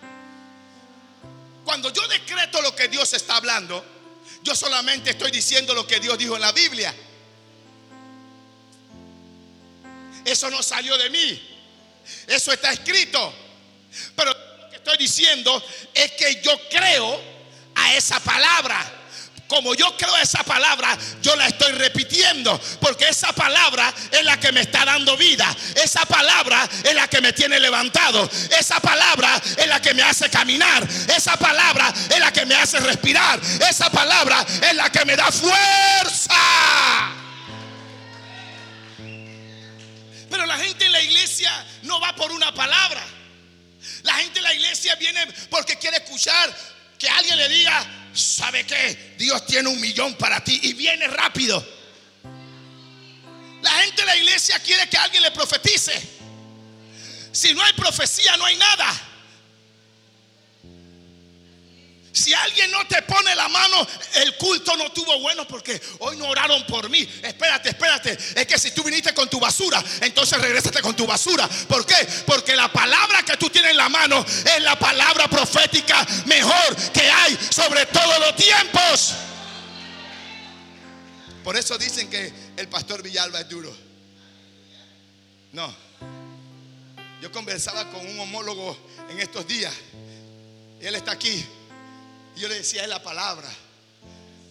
Cuando 1.64 1.90
yo 1.92 2.06
decreto 2.08 2.60
lo 2.60 2.74
que 2.74 2.88
Dios 2.88 3.12
está 3.12 3.36
hablando, 3.36 3.84
yo 4.42 4.54
solamente 4.56 5.10
estoy 5.10 5.30
diciendo 5.30 5.72
lo 5.72 5.86
que 5.86 6.00
Dios 6.00 6.18
dijo 6.18 6.34
en 6.34 6.42
la 6.42 6.52
Biblia. 6.52 6.94
Eso 10.24 10.50
no 10.50 10.62
salió 10.62 10.96
de 10.96 11.10
mí. 11.10 11.48
Eso 12.26 12.52
está 12.52 12.72
escrito. 12.72 13.32
Pero 14.16 14.32
lo 14.32 14.70
que 14.70 14.76
estoy 14.76 14.96
diciendo 14.98 15.62
es 15.94 16.12
que 16.12 16.40
yo 16.42 16.52
creo 16.70 17.20
a 17.74 17.94
esa 17.94 18.20
palabra. 18.20 18.98
Como 19.48 19.74
yo 19.74 19.94
creo 19.98 20.14
a 20.14 20.22
esa 20.22 20.42
palabra, 20.44 20.96
yo 21.20 21.36
la 21.36 21.46
estoy 21.46 21.72
repitiendo. 21.72 22.58
Porque 22.80 23.08
esa 23.08 23.34
palabra 23.34 23.92
es 24.10 24.24
la 24.24 24.40
que 24.40 24.50
me 24.50 24.62
está 24.62 24.84
dando 24.86 25.14
vida. 25.16 25.54
Esa 25.74 26.06
palabra 26.06 26.66
es 26.82 26.94
la 26.94 27.06
que 27.06 27.20
me 27.20 27.34
tiene 27.34 27.60
levantado. 27.60 28.30
Esa 28.58 28.80
palabra 28.80 29.42
es 29.58 29.66
la 29.66 29.82
que 29.82 29.92
me 29.92 30.02
hace 30.02 30.30
caminar. 30.30 30.88
Esa 31.14 31.36
palabra 31.36 31.92
es 32.08 32.18
la 32.18 32.32
que 32.32 32.46
me 32.46 32.54
hace 32.54 32.80
respirar. 32.80 33.38
Esa 33.68 33.90
palabra 33.90 34.46
es 34.62 34.74
la 34.74 34.90
que 34.90 35.04
me 35.04 35.16
da 35.16 35.30
fuerza. 35.30 36.32
Pero 40.32 40.46
la 40.46 40.56
gente 40.56 40.86
en 40.86 40.92
la 40.92 41.02
iglesia 41.02 41.52
no 41.82 42.00
va 42.00 42.16
por 42.16 42.32
una 42.32 42.54
palabra. 42.54 43.04
La 44.02 44.14
gente 44.14 44.38
en 44.38 44.44
la 44.44 44.54
iglesia 44.54 44.94
viene 44.94 45.26
porque 45.50 45.76
quiere 45.76 45.98
escuchar 45.98 46.56
que 46.98 47.06
alguien 47.06 47.36
le 47.36 47.50
diga, 47.50 47.86
¿sabe 48.14 48.64
qué? 48.64 49.14
Dios 49.18 49.44
tiene 49.44 49.68
un 49.68 49.78
millón 49.78 50.14
para 50.14 50.42
ti 50.42 50.58
y 50.62 50.72
viene 50.72 51.06
rápido. 51.06 51.62
La 53.60 53.70
gente 53.82 54.00
en 54.00 54.06
la 54.06 54.16
iglesia 54.16 54.58
quiere 54.60 54.88
que 54.88 54.96
alguien 54.96 55.22
le 55.22 55.32
profetice. 55.32 56.00
Si 57.30 57.52
no 57.52 57.62
hay 57.62 57.74
profecía, 57.74 58.34
no 58.38 58.46
hay 58.46 58.56
nada. 58.56 59.00
Si 62.12 62.34
alguien 62.34 62.70
no 62.70 62.86
te 62.86 63.00
pone 63.02 63.34
la 63.34 63.48
mano, 63.48 63.86
el 64.16 64.36
culto 64.36 64.76
no 64.76 64.92
tuvo 64.92 65.18
bueno 65.20 65.48
porque 65.48 65.80
hoy 66.00 66.18
no 66.18 66.28
oraron 66.28 66.62
por 66.66 66.90
mí. 66.90 67.08
Espérate, 67.22 67.70
espérate. 67.70 68.18
Es 68.34 68.46
que 68.46 68.58
si 68.58 68.70
tú 68.72 68.84
viniste 68.84 69.14
con 69.14 69.30
tu 69.30 69.40
basura, 69.40 69.82
entonces 70.02 70.38
regrésate 70.38 70.82
con 70.82 70.94
tu 70.94 71.06
basura. 71.06 71.48
¿Por 71.48 71.86
qué? 71.86 71.96
Porque 72.26 72.54
la 72.54 72.70
palabra 72.70 73.22
que 73.22 73.38
tú 73.38 73.48
tienes 73.48 73.70
en 73.70 73.78
la 73.78 73.88
mano 73.88 74.22
es 74.26 74.62
la 74.62 74.78
palabra 74.78 75.26
profética 75.26 76.06
mejor 76.26 76.76
que 76.92 77.10
hay 77.10 77.38
sobre 77.50 77.86
todos 77.86 78.18
los 78.18 78.36
tiempos. 78.36 79.14
Por 81.42 81.56
eso 81.56 81.78
dicen 81.78 82.10
que 82.10 82.30
el 82.58 82.68
pastor 82.68 83.02
Villalba 83.02 83.40
es 83.40 83.48
duro. 83.48 83.74
No. 85.52 85.74
Yo 87.22 87.32
conversaba 87.32 87.90
con 87.90 88.06
un 88.06 88.20
homólogo 88.20 88.76
en 89.08 89.18
estos 89.18 89.46
días. 89.46 89.72
Él 90.78 90.94
está 90.94 91.12
aquí. 91.12 91.42
Y 92.36 92.40
yo 92.40 92.48
le 92.48 92.56
decía, 92.56 92.82
es 92.82 92.88
la 92.88 93.02
palabra. 93.02 93.48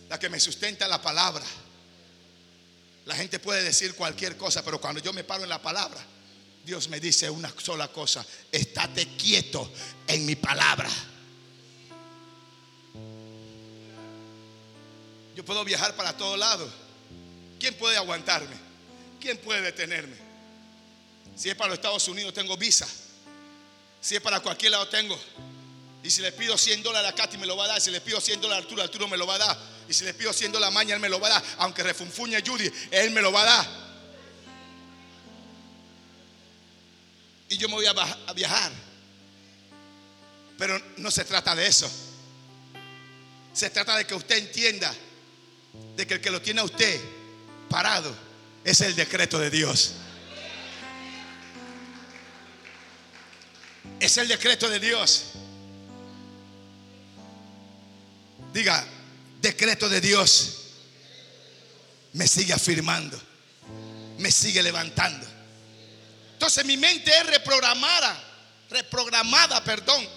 La 0.10 0.20
que 0.20 0.30
me 0.30 0.40
sustenta 0.40 0.88
la 0.88 1.02
palabra. 1.02 1.44
La 3.06 3.16
gente 3.16 3.40
puede 3.40 3.64
decir 3.64 3.96
cualquier 3.96 4.38
cosa, 4.38 4.64
pero 4.64 4.80
cuando 4.80 5.02
yo 5.02 5.14
me 5.14 5.24
paro 5.24 5.44
en 5.44 5.50
la 5.50 5.62
palabra, 5.62 6.00
Dios 6.64 6.88
me 6.90 7.00
dice 7.00 7.30
una 7.30 7.52
sola 7.58 7.88
cosa, 7.88 8.26
estate 8.52 9.16
quieto 9.18 9.72
en 10.08 10.26
mi 10.26 10.36
palabra. 10.36 10.90
Yo 15.36 15.44
puedo 15.44 15.64
viajar 15.64 15.96
para 15.96 16.16
todos 16.16 16.38
lados. 16.38 16.72
¿Quién 17.60 17.74
puede 17.76 17.98
aguantarme? 17.98 18.72
¿quién 19.22 19.38
puede 19.38 19.62
detenerme? 19.62 20.18
Si 21.36 21.50
es 21.50 21.56
para 21.56 21.70
los 21.70 21.78
Estados 21.78 22.06
Unidos, 22.10 22.34
tengo 22.34 22.58
visa. 22.58 22.88
Si 24.02 24.16
es 24.16 24.22
para 24.22 24.42
cualquier 24.42 24.72
lado, 24.72 24.88
tengo. 24.90 25.18
Y 26.04 26.10
si 26.10 26.22
le 26.22 26.32
pido 26.32 26.58
100 26.58 26.82
dólares 26.82 27.12
a 27.12 27.16
Katy, 27.16 27.38
me 27.38 27.46
lo 27.46 27.56
va 27.56 27.66
a 27.66 27.68
dar. 27.68 27.82
Si 27.82 27.92
le 27.92 28.02
pido 28.02 28.20
100 28.20 28.42
dólares 28.42 28.64
a 28.64 28.66
Arturo, 28.66 28.82
Arturo 28.82 29.08
me 29.08 29.18
lo 29.18 29.28
va 29.28 29.36
a 29.36 29.40
dar. 29.40 29.58
Y 29.88 29.94
si 29.94 30.04
le 30.04 30.14
pido 30.14 30.34
100 30.34 30.52
dólares 30.52 30.72
a 30.72 30.74
Maña, 30.74 30.96
él 30.96 31.02
me 31.02 31.10
lo 31.10 31.20
va 31.20 31.28
a 31.28 31.32
dar. 31.32 31.44
Aunque 31.60 31.84
refunfuñe 31.84 32.42
Judy, 32.46 32.72
él 32.90 33.12
me 33.12 33.22
lo 33.22 33.32
va 33.32 33.42
a 33.42 33.46
dar. 33.46 33.68
Y 37.50 37.58
yo 37.58 37.68
me 37.68 37.76
voy 37.76 37.86
a 37.86 38.34
viajar. 38.34 38.72
Pero 40.58 40.82
no 40.98 41.12
se 41.12 41.26
trata 41.26 41.54
de 41.56 41.68
eso. 41.68 41.92
Se 43.54 43.70
trata 43.70 43.98
de 43.98 44.08
que 44.08 44.16
usted 44.16 44.38
entienda 44.38 44.94
de 45.96 46.08
que 46.08 46.16
el 46.16 46.22
que 46.22 46.32
lo 46.32 46.42
tiene 46.42 46.62
a 46.62 46.64
usted 46.64 47.00
parado 47.70 48.16
es 48.64 48.82
el 48.82 48.96
decreto 48.96 49.38
de 49.38 49.50
Dios. 49.50 49.94
Es 54.00 54.18
el 54.18 54.28
decreto 54.28 54.70
de 54.70 54.80
Dios. 54.80 55.26
Diga, 58.54 58.86
decreto 59.42 59.88
de 59.90 60.02
Dios. 60.02 60.58
Me 62.14 62.28
sigue 62.28 62.54
afirmando. 62.54 63.20
Me 64.18 64.32
sigue 64.32 64.62
levantando. 64.62 65.26
Entonces 66.34 66.66
mi 66.66 66.76
mente 66.76 67.12
es 67.16 67.26
reprogramada, 67.28 68.20
reprogramada, 68.70 69.64
perdón, 69.64 70.08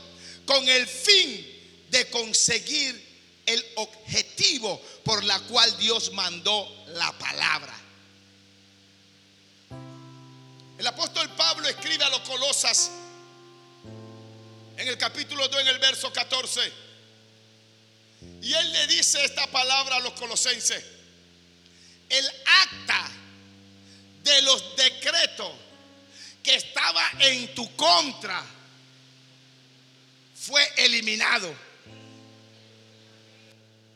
con 0.47 0.67
el 0.67 0.87
fin 0.87 1.47
de 1.91 2.09
conseguir 2.09 3.43
el 3.47 3.65
objetivo 3.77 4.81
por 5.05 5.23
la 5.23 5.39
cual 5.41 5.77
Dios 5.77 6.13
mandó 6.13 6.67
la 6.89 7.13
palabra. 7.19 7.75
El 10.79 10.87
apóstol 10.87 11.29
Pablo 11.37 11.69
escribe 11.69 12.05
a 12.05 12.09
los 12.09 12.21
Colosas 12.21 12.91
en 14.77 14.89
el 14.89 14.99
capítulo 14.99 15.47
2, 15.47 15.61
en 15.61 15.69
el 15.69 15.79
verso 15.79 16.13
14. 16.13 16.84
Y 18.43 18.53
él 18.53 18.73
le 18.73 18.87
dice 18.89 19.25
esta 19.25 19.47
palabra 19.47 19.97
a 19.97 20.01
los 20.01 20.13
colosenses. 20.15 20.85
El 22.09 22.27
acta 22.63 23.11
de 24.23 24.43
los 24.43 24.77
decretos 24.77 25.53
que 26.43 26.55
estaba 26.55 27.11
en 27.21 27.55
tu 27.55 27.75
contra 27.75 28.45
fue 30.37 30.63
eliminado. 30.77 31.55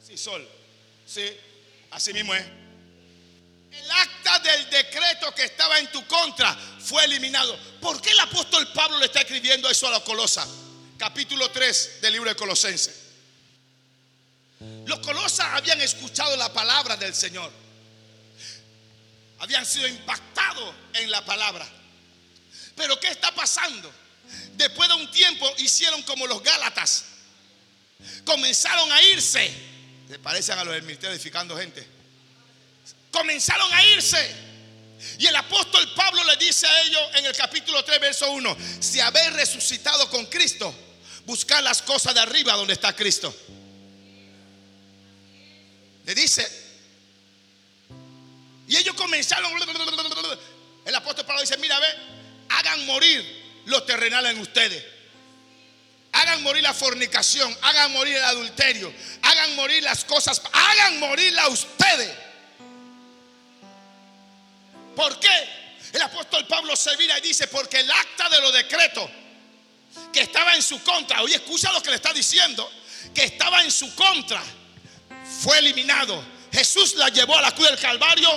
Sí, 0.07 0.17
Sol. 0.17 0.49
Sí, 1.07 1.29
así 1.91 2.13
mismo 2.15 2.35
es. 2.35 2.45
El 3.71 3.91
acta 3.91 4.39
del 4.39 4.71
decreto 4.71 5.35
que 5.35 5.45
estaba 5.45 5.79
en 5.79 5.93
tu 5.93 6.07
contra 6.07 6.55
fue 6.81 7.05
eliminado. 7.05 7.59
¿Por 7.81 8.01
qué 8.01 8.11
el 8.11 8.21
apóstol 8.21 8.67
Pablo 8.73 8.99
le 8.99 9.07
está 9.07 9.21
escribiendo 9.21 9.69
eso 9.69 9.87
a 9.87 9.91
los 9.91 10.03
Colosas? 10.03 10.49
Capítulo 10.97 11.51
3 11.51 12.01
del 12.01 12.15
libro 12.15 12.31
de 12.31 12.37
Colosenses. 12.37 13.08
Los 14.89 14.99
Colosas 15.01 15.47
habían 15.53 15.81
escuchado 15.81 16.37
la 16.37 16.53
palabra 16.53 16.97
del 16.97 17.15
Señor. 17.15 17.53
Habían 19.39 19.65
sido 19.65 19.87
impactados 19.87 20.75
en 20.95 21.11
la 21.11 21.25
palabra. 21.25 21.67
Pero 22.75 22.99
¿qué 22.99 23.09
está 23.09 23.33
pasando? 23.35 23.93
Después 24.57 24.89
de 24.89 24.95
un 24.97 25.11
tiempo 25.11 25.49
hicieron 25.59 26.03
como 26.03 26.27
los 26.27 26.43
Gálatas. 26.43 27.05
Comenzaron 28.25 28.91
a 28.91 29.03
irse 29.03 29.69
se 30.09 30.19
parecen 30.19 30.59
a 30.59 30.65
los 30.65 30.73
del 30.73 30.85
ministerio 30.85 31.15
edificando 31.15 31.57
gente. 31.57 31.87
Comenzaron 33.13 33.71
a 33.75 33.85
irse. 33.85 34.49
Y 35.19 35.27
el 35.27 35.37
apóstol 35.37 35.87
Pablo 35.95 36.25
le 36.25 36.37
dice 36.39 36.67
a 36.67 36.81
ellos 36.81 37.03
en 37.15 37.27
el 37.27 37.37
capítulo 37.37 37.85
3, 37.85 38.01
verso 38.01 38.31
1, 38.33 38.57
si 38.81 39.01
habéis 39.01 39.35
resucitado 39.35 40.09
con 40.09 40.25
Cristo, 40.27 40.75
buscad 41.27 41.63
las 41.63 41.83
cosas 41.83 42.15
de 42.15 42.21
arriba 42.21 42.55
donde 42.55 42.73
está 42.73 42.97
Cristo. 42.97 43.35
Le 46.09 46.15
dice, 46.15 46.51
y 48.67 48.79
ellos 48.79 48.95
comenzaron, 48.95 49.53
el 50.87 50.95
apóstol 50.95 51.27
Pablo 51.27 51.43
dice, 51.43 51.59
mira, 51.59 51.79
ve, 51.79 51.87
hagan 52.49 52.87
morir 52.87 53.63
los 53.67 53.85
terrenales 53.85 54.33
en 54.33 54.41
ustedes. 54.41 54.83
Hagan 56.13 56.43
morir 56.43 56.63
la 56.63 56.73
fornicación, 56.73 57.55
hagan 57.61 57.93
morir 57.93 58.17
el 58.17 58.25
adulterio, 58.25 58.91
hagan 59.21 59.55
morir 59.55 59.83
las 59.83 60.03
cosas, 60.07 60.41
hagan 60.51 60.99
morirla 60.99 61.43
a 61.43 61.49
ustedes. 61.49 62.11
¿Por 64.97 65.21
qué? 65.21 65.49
El 65.93 66.01
apóstol 66.01 66.47
Pablo 66.47 66.75
se 66.75 66.97
vira 66.97 67.19
y 67.19 67.21
dice, 67.21 67.49
porque 67.49 67.81
el 67.81 67.91
acta 67.91 68.31
de 68.31 68.41
los 68.41 68.55
decretos 68.55 69.11
que 70.11 70.23
estaba 70.23 70.55
en 70.55 70.63
su 70.63 70.83
contra, 70.83 71.21
oye, 71.21 71.35
escucha 71.35 71.71
lo 71.71 71.83
que 71.83 71.91
le 71.91 71.97
está 71.97 72.15
diciendo, 72.15 72.73
que 73.15 73.25
estaba 73.25 73.63
en 73.63 73.71
su 73.71 73.95
contra, 73.95 74.43
fue 75.43 75.59
eliminado. 75.59 76.23
Jesús 76.53 76.95
la 76.97 77.09
llevó 77.09 77.37
a 77.37 77.43
la 77.43 77.55
cruz 77.55 77.69
del 77.69 77.79
Calvario 77.79 78.31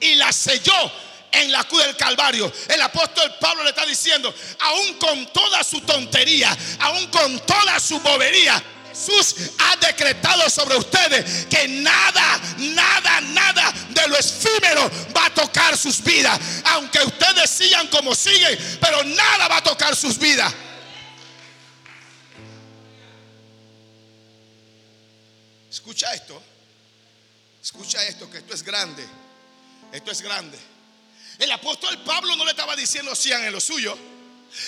y 0.00 0.14
la 0.14 0.32
selló 0.32 0.92
en 1.32 1.52
la 1.52 1.64
cruz 1.64 1.84
del 1.84 1.96
Calvario. 1.96 2.52
El 2.68 2.80
apóstol 2.80 3.34
Pablo 3.40 3.62
le 3.64 3.70
está 3.70 3.86
diciendo, 3.86 4.34
aún 4.60 4.94
con 4.94 5.32
toda 5.32 5.62
su 5.64 5.80
tontería, 5.82 6.56
aún 6.80 7.06
con 7.08 7.40
toda 7.40 7.80
su 7.80 7.98
bobería, 8.00 8.62
Jesús 8.98 9.50
ha 9.58 9.76
decretado 9.76 10.50
sobre 10.50 10.76
ustedes 10.76 11.46
que 11.46 11.68
nada, 11.68 12.40
nada, 12.58 13.20
nada 13.20 13.72
de 13.90 14.08
lo 14.08 14.16
efímero 14.16 14.90
va 15.16 15.26
a 15.26 15.34
tocar 15.34 15.76
sus 15.76 16.02
vidas. 16.02 16.38
Aunque 16.64 16.98
ustedes 17.02 17.48
sigan 17.48 17.86
como 17.88 18.14
siguen, 18.14 18.58
pero 18.80 19.04
nada 19.04 19.48
va 19.48 19.58
a 19.58 19.62
tocar 19.62 19.94
sus 19.94 20.18
vidas. 20.18 20.52
Escucha 25.70 26.12
esto. 26.14 26.42
Escucha 27.62 28.02
esto, 28.06 28.30
que 28.30 28.38
esto 28.38 28.54
es 28.54 28.62
grande. 28.62 29.06
Esto 29.92 30.10
es 30.10 30.22
grande. 30.22 30.58
El 31.38 31.52
apóstol 31.52 32.02
Pablo 32.02 32.34
no 32.36 32.44
le 32.44 32.50
estaba 32.50 32.74
diciendo 32.74 33.14
sean 33.14 33.44
en 33.44 33.52
lo 33.52 33.60
suyo. 33.60 33.96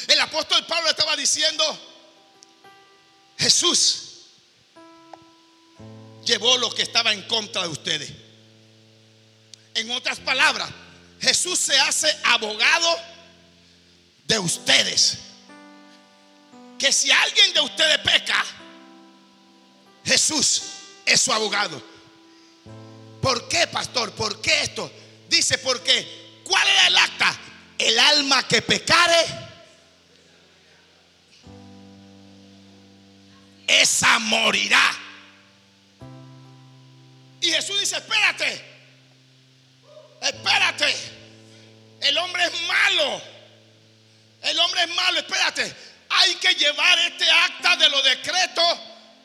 El 0.06 0.20
apóstol 0.20 0.64
Pablo 0.66 0.84
le 0.84 0.90
estaba 0.90 1.16
diciendo, 1.16 1.64
Jesús 3.38 4.02
llevó 6.24 6.58
lo 6.58 6.70
que 6.70 6.82
estaba 6.82 7.12
en 7.12 7.22
contra 7.22 7.62
de 7.62 7.68
ustedes. 7.68 8.12
En 9.74 9.90
otras 9.90 10.20
palabras, 10.20 10.70
Jesús 11.20 11.58
se 11.58 11.78
hace 11.78 12.14
abogado 12.24 12.98
de 14.26 14.38
ustedes. 14.38 15.18
Que 16.78 16.92
si 16.92 17.10
alguien 17.10 17.52
de 17.52 17.60
ustedes 17.60 17.98
peca, 17.98 18.44
Jesús 20.04 20.62
es 21.12 21.20
su 21.20 21.32
abogado. 21.32 21.82
¿Por 23.20 23.48
qué, 23.48 23.66
pastor? 23.66 24.12
¿Por 24.12 24.40
qué 24.40 24.62
esto? 24.62 24.90
Dice, 25.28 25.58
porque 25.58 26.20
¿Cuál 26.50 26.66
era 26.66 26.86
el 26.88 26.96
acta? 26.96 27.38
El 27.78 27.96
alma 27.96 28.46
que 28.48 28.60
pecare, 28.60 29.24
esa 33.68 34.18
morirá. 34.18 34.98
Y 37.40 37.52
Jesús 37.52 37.78
dice, 37.78 37.98
espérate, 37.98 38.64
espérate. 40.20 40.96
El 42.00 42.18
hombre 42.18 42.44
es 42.46 42.62
malo. 42.62 43.22
El 44.42 44.58
hombre 44.58 44.82
es 44.82 44.94
malo, 44.96 45.20
espérate. 45.20 45.72
Hay 46.08 46.34
que 46.34 46.52
llevar 46.54 46.98
este 46.98 47.30
acta 47.30 47.76
de 47.76 47.88
los 47.90 48.02
decretos 48.02 48.78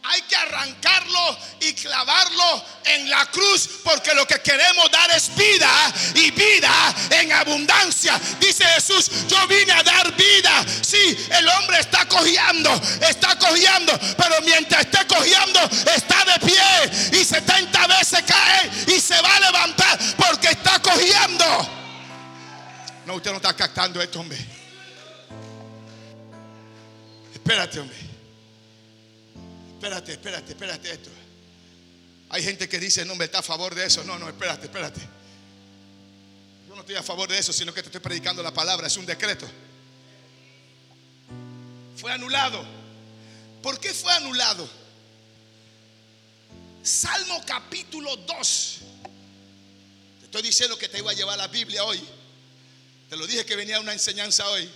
hay 0.07 0.21
que 0.23 0.35
arrancarlo 0.35 1.37
y 1.61 1.73
clavarlo 1.73 2.63
en 2.83 3.09
la 3.09 3.25
cruz 3.27 3.69
porque 3.83 4.13
lo 4.13 4.25
que 4.27 4.39
queremos 4.41 4.91
dar 4.91 5.09
es 5.11 5.35
vida 5.35 5.69
y 6.13 6.31
vida 6.31 6.95
en 7.09 7.31
abundancia. 7.31 8.19
Dice 8.39 8.65
Jesús, 8.65 9.09
yo 9.27 9.47
vine 9.47 9.71
a 9.71 9.83
dar 9.83 10.15
vida. 10.15 10.65
Sí, 10.81 11.17
el 11.31 11.47
hombre 11.47 11.79
está 11.79 12.07
cojeando, 12.07 12.69
está 13.01 13.37
cojeando, 13.37 13.97
pero 14.17 14.41
mientras 14.41 14.81
esté 14.81 15.05
cojeando 15.07 15.59
está 15.95 16.25
de 16.25 16.45
pie 16.45 17.19
y 17.19 17.25
70 17.25 17.87
veces 17.87 18.23
cae 18.27 18.95
y 18.95 18.99
se 18.99 19.19
va 19.21 19.35
a 19.35 19.39
levantar 19.39 19.99
porque 20.17 20.49
está 20.49 20.79
cojeando. 20.79 21.45
No, 23.05 23.15
usted 23.15 23.31
no 23.31 23.37
está 23.37 23.55
captando 23.55 24.01
esto, 24.01 24.19
hombre. 24.19 24.37
Espérate, 27.33 27.79
hombre 27.79 28.14
espérate, 29.85 30.13
espérate, 30.13 30.51
espérate 30.51 30.91
esto. 30.91 31.09
Hay 32.29 32.43
gente 32.43 32.67
que 32.67 32.79
dice, 32.79 33.05
no, 33.05 33.13
me 33.15 33.25
está 33.25 33.39
a 33.39 33.43
favor 33.43 33.75
de 33.75 33.85
eso. 33.85 34.03
No, 34.03 34.17
no, 34.17 34.27
espérate, 34.27 34.65
espérate. 34.65 34.99
Yo 36.67 36.73
no 36.73 36.81
estoy 36.81 36.95
a 36.95 37.03
favor 37.03 37.29
de 37.29 37.37
eso, 37.37 37.53
sino 37.53 37.71
que 37.71 37.83
te 37.83 37.89
estoy 37.89 38.01
predicando 38.01 38.41
la 38.41 38.51
palabra. 38.51 38.87
Es 38.87 38.97
un 38.97 39.05
decreto. 39.05 39.47
Fue 41.97 42.11
anulado. 42.11 42.65
¿Por 43.61 43.79
qué 43.79 43.93
fue 43.93 44.11
anulado? 44.13 44.67
Salmo 46.81 47.41
capítulo 47.45 48.15
2. 48.15 48.77
estoy 50.23 50.41
diciendo 50.41 50.77
que 50.77 50.89
te 50.89 50.97
iba 50.97 51.11
a 51.11 51.13
llevar 51.13 51.37
la 51.37 51.47
Biblia 51.47 51.83
hoy. 51.83 52.03
Te 53.09 53.17
lo 53.17 53.27
dije 53.27 53.45
que 53.45 53.55
venía 53.55 53.79
una 53.79 53.93
enseñanza 53.93 54.47
hoy. 54.49 54.67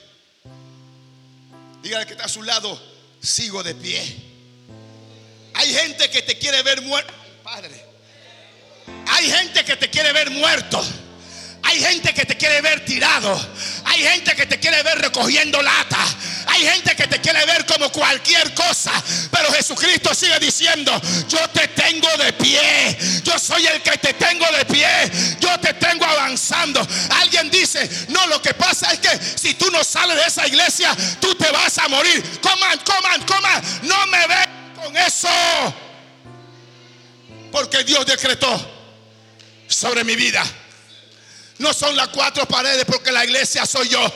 Dígale 1.81 2.05
que 2.05 2.13
está 2.13 2.25
a 2.25 2.29
su 2.29 2.43
lado, 2.43 2.79
sigo 3.21 3.63
de 3.63 3.73
pie. 3.73 4.28
Hay 5.59 5.73
gente 5.73 6.09
que 6.09 6.21
te 6.21 6.37
quiere 6.37 6.63
ver 6.63 6.81
muerto. 6.83 7.13
Padre. 7.43 7.69
Hay 9.07 9.29
gente 9.29 9.65
que 9.65 9.75
te 9.75 9.89
quiere 9.89 10.13
ver 10.13 10.31
muerto. 10.31 10.81
Hay 11.63 11.81
gente 11.81 12.13
que 12.13 12.25
te 12.25 12.37
quiere 12.37 12.61
ver 12.61 12.85
tirado. 12.85 13.37
Hay 13.83 14.01
gente 14.01 14.37
que 14.37 14.45
te 14.45 14.57
quiere 14.57 14.81
ver 14.83 14.99
recogiendo 14.99 15.61
lata. 15.61 15.97
Hay 16.47 16.65
gente 16.65 16.95
que 16.95 17.07
te 17.07 17.19
quiere 17.19 17.45
ver 17.45 17.65
como 17.65 17.91
cualquier 17.91 18.53
cosa. 18.53 18.93
Pero 19.31 19.51
Jesucristo 19.51 20.15
sigue 20.15 20.39
diciendo, 20.39 20.97
yo 21.27 21.45
te 21.49 21.67
tengo 21.67 22.07
de 22.15 22.31
pie. 22.31 22.97
Yo 23.25 23.37
soy 23.37 23.67
el 23.67 23.81
que 23.81 23.97
te 23.97 24.13
tengo 24.13 24.45
de 24.57 24.63
pie. 24.63 24.87
Yo 25.41 25.59
te 25.59 25.73
tengo 25.73 26.05
avanzando. 26.05 26.87
Alguien 27.19 27.51
dice, 27.51 27.89
no, 28.07 28.25
lo 28.27 28.41
que 28.41 28.53
pasa 28.53 28.93
es 28.93 28.99
que 28.99 29.19
si 29.37 29.55
tú 29.55 29.69
no 29.71 29.83
sales 29.83 30.15
de 30.15 30.23
esa 30.23 30.47
iglesia, 30.47 30.95
tú 31.19 31.35
te 31.35 31.51
vas 31.51 31.77
a 31.79 31.89
morir. 31.89 32.39
Coman, 32.39 32.79
coman, 32.79 33.21
coman. 33.23 33.61
No 33.83 34.07
me 34.07 34.25
ve 34.25 34.48
eso. 34.97 35.27
Porque 37.51 37.83
Dios 37.83 38.05
decretó 38.05 38.79
sobre 39.67 40.03
mi 40.03 40.15
vida. 40.15 40.43
No 41.57 41.73
son 41.73 41.95
las 41.95 42.07
cuatro 42.09 42.47
paredes 42.47 42.85
porque 42.85 43.11
la 43.11 43.25
iglesia 43.25 43.65
soy 43.65 43.89
yo. 43.89 44.13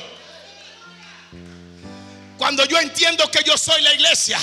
Cuando 2.37 2.65
yo 2.65 2.79
entiendo 2.79 3.29
que 3.29 3.43
yo 3.43 3.57
soy 3.57 3.81
la 3.81 3.93
iglesia, 3.93 4.39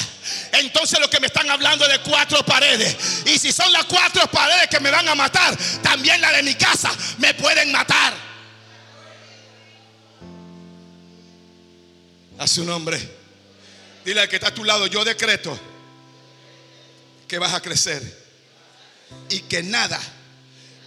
entonces 0.53 0.99
lo 1.01 1.11
que 1.11 1.21
me 1.21 1.27
están 1.27 1.51
hablando 1.51 1.85
es 1.85 1.93
de 1.93 1.99
cuatro 2.01 2.45
paredes. 2.45 2.97
Y 3.27 3.39
si 3.39 3.53
son 3.53 3.71
las 3.73 3.85
cuatro 3.85 4.27
paredes 4.31 4.69
que 4.69 4.81
me 4.81 4.91
van 4.91 5.09
a 5.09 5.15
matar, 5.15 5.57
también 5.83 6.21
la 6.21 6.33
de 6.33 6.43
mi 6.43 6.55
casa 6.55 6.91
me 7.19 7.35
pueden 7.35 7.73
matar. 7.73 8.15
A 12.39 12.47
su 12.47 12.65
nombre. 12.65 13.19
Dile 14.05 14.23
al 14.23 14.29
que 14.29 14.37
está 14.37 14.49
a 14.49 14.55
tu 14.55 14.65
lado, 14.65 14.87
yo 14.87 15.05
decreto 15.05 15.70
que 17.31 17.39
vas 17.39 17.55
a 17.55 17.63
crecer 17.63 18.03
y 19.29 19.39
que 19.43 19.63
nada 19.63 20.01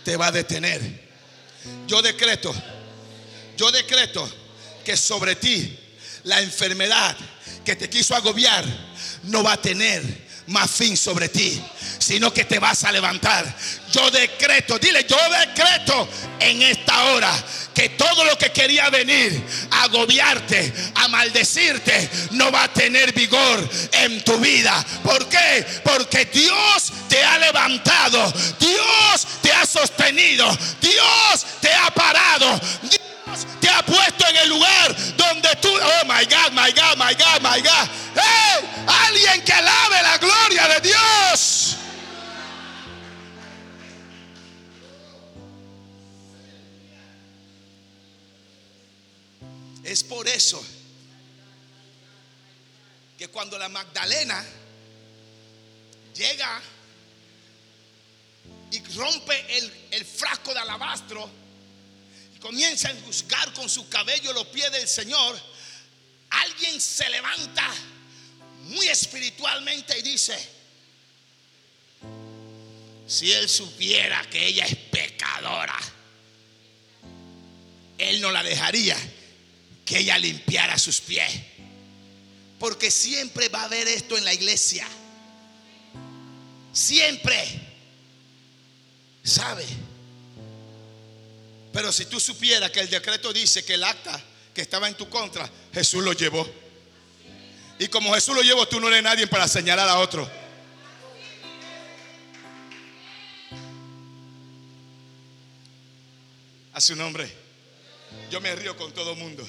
te 0.03 0.17
va 0.17 0.27
a 0.27 0.31
detener. 0.33 0.81
Yo 1.87 2.01
decreto, 2.01 2.53
yo 3.55 3.71
decreto 3.71 4.29
que 4.83 4.97
sobre 4.97 5.37
ti 5.37 5.79
la 6.25 6.41
enfermedad 6.41 7.15
que 7.63 7.77
te 7.77 7.89
quiso 7.89 8.13
agobiar 8.13 8.65
no 9.23 9.41
va 9.41 9.53
a 9.53 9.61
tener 9.61 10.03
más 10.47 10.69
fin 10.69 10.97
sobre 10.97 11.29
ti, 11.29 11.63
sino 12.03 12.33
que 12.33 12.45
te 12.45 12.59
vas 12.59 12.83
a 12.83 12.91
levantar. 12.91 13.45
Yo 13.91 14.11
decreto, 14.11 14.77
dile, 14.77 15.05
yo 15.07 15.17
decreto 15.29 16.07
en 16.39 16.61
esta 16.61 17.05
hora 17.05 17.31
que 17.73 17.89
todo 17.89 18.25
lo 18.25 18.37
que 18.37 18.51
quería 18.51 18.89
venir 18.89 19.41
a 19.71 19.83
agobiarte, 19.83 20.73
a 20.95 21.07
maldecirte, 21.07 22.09
no 22.31 22.51
va 22.51 22.63
a 22.63 22.73
tener 22.73 23.13
vigor 23.13 23.69
en 23.93 24.23
tu 24.23 24.37
vida. 24.37 24.85
¿Por 25.03 25.27
qué? 25.29 25.65
Porque 25.83 26.25
Dios 26.25 26.91
te 27.09 27.23
ha 27.23 27.37
levantado, 27.39 28.31
Dios 28.59 29.27
te 29.41 29.51
ha 29.51 29.65
sostenido, 29.65 30.45
Dios 30.81 31.45
te 31.61 31.73
ha 31.73 31.89
parado. 31.91 32.59
Dios 32.83 33.47
te 33.59 33.69
ha 33.69 33.83
puesto 33.83 34.27
en 34.27 34.35
el 34.37 34.49
lugar 34.49 34.95
donde 35.17 35.49
tú, 35.61 35.69
oh 35.69 36.05
my 36.05 36.25
God, 36.25 36.51
my 36.51 36.71
God, 36.71 36.97
my 36.97 37.13
God, 37.15 37.41
my 37.41 37.61
God. 37.61 37.89
Hey, 38.15 38.69
alguien 38.85 39.41
que 39.43 39.53
alabe 39.53 40.03
la 40.03 40.17
gloria 40.17 40.67
de 40.67 40.89
Dios. 40.89 41.77
Es 49.83 50.03
por 50.03 50.27
eso 50.27 50.63
que 53.17 53.27
cuando 53.27 53.57
la 53.57 53.67
Magdalena 53.67 54.43
llega 56.15 56.61
y 58.71 58.79
rompe 58.95 59.57
el, 59.91 60.05
frasco 60.05 60.53
de 60.53 60.59
alabastro, 60.59 61.29
y 62.35 62.39
comienza 62.39 62.89
a 62.89 62.95
juzgar 63.05 63.53
con 63.53 63.69
su 63.69 63.87
cabello 63.89 64.31
los 64.33 64.47
pies 64.47 64.71
del 64.71 64.87
Señor, 64.87 65.39
alguien 66.29 66.79
se 66.79 67.07
levanta 67.09 67.69
muy 68.61 68.87
espiritualmente 68.87 69.99
y 69.99 70.01
dice, 70.01 70.49
si 73.05 73.31
él 73.31 73.49
supiera 73.49 74.27
que 74.29 74.47
ella 74.47 74.65
es 74.65 74.75
pecadora, 74.75 75.77
él 77.97 78.21
no 78.21 78.31
la 78.31 78.41
dejaría 78.41 78.97
que 79.85 79.99
ella 79.99 80.17
limpiara 80.17 80.77
sus 80.77 81.01
pies. 81.01 81.31
Porque 82.59 82.89
siempre 82.91 83.49
va 83.49 83.61
a 83.61 83.65
haber 83.65 83.87
esto 83.87 84.17
en 84.17 84.23
la 84.23 84.33
iglesia. 84.33 84.87
Siempre. 86.71 87.59
¿Sabe? 89.23 89.65
Pero 91.73 91.91
si 91.91 92.05
tú 92.05 92.19
supieras 92.19 92.71
que 92.71 92.81
el 92.81 92.89
decreto 92.89 93.33
dice 93.33 93.65
que 93.65 93.73
el 93.73 93.83
acta 93.83 94.21
que 94.53 94.61
estaba 94.61 94.87
en 94.87 94.95
tu 94.95 95.09
contra, 95.09 95.49
Jesús 95.73 96.03
lo 96.03 96.13
llevó. 96.13 96.47
Y 97.79 97.87
como 97.87 98.13
Jesús 98.13 98.35
lo 98.35 98.43
llevó, 98.43 98.67
tú 98.67 98.79
no 98.79 98.87
eres 98.87 99.01
nadie 99.01 99.27
para 99.27 99.47
señalar 99.47 99.89
a 99.89 99.99
otro. 99.99 100.29
A 106.73 106.79
su 106.79 106.95
nombre. 106.95 107.31
Yo 108.29 108.39
me 108.39 108.55
río 108.55 108.77
con 108.77 108.93
todo 108.93 109.13
el 109.13 109.17
mundo. 109.17 109.47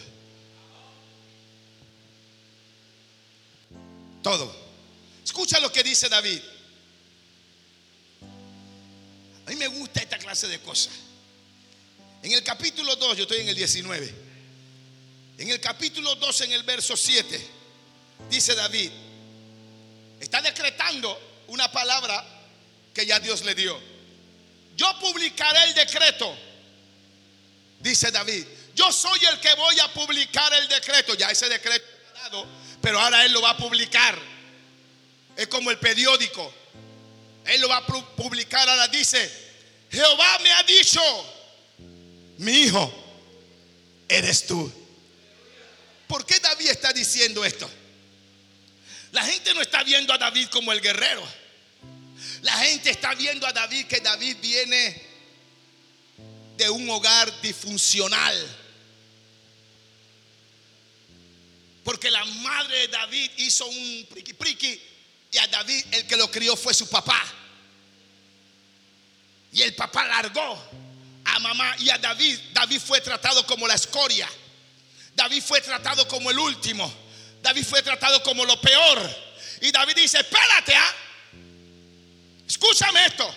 Todo. 4.25 4.51
Escucha 5.23 5.61
lo 5.61 5.71
que 5.71 5.83
dice 5.83 6.09
David. 6.09 6.41
A 9.47 9.51
mí 9.51 9.57
me 9.57 9.69
gusta 9.69 10.01
esta 10.01 10.17
clase 10.17 10.49
de 10.49 10.59
cosas. 10.61 10.95
En 12.23 12.33
el 12.33 12.43
capítulo 12.43 12.97
2, 12.97 13.19
yo 13.19 13.23
estoy 13.25 13.41
en 13.41 13.51
el 13.51 13.55
19. 13.55 14.15
En 15.37 15.51
el 15.51 15.61
capítulo 15.61 16.15
2, 16.15 16.41
en 16.41 16.53
el 16.53 16.63
verso 16.63 16.97
7, 16.97 17.49
dice 18.31 18.55
David, 18.55 18.91
está 20.19 20.41
decretando 20.41 21.45
una 21.49 21.71
palabra 21.71 22.25
que 22.95 23.05
ya 23.05 23.21
Dios 23.21 23.45
le 23.45 23.55
dio. 23.55 23.79
Yo 24.75 24.87
publicaré 25.01 25.65
el 25.65 25.75
decreto, 25.75 26.35
dice 27.81 28.11
David. 28.11 28.47
Yo 28.75 28.91
soy 28.91 29.23
el 29.27 29.39
que 29.39 29.53
voy 29.55 29.79
a 29.81 29.93
publicar 29.93 30.51
el 30.55 30.67
decreto. 30.67 31.15
Ya 31.15 31.31
ese 31.31 31.47
decreto 31.47 31.85
dado, 32.15 32.64
pero 32.85 33.01
ahora 33.01 33.25
él 33.25 33.33
lo 33.33 33.41
va 33.41 33.51
a 33.51 33.57
publicar. 33.57 34.15
Es 35.35 35.49
como 35.49 35.71
el 35.71 35.79
periódico. 35.79 36.53
Él 37.47 37.59
lo 37.63 37.67
va 37.67 37.79
a 37.79 37.87
publicar. 37.87 38.69
Ahora 38.69 38.89
dice, 38.89 39.33
Jehová 39.91 40.39
me 40.41 40.53
ha 40.53 40.63
dicho, 40.65 41.01
mi 42.37 42.53
hijo, 42.53 42.93
eres 44.07 44.47
tú. 44.47 44.71
¿Por 46.07 46.27
qué 46.27 46.39
David 46.41 46.69
está 46.69 46.93
diciendo 46.93 47.43
esto? 47.43 47.71
La 49.13 49.25
gente 49.25 49.55
no 49.55 49.63
está 49.63 49.83
viendo 49.83 50.13
a 50.13 50.19
David 50.19 50.49
como 50.49 50.71
el 50.71 50.83
guerrero. 50.83 51.27
La 52.43 52.53
gente 52.59 52.91
está 52.91 53.15
viendo 53.15 53.47
a 53.47 53.53
David 53.55 53.87
que 53.87 54.01
David 54.01 54.37
viene 54.43 55.03
de 56.59 56.69
un 56.69 56.91
hogar 56.91 57.41
disfuncional. 57.41 58.64
Porque 61.85 62.11
la 62.11 62.25
madre 62.25 62.79
de 62.79 62.89
David 62.89 63.31
hizo 63.37 63.67
un 63.67 64.07
priqui 64.11 64.33
priqui 64.33 64.81
y 65.31 65.39
a 65.39 65.47
David 65.49 65.85
el 65.93 66.07
que 66.07 66.17
lo 66.17 66.31
crió 66.31 66.57
fue 66.57 66.73
su 66.73 66.89
papá. 66.89 67.23
Y 69.53 69.63
el 69.63 69.75
papá 69.75 70.05
largó 70.07 70.63
a 71.25 71.39
mamá 71.39 71.77
y 71.79 71.91
a 71.91 71.99
David. 71.99 72.39
David 72.53 72.81
fue 72.81 73.01
tratado 73.01 73.47
como 73.47 73.69
la 73.69 73.75
escoria. 73.75 74.29
David 75.15 75.43
fue 75.43 75.61
tratado 75.61 76.09
como 76.09 76.31
el 76.31 76.39
último. 76.39 76.93
David 77.43 77.65
fue 77.65 77.83
tratado 77.83 78.23
como 78.23 78.45
lo 78.45 78.61
peor. 78.61 79.17
Y 79.61 79.71
David 79.71 79.95
dice, 79.97 80.19
espérate, 80.19 80.75
¿ah? 80.75 80.95
escúchame 82.47 83.05
esto. 83.07 83.35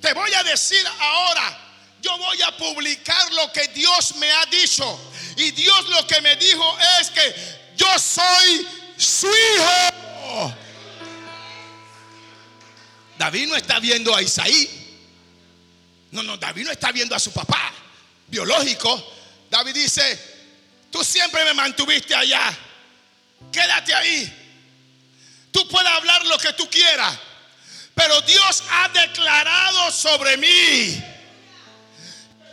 Te 0.00 0.12
voy 0.12 0.32
a 0.32 0.42
decir 0.44 0.84
ahora, 0.98 1.58
yo 2.00 2.16
voy 2.18 2.40
a 2.42 2.56
publicar 2.56 3.32
lo 3.32 3.52
que 3.52 3.68
Dios 3.68 4.14
me 4.16 4.30
ha 4.30 4.46
dicho. 4.46 4.98
Y 5.38 5.52
Dios 5.52 5.88
lo 5.88 6.04
que 6.04 6.20
me 6.20 6.34
dijo 6.34 6.78
es 7.00 7.10
que 7.10 7.34
yo 7.76 7.86
soy 7.96 8.66
su 8.96 9.28
hijo. 9.28 10.54
David 13.16 13.46
no 13.46 13.54
está 13.54 13.78
viendo 13.78 14.14
a 14.16 14.20
Isaí. 14.20 14.68
No, 16.10 16.24
no, 16.24 16.36
David 16.36 16.64
no 16.64 16.72
está 16.72 16.90
viendo 16.90 17.14
a 17.14 17.20
su 17.20 17.32
papá 17.32 17.72
biológico. 18.26 19.12
David 19.48 19.74
dice, 19.74 20.18
tú 20.90 21.04
siempre 21.04 21.44
me 21.44 21.54
mantuviste 21.54 22.16
allá. 22.16 22.52
Quédate 23.52 23.94
ahí. 23.94 24.32
Tú 25.52 25.68
puedes 25.68 25.88
hablar 25.88 26.26
lo 26.26 26.36
que 26.38 26.52
tú 26.54 26.68
quieras. 26.68 27.16
Pero 27.94 28.20
Dios 28.22 28.64
ha 28.70 28.88
declarado 28.88 29.92
sobre 29.92 30.36
mí. 30.36 31.00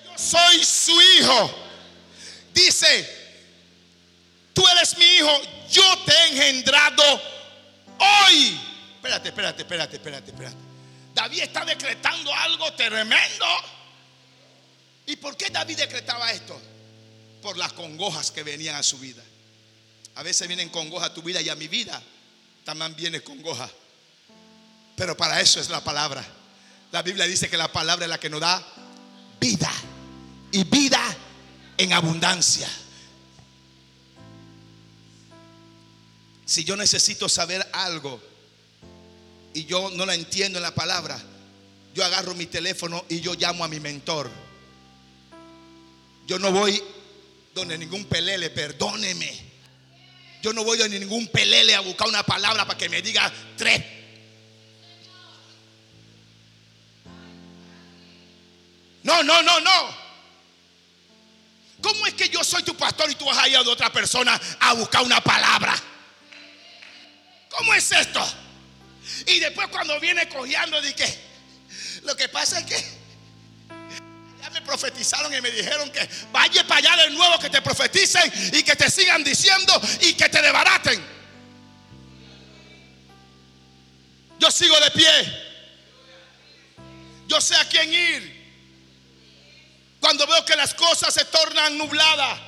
Yo 0.05 0.17
soy 0.19 0.63
su 0.63 1.01
hijo. 1.01 1.64
Dice, 2.55 3.05
tú 4.53 4.65
eres 4.69 4.97
mi 4.97 5.03
hijo, 5.03 5.41
yo 5.69 5.83
te 6.05 6.13
he 6.13 6.27
engendrado 6.29 7.03
hoy. 7.99 8.57
Espérate, 8.95 9.27
espérate, 9.27 9.61
espérate, 9.63 9.95
espérate, 9.97 10.31
espérate. 10.31 10.57
David 11.13 11.41
está 11.41 11.65
decretando 11.65 12.33
algo 12.33 12.71
tremendo. 12.73 13.45
¿Y 15.05 15.17
por 15.17 15.35
qué 15.35 15.49
David 15.49 15.77
decretaba 15.79 16.31
esto? 16.31 16.59
Por 17.41 17.57
las 17.57 17.73
congojas 17.73 18.31
que 18.31 18.43
venían 18.43 18.75
a 18.75 18.83
su 18.83 18.97
vida. 18.99 19.23
A 20.15 20.23
veces 20.23 20.47
vienen 20.47 20.69
congojas 20.69 21.09
a 21.09 21.13
tu 21.13 21.21
vida 21.21 21.41
y 21.41 21.49
a 21.49 21.55
mi 21.55 21.67
vida 21.67 22.01
también 22.63 22.95
viene 22.95 23.21
congoja. 23.21 23.69
Pero 24.95 25.17
para 25.17 25.41
eso 25.41 25.59
es 25.59 25.69
la 25.69 25.83
palabra. 25.83 26.25
La 26.93 27.01
Biblia 27.01 27.25
dice 27.25 27.49
que 27.49 27.57
la 27.57 27.69
palabra 27.69 28.05
es 28.05 28.09
la 28.09 28.17
que 28.17 28.29
nos 28.29 28.39
da 28.39 28.65
vida. 29.41 29.71
Y 30.53 30.63
vida 30.63 31.01
en 31.77 31.93
abundancia. 31.93 32.69
Si 36.45 36.63
yo 36.63 36.75
necesito 36.75 37.27
saber 37.27 37.67
algo 37.73 38.21
y 39.53 39.65
yo 39.65 39.89
no 39.91 40.05
la 40.05 40.13
entiendo 40.13 40.59
en 40.59 40.63
la 40.63 40.75
palabra, 40.75 41.21
yo 41.93 42.05
agarro 42.05 42.35
mi 42.35 42.45
teléfono 42.45 43.03
y 43.09 43.21
yo 43.21 43.33
llamo 43.33 43.63
a 43.63 43.67
mi 43.67 43.79
mentor. 43.79 44.29
Yo 46.27 46.39
no 46.39 46.51
voy 46.51 46.81
donde 47.53 47.77
ningún 47.77 48.05
pelele, 48.05 48.49
perdóneme. 48.49 49.45
Yo 50.41 50.53
no 50.53 50.63
voy 50.63 50.77
donde 50.77 50.99
ningún 50.99 51.27
pelele 51.27 51.73
a 51.73 51.79
buscar 51.79 52.07
una 52.07 52.23
palabra 52.23 52.65
para 52.65 52.77
que 52.77 52.89
me 52.89 53.01
diga 53.01 53.31
tres. 53.57 53.83
No, 59.03 59.23
no, 59.23 59.41
no, 59.41 59.59
no. 59.61 60.04
¿Cómo 61.85 62.07
es 62.07 62.15
que 62.15 62.29
yo 62.29 62.43
soy 62.43 62.63
tu 62.63 62.75
pastor 62.75 63.11
y 63.11 63.13
tú 63.13 63.25
vas 63.25 63.37
a 63.37 63.47
ir 63.47 63.55
a 63.57 63.61
otra 63.61 63.91
persona 63.91 64.41
a 64.59 64.73
buscar 64.73 65.03
una 65.03 65.21
palabra? 65.21 65.75
¿Cómo 67.47 67.75
es 67.75 67.91
esto? 67.91 68.27
Y 69.27 69.39
después 69.39 69.67
cuando 69.67 69.99
viene 69.99 70.27
cojeando, 70.27 70.81
que 70.81 71.19
lo 72.01 72.17
que 72.17 72.27
pasa 72.29 72.57
es 72.57 72.65
que 72.65 72.83
ya 74.41 74.49
me 74.49 74.63
profetizaron 74.63 75.31
y 75.31 75.39
me 75.41 75.51
dijeron 75.51 75.91
que 75.91 76.09
vaya 76.31 76.65
para 76.65 76.79
allá 76.79 77.03
de 77.03 77.11
nuevo 77.11 77.37
que 77.37 77.51
te 77.51 77.61
profeticen 77.61 78.33
y 78.51 78.63
que 78.63 78.75
te 78.75 78.89
sigan 78.89 79.23
diciendo 79.23 79.79
y 80.01 80.13
que 80.13 80.27
te 80.27 80.41
desbaraten. 80.41 81.05
Yo 84.39 84.49
sigo 84.49 84.75
de 84.79 84.89
pie. 84.89 85.43
Yo 87.27 87.39
sé 87.39 87.55
a 87.55 87.69
quién 87.69 87.93
ir. 87.93 88.34
Cuando 90.05 90.27
veo 90.27 90.45
que 90.45 90.55
las 90.55 90.75
cosas 90.75 91.11
se 91.11 91.25
tornan 91.25 91.79
nubladas. 91.79 92.39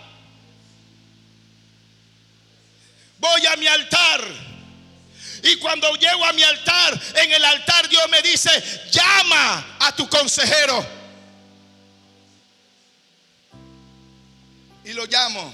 Voy 3.18 3.45
a 3.47 3.55
mi 3.55 3.66
altar 3.66 4.22
y 5.41 5.55
cuando 5.55 5.91
llego 5.95 6.24
a 6.24 6.34
mi 6.34 6.43
altar, 6.43 7.01
en 7.16 7.32
el 7.32 7.43
altar 7.43 7.89
Dios 7.89 8.08
me 8.12 8.22
dice, 8.22 8.51
llama 8.91 9.78
a 9.80 9.95
tu 9.95 10.08
consejero. 10.08 10.86
Y 14.86 14.93
lo 14.93 15.08
llamo. 15.08 15.51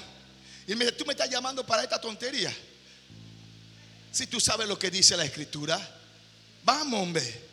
Y 0.68 0.76
me 0.76 0.84
dice, 0.84 0.98
tú 0.98 1.06
me 1.06 1.14
estás 1.14 1.30
llamando 1.30 1.66
para 1.66 1.84
esta 1.84 2.02
tontería. 2.02 2.54
Si 4.12 4.28
tú 4.28 4.42
sabes 4.42 4.68
lo 4.68 4.78
que 4.78 4.92
dice 4.92 5.16
la 5.16 5.24
escritura, 5.24 5.80
vamos, 6.64 7.02
hombre. 7.02 7.44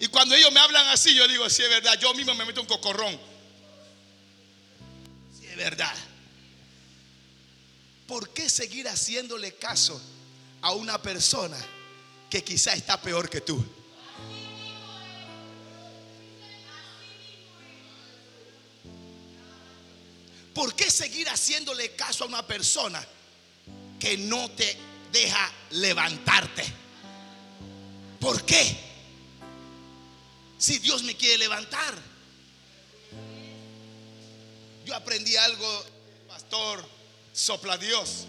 Y 0.00 0.08
cuando 0.08 0.34
ellos 0.34 0.50
me 0.50 0.58
hablan 0.58 0.88
así, 0.88 1.14
yo 1.14 1.28
digo, 1.28 1.48
sí 1.48 1.62
es 1.62 1.70
verdad, 1.70 1.96
yo 2.00 2.12
mismo 2.14 2.34
me 2.34 2.44
meto 2.44 2.60
un 2.60 2.66
cocorrón. 2.66 3.37
Verdad. 5.58 5.94
¿Por 8.06 8.32
qué 8.32 8.48
seguir 8.48 8.88
haciéndole 8.88 9.56
caso? 9.56 10.00
a 10.62 10.72
una 10.72 11.00
persona 11.00 11.56
que 12.28 12.42
quizá 12.42 12.72
está 12.72 13.00
peor 13.00 13.28
que 13.30 13.40
tú. 13.40 13.64
¿Por 20.54 20.74
qué 20.74 20.90
seguir 20.90 21.28
haciéndole 21.28 21.94
caso 21.94 22.24
a 22.24 22.26
una 22.26 22.46
persona 22.46 23.04
que 24.00 24.18
no 24.18 24.50
te 24.50 24.76
deja 25.12 25.52
levantarte? 25.70 26.64
¿Por 28.18 28.44
qué? 28.44 28.76
Si 30.58 30.78
Dios 30.78 31.04
me 31.04 31.16
quiere 31.16 31.38
levantar. 31.38 32.17
Yo 34.88 34.96
aprendí 34.96 35.36
algo, 35.36 35.84
pastor, 36.26 36.82
sopla 37.34 37.76
Dios 37.76 38.24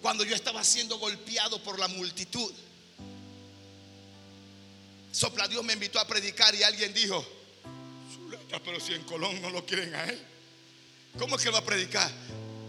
cuando 0.00 0.24
yo 0.24 0.34
estaba 0.34 0.64
siendo 0.64 0.98
golpeado 0.98 1.62
por 1.62 1.78
la 1.78 1.86
multitud. 1.86 2.50
Sopla 5.12 5.48
Dios 5.48 5.62
me 5.64 5.74
invitó 5.74 6.00
a 6.00 6.06
predicar 6.06 6.54
y 6.54 6.62
alguien 6.62 6.94
dijo, 6.94 7.22
pero 8.64 8.80
si 8.80 8.94
en 8.94 9.02
Colón 9.02 9.42
no 9.42 9.50
lo 9.50 9.66
quieren 9.66 9.94
a 9.94 10.04
él, 10.04 10.18
¿cómo 11.18 11.36
es 11.36 11.42
que 11.42 11.50
va 11.50 11.58
a 11.58 11.64
predicar? 11.64 12.10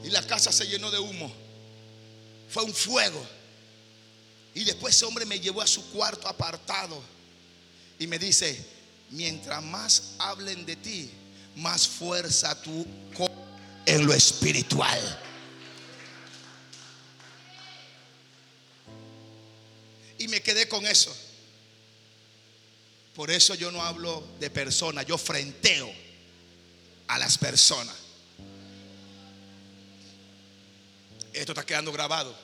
Y 0.03 0.09
la 0.09 0.21
casa 0.27 0.51
se 0.51 0.67
llenó 0.67 0.91
de 0.91 0.99
humo. 0.99 1.31
Fue 2.49 2.63
un 2.63 2.73
fuego. 2.73 3.25
Y 4.53 4.65
después 4.65 4.97
ese 4.97 5.05
hombre 5.05 5.25
me 5.25 5.39
llevó 5.39 5.61
a 5.61 5.67
su 5.67 5.91
cuarto 5.91 6.27
apartado 6.27 7.01
y 7.97 8.05
me 8.05 8.19
dice, 8.19 8.65
mientras 9.11 9.63
más 9.63 10.15
hablen 10.17 10.65
de 10.65 10.75
ti, 10.75 11.09
más 11.57 11.87
fuerza 11.87 12.59
tú 12.61 12.85
en 13.85 14.05
lo 14.05 14.13
espiritual. 14.13 15.19
Y 20.19 20.27
me 20.27 20.41
quedé 20.41 20.67
con 20.67 20.85
eso. 20.85 21.15
Por 23.15 23.31
eso 23.31 23.55
yo 23.55 23.71
no 23.71 23.81
hablo 23.81 24.23
de 24.39 24.49
personas, 24.49 25.05
yo 25.05 25.17
frenteo 25.17 25.91
a 27.07 27.17
las 27.17 27.37
personas. 27.37 27.95
Esto 31.33 31.51
está 31.53 31.65
quedando 31.65 31.91
grabado. 31.91 32.35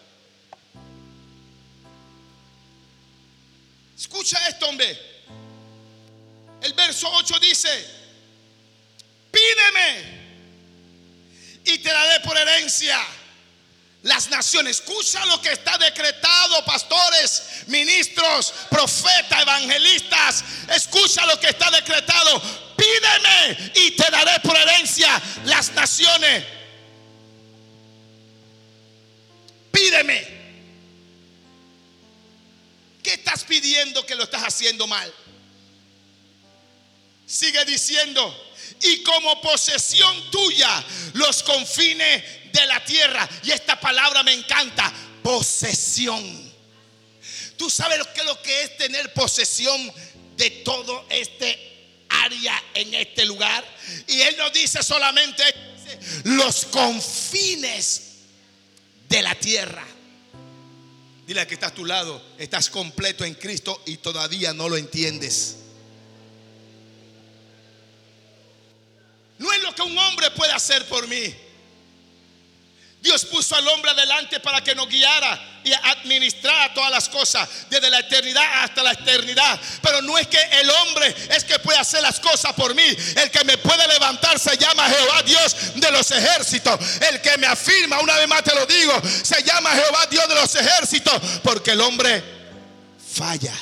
Escucha 3.97 4.47
esto, 4.47 4.67
hombre. 4.67 4.97
El 6.61 6.73
verso 6.73 7.09
8 7.11 7.39
dice, 7.39 8.02
pídeme 9.43 10.23
y 11.65 11.77
te 11.79 11.89
daré 11.89 12.19
por 12.21 12.37
herencia 12.37 12.99
las 14.03 14.29
naciones. 14.29 14.79
Escucha 14.79 15.25
lo 15.25 15.41
que 15.41 15.53
está 15.53 15.77
decretado, 15.77 16.63
pastores, 16.65 17.63
ministros, 17.67 18.53
profetas, 18.69 19.41
evangelistas. 19.41 20.43
Escucha 20.69 21.25
lo 21.25 21.39
que 21.39 21.47
está 21.47 21.71
decretado. 21.71 22.41
Pídeme 22.75 23.71
y 23.75 23.91
te 23.91 24.09
daré 24.11 24.39
por 24.41 24.57
herencia 24.57 25.21
las 25.45 25.71
naciones. 25.71 26.43
Pídeme. 29.71 30.43
¿Qué 33.01 33.13
estás 33.13 33.43
pidiendo 33.43 34.05
que 34.05 34.15
lo 34.15 34.23
estás 34.23 34.43
haciendo 34.43 34.87
mal? 34.87 35.13
Sigue 37.25 37.65
diciendo, 37.65 38.52
y 38.81 39.03
como 39.03 39.41
posesión 39.41 40.31
tuya 40.31 40.83
los 41.13 41.43
confines 41.43 42.23
de 42.51 42.65
la 42.65 42.83
tierra. 42.83 43.27
Y 43.43 43.51
esta 43.51 43.79
palabra 43.79 44.23
me 44.23 44.33
encanta, 44.33 44.91
posesión. 45.21 46.53
Tú 47.57 47.69
sabes 47.69 47.97
lo 47.97 48.13
que, 48.13 48.23
lo 48.23 48.41
que 48.41 48.63
es 48.63 48.77
tener 48.77 49.13
posesión 49.13 49.91
de 50.35 50.49
todo 50.49 51.05
este 51.09 52.05
área 52.09 52.61
en 52.73 52.93
este 52.93 53.25
lugar. 53.25 53.63
Y 54.07 54.21
Él 54.21 54.35
nos 54.37 54.51
dice 54.53 54.83
solamente 54.83 55.43
los 56.25 56.65
confines 56.65 58.01
de 59.07 59.21
la 59.21 59.35
tierra. 59.35 59.85
Dile 61.25 61.47
que 61.47 61.53
está 61.53 61.67
a 61.67 61.73
tu 61.73 61.85
lado, 61.85 62.21
estás 62.37 62.69
completo 62.69 63.23
en 63.23 63.35
Cristo 63.35 63.81
y 63.85 63.97
todavía 63.97 64.53
no 64.53 64.67
lo 64.67 64.75
entiendes. 64.75 65.62
No 69.43 69.51
es 69.51 69.61
lo 69.61 69.75
que 69.75 69.81
un 69.81 69.97
hombre 69.97 70.31
puede 70.31 70.53
hacer 70.53 70.85
por 70.87 71.05
mí. 71.05 71.35
Dios 73.01 73.25
puso 73.25 73.57
al 73.57 73.67
hombre 73.67 73.91
adelante 73.91 74.39
para 74.39 74.63
que 74.63 74.73
nos 74.73 74.87
guiara 74.87 75.37
y 75.65 75.73
administrara 75.73 76.73
todas 76.73 76.89
las 76.89 77.09
cosas 77.09 77.49
desde 77.69 77.89
la 77.89 77.99
eternidad 77.99 78.63
hasta 78.63 78.81
la 78.81 78.93
eternidad. 78.93 79.59
Pero 79.81 80.01
no 80.01 80.17
es 80.17 80.27
que 80.27 80.41
el 80.41 80.69
hombre 80.69 81.13
es 81.29 81.43
que 81.43 81.59
puede 81.59 81.77
hacer 81.77 82.01
las 82.01 82.21
cosas 82.21 82.53
por 82.53 82.73
mí. 82.73 82.85
El 83.17 83.29
que 83.31 83.43
me 83.43 83.57
puede 83.57 83.85
levantar 83.85 84.39
se 84.39 84.55
llama 84.55 84.87
Jehová 84.87 85.23
Dios 85.23 85.75
de 85.75 85.91
los 85.91 86.09
ejércitos. 86.11 86.79
El 87.11 87.19
que 87.19 87.37
me 87.37 87.47
afirma, 87.47 87.99
una 87.99 88.15
vez 88.15 88.29
más 88.29 88.45
te 88.45 88.55
lo 88.55 88.65
digo, 88.65 88.93
se 89.23 89.43
llama 89.43 89.71
Jehová 89.71 90.05
Dios 90.09 90.25
de 90.29 90.35
los 90.35 90.55
ejércitos. 90.55 91.21
Porque 91.43 91.71
el 91.71 91.81
hombre 91.81 92.23
falla. 93.13 93.53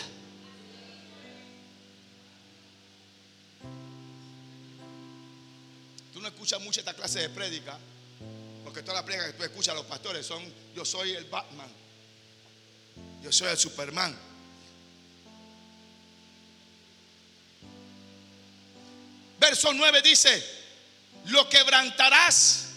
No 6.21 6.27
escuchas 6.27 6.61
mucho 6.61 6.79
esta 6.79 6.93
clase 6.93 7.19
de 7.19 7.29
prédica, 7.29 7.77
porque 8.63 8.81
todas 8.81 8.95
las 8.95 9.03
prédicas 9.03 9.31
que 9.31 9.37
tú 9.37 9.43
escuchas 9.43 9.73
a 9.73 9.77
los 9.77 9.85
pastores 9.85 10.25
son, 10.25 10.41
yo 10.75 10.85
soy 10.85 11.11
el 11.11 11.25
Batman, 11.25 11.69
yo 13.21 13.31
soy 13.31 13.49
el 13.49 13.57
Superman. 13.57 14.17
Verso 19.39 19.73
9 19.73 20.01
dice, 20.03 20.43
lo 21.25 21.49
quebrantarás 21.49 22.67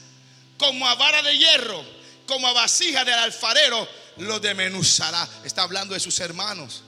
como 0.58 0.88
a 0.88 0.94
vara 0.94 1.22
de 1.22 1.36
hierro, 1.36 1.84
como 2.26 2.48
a 2.48 2.52
vasija 2.52 3.04
del 3.04 3.14
alfarero, 3.14 3.86
lo 4.16 4.40
demenuzará. 4.40 5.28
Está 5.44 5.62
hablando 5.62 5.94
de 5.94 6.00
sus 6.00 6.18
hermanos, 6.20 6.82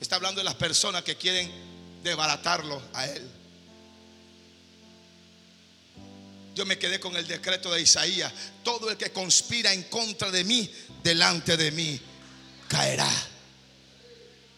está 0.00 0.16
hablando 0.16 0.40
de 0.40 0.44
las 0.44 0.54
personas 0.54 1.02
que 1.02 1.16
quieren 1.16 1.50
desbaratarlo 2.02 2.80
a 2.94 3.06
él. 3.06 3.37
Yo 6.58 6.66
me 6.66 6.76
quedé 6.76 6.98
con 6.98 7.14
el 7.14 7.24
decreto 7.24 7.72
de 7.72 7.80
Isaías. 7.80 8.32
Todo 8.64 8.90
el 8.90 8.96
que 8.96 9.12
conspira 9.12 9.72
en 9.72 9.84
contra 9.84 10.28
de 10.28 10.42
mí, 10.42 10.68
delante 11.04 11.56
de 11.56 11.70
mí, 11.70 12.00
caerá. 12.66 13.08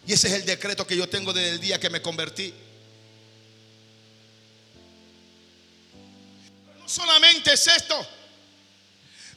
Y 0.07 0.15
ese 0.15 0.29
es 0.29 0.33
el 0.33 0.47
decreto 0.47 0.87
que 0.87 0.97
yo 0.97 1.11
tengo 1.11 1.35
desde 1.35 1.51
el 1.51 1.61
día 1.61 1.79
que 1.79 1.91
me 1.91 2.01
convertí. 2.01 2.55
No 6.79 6.89
solamente 6.89 7.53
es 7.53 7.67
esto. 7.67 8.09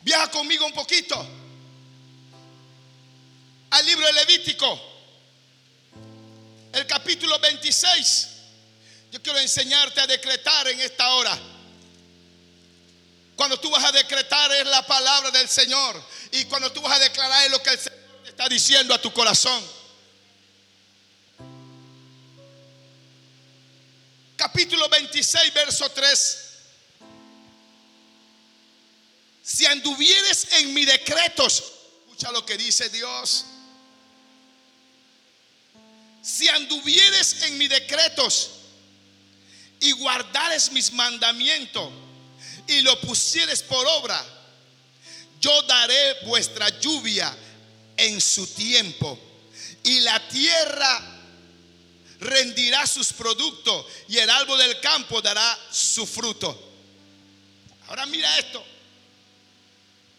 Viaja 0.01 0.31
conmigo 0.31 0.65
un 0.65 0.73
poquito 0.73 1.17
al 3.71 3.85
libro 3.85 4.07
de 4.07 4.13
Levítico, 4.13 4.79
el 6.71 6.87
capítulo 6.87 7.37
26. 7.39 8.27
Yo 9.11 9.21
quiero 9.21 9.37
enseñarte 9.39 9.99
a 9.99 10.07
decretar 10.07 10.69
en 10.69 10.79
esta 10.79 11.13
hora. 11.15 11.52
Cuando 13.35 13.59
tú 13.59 13.69
vas 13.69 13.83
a 13.83 13.91
decretar 13.91 14.51
es 14.51 14.65
la 14.67 14.85
palabra 14.85 15.31
del 15.31 15.49
Señor. 15.49 16.01
Y 16.31 16.45
cuando 16.45 16.71
tú 16.71 16.81
vas 16.81 16.97
a 16.97 16.99
declarar 16.99 17.45
es 17.45 17.51
lo 17.51 17.61
que 17.61 17.71
el 17.71 17.79
Señor 17.79 17.99
te 18.23 18.29
está 18.29 18.47
diciendo 18.47 18.93
a 18.93 19.01
tu 19.01 19.11
corazón. 19.11 19.63
Capítulo 24.35 24.87
26, 24.89 25.53
verso 25.53 25.89
3. 25.89 26.39
Si 29.43 29.65
anduvieres 29.65 30.47
en 30.53 30.73
mis 30.73 30.87
decretos, 30.87 31.63
escucha 32.01 32.31
lo 32.31 32.45
que 32.45 32.57
dice 32.57 32.89
Dios. 32.89 33.45
Si 36.21 36.47
anduvieres 36.47 37.41
en 37.43 37.57
mis 37.57 37.69
decretos 37.69 38.51
y 39.79 39.91
guardares 39.91 40.71
mis 40.71 40.93
mandamientos 40.93 41.91
y 42.67 42.81
lo 42.81 42.99
pusieres 43.01 43.61
por 43.63 43.85
obra, 43.87 44.23
yo 45.39 45.61
daré 45.63 46.25
vuestra 46.25 46.69
lluvia 46.79 47.35
en 47.97 48.21
su 48.21 48.47
tiempo 48.47 49.19
y 49.83 49.99
la 50.01 50.27
tierra 50.27 51.13
rendirá 52.19 52.87
sus 52.87 53.11
productos 53.13 53.85
y 54.07 54.17
el 54.17 54.29
árbol 54.29 54.57
del 54.57 54.79
campo 54.79 55.21
dará 55.21 55.59
su 55.71 56.05
fruto. 56.05 56.71
Ahora 57.87 58.05
mira 58.05 58.39
esto. 58.39 58.63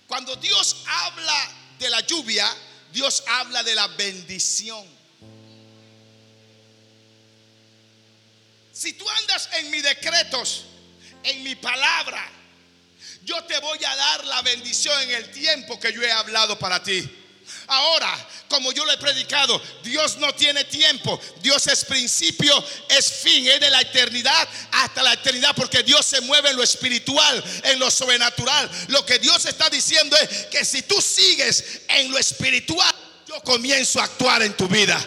Cuando 0.06 0.36
Dios 0.36 0.76
habla 0.86 1.50
de 1.78 1.88
la 1.88 2.00
lluvia, 2.00 2.54
Dios 2.92 3.22
habla 3.26 3.62
de 3.62 3.74
la 3.74 3.88
bendición. 3.88 4.86
Si 8.72 8.92
tú 8.92 9.08
andas 9.08 9.48
en 9.54 9.70
mis 9.70 9.82
decretos, 9.82 10.64
en 11.24 11.42
mi 11.42 11.54
palabra, 11.54 12.30
yo 13.24 13.42
te 13.44 13.58
voy 13.58 13.82
a 13.84 13.96
dar 13.96 14.24
la 14.26 14.42
bendición 14.42 15.00
en 15.02 15.10
el 15.12 15.30
tiempo 15.30 15.80
que 15.80 15.92
yo 15.92 16.02
he 16.02 16.12
hablado 16.12 16.58
para 16.58 16.82
ti. 16.82 17.08
Ahora, 17.66 18.28
como 18.48 18.72
yo 18.72 18.84
lo 18.84 18.92
he 18.92 18.98
predicado, 18.98 19.60
Dios 19.82 20.18
no 20.18 20.34
tiene 20.34 20.64
tiempo. 20.64 21.20
Dios 21.40 21.66
es 21.66 21.84
principio, 21.84 22.52
es 22.88 23.10
fin, 23.22 23.46
es 23.48 23.60
de 23.60 23.70
la 23.70 23.80
eternidad 23.80 24.48
hasta 24.72 25.02
la 25.02 25.14
eternidad, 25.14 25.54
porque 25.54 25.82
Dios 25.82 26.04
se 26.04 26.20
mueve 26.22 26.50
en 26.50 26.56
lo 26.56 26.62
espiritual, 26.62 27.42
en 27.64 27.78
lo 27.78 27.90
sobrenatural. 27.90 28.70
Lo 28.88 29.04
que 29.04 29.18
Dios 29.18 29.44
está 29.46 29.68
diciendo 29.70 30.16
es 30.16 30.46
que 30.46 30.64
si 30.64 30.82
tú 30.82 31.00
sigues 31.00 31.82
en 31.88 32.10
lo 32.10 32.18
espiritual, 32.18 32.94
yo 33.26 33.40
comienzo 33.42 34.00
a 34.00 34.04
actuar 34.04 34.42
en 34.42 34.54
tu 34.54 34.68
vida. 34.68 35.02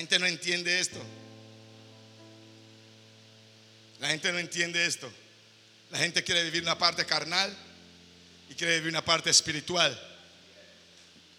Gente 0.00 0.18
no 0.18 0.24
entiende 0.24 0.80
esto. 0.80 0.98
La 3.98 4.08
gente 4.08 4.32
no 4.32 4.38
entiende 4.38 4.86
esto. 4.86 5.12
La 5.90 5.98
gente 5.98 6.24
quiere 6.24 6.42
vivir 6.44 6.62
una 6.62 6.78
parte 6.78 7.04
carnal 7.04 7.54
y 8.48 8.54
quiere 8.54 8.76
vivir 8.76 8.88
una 8.88 9.04
parte 9.04 9.28
espiritual. 9.28 9.98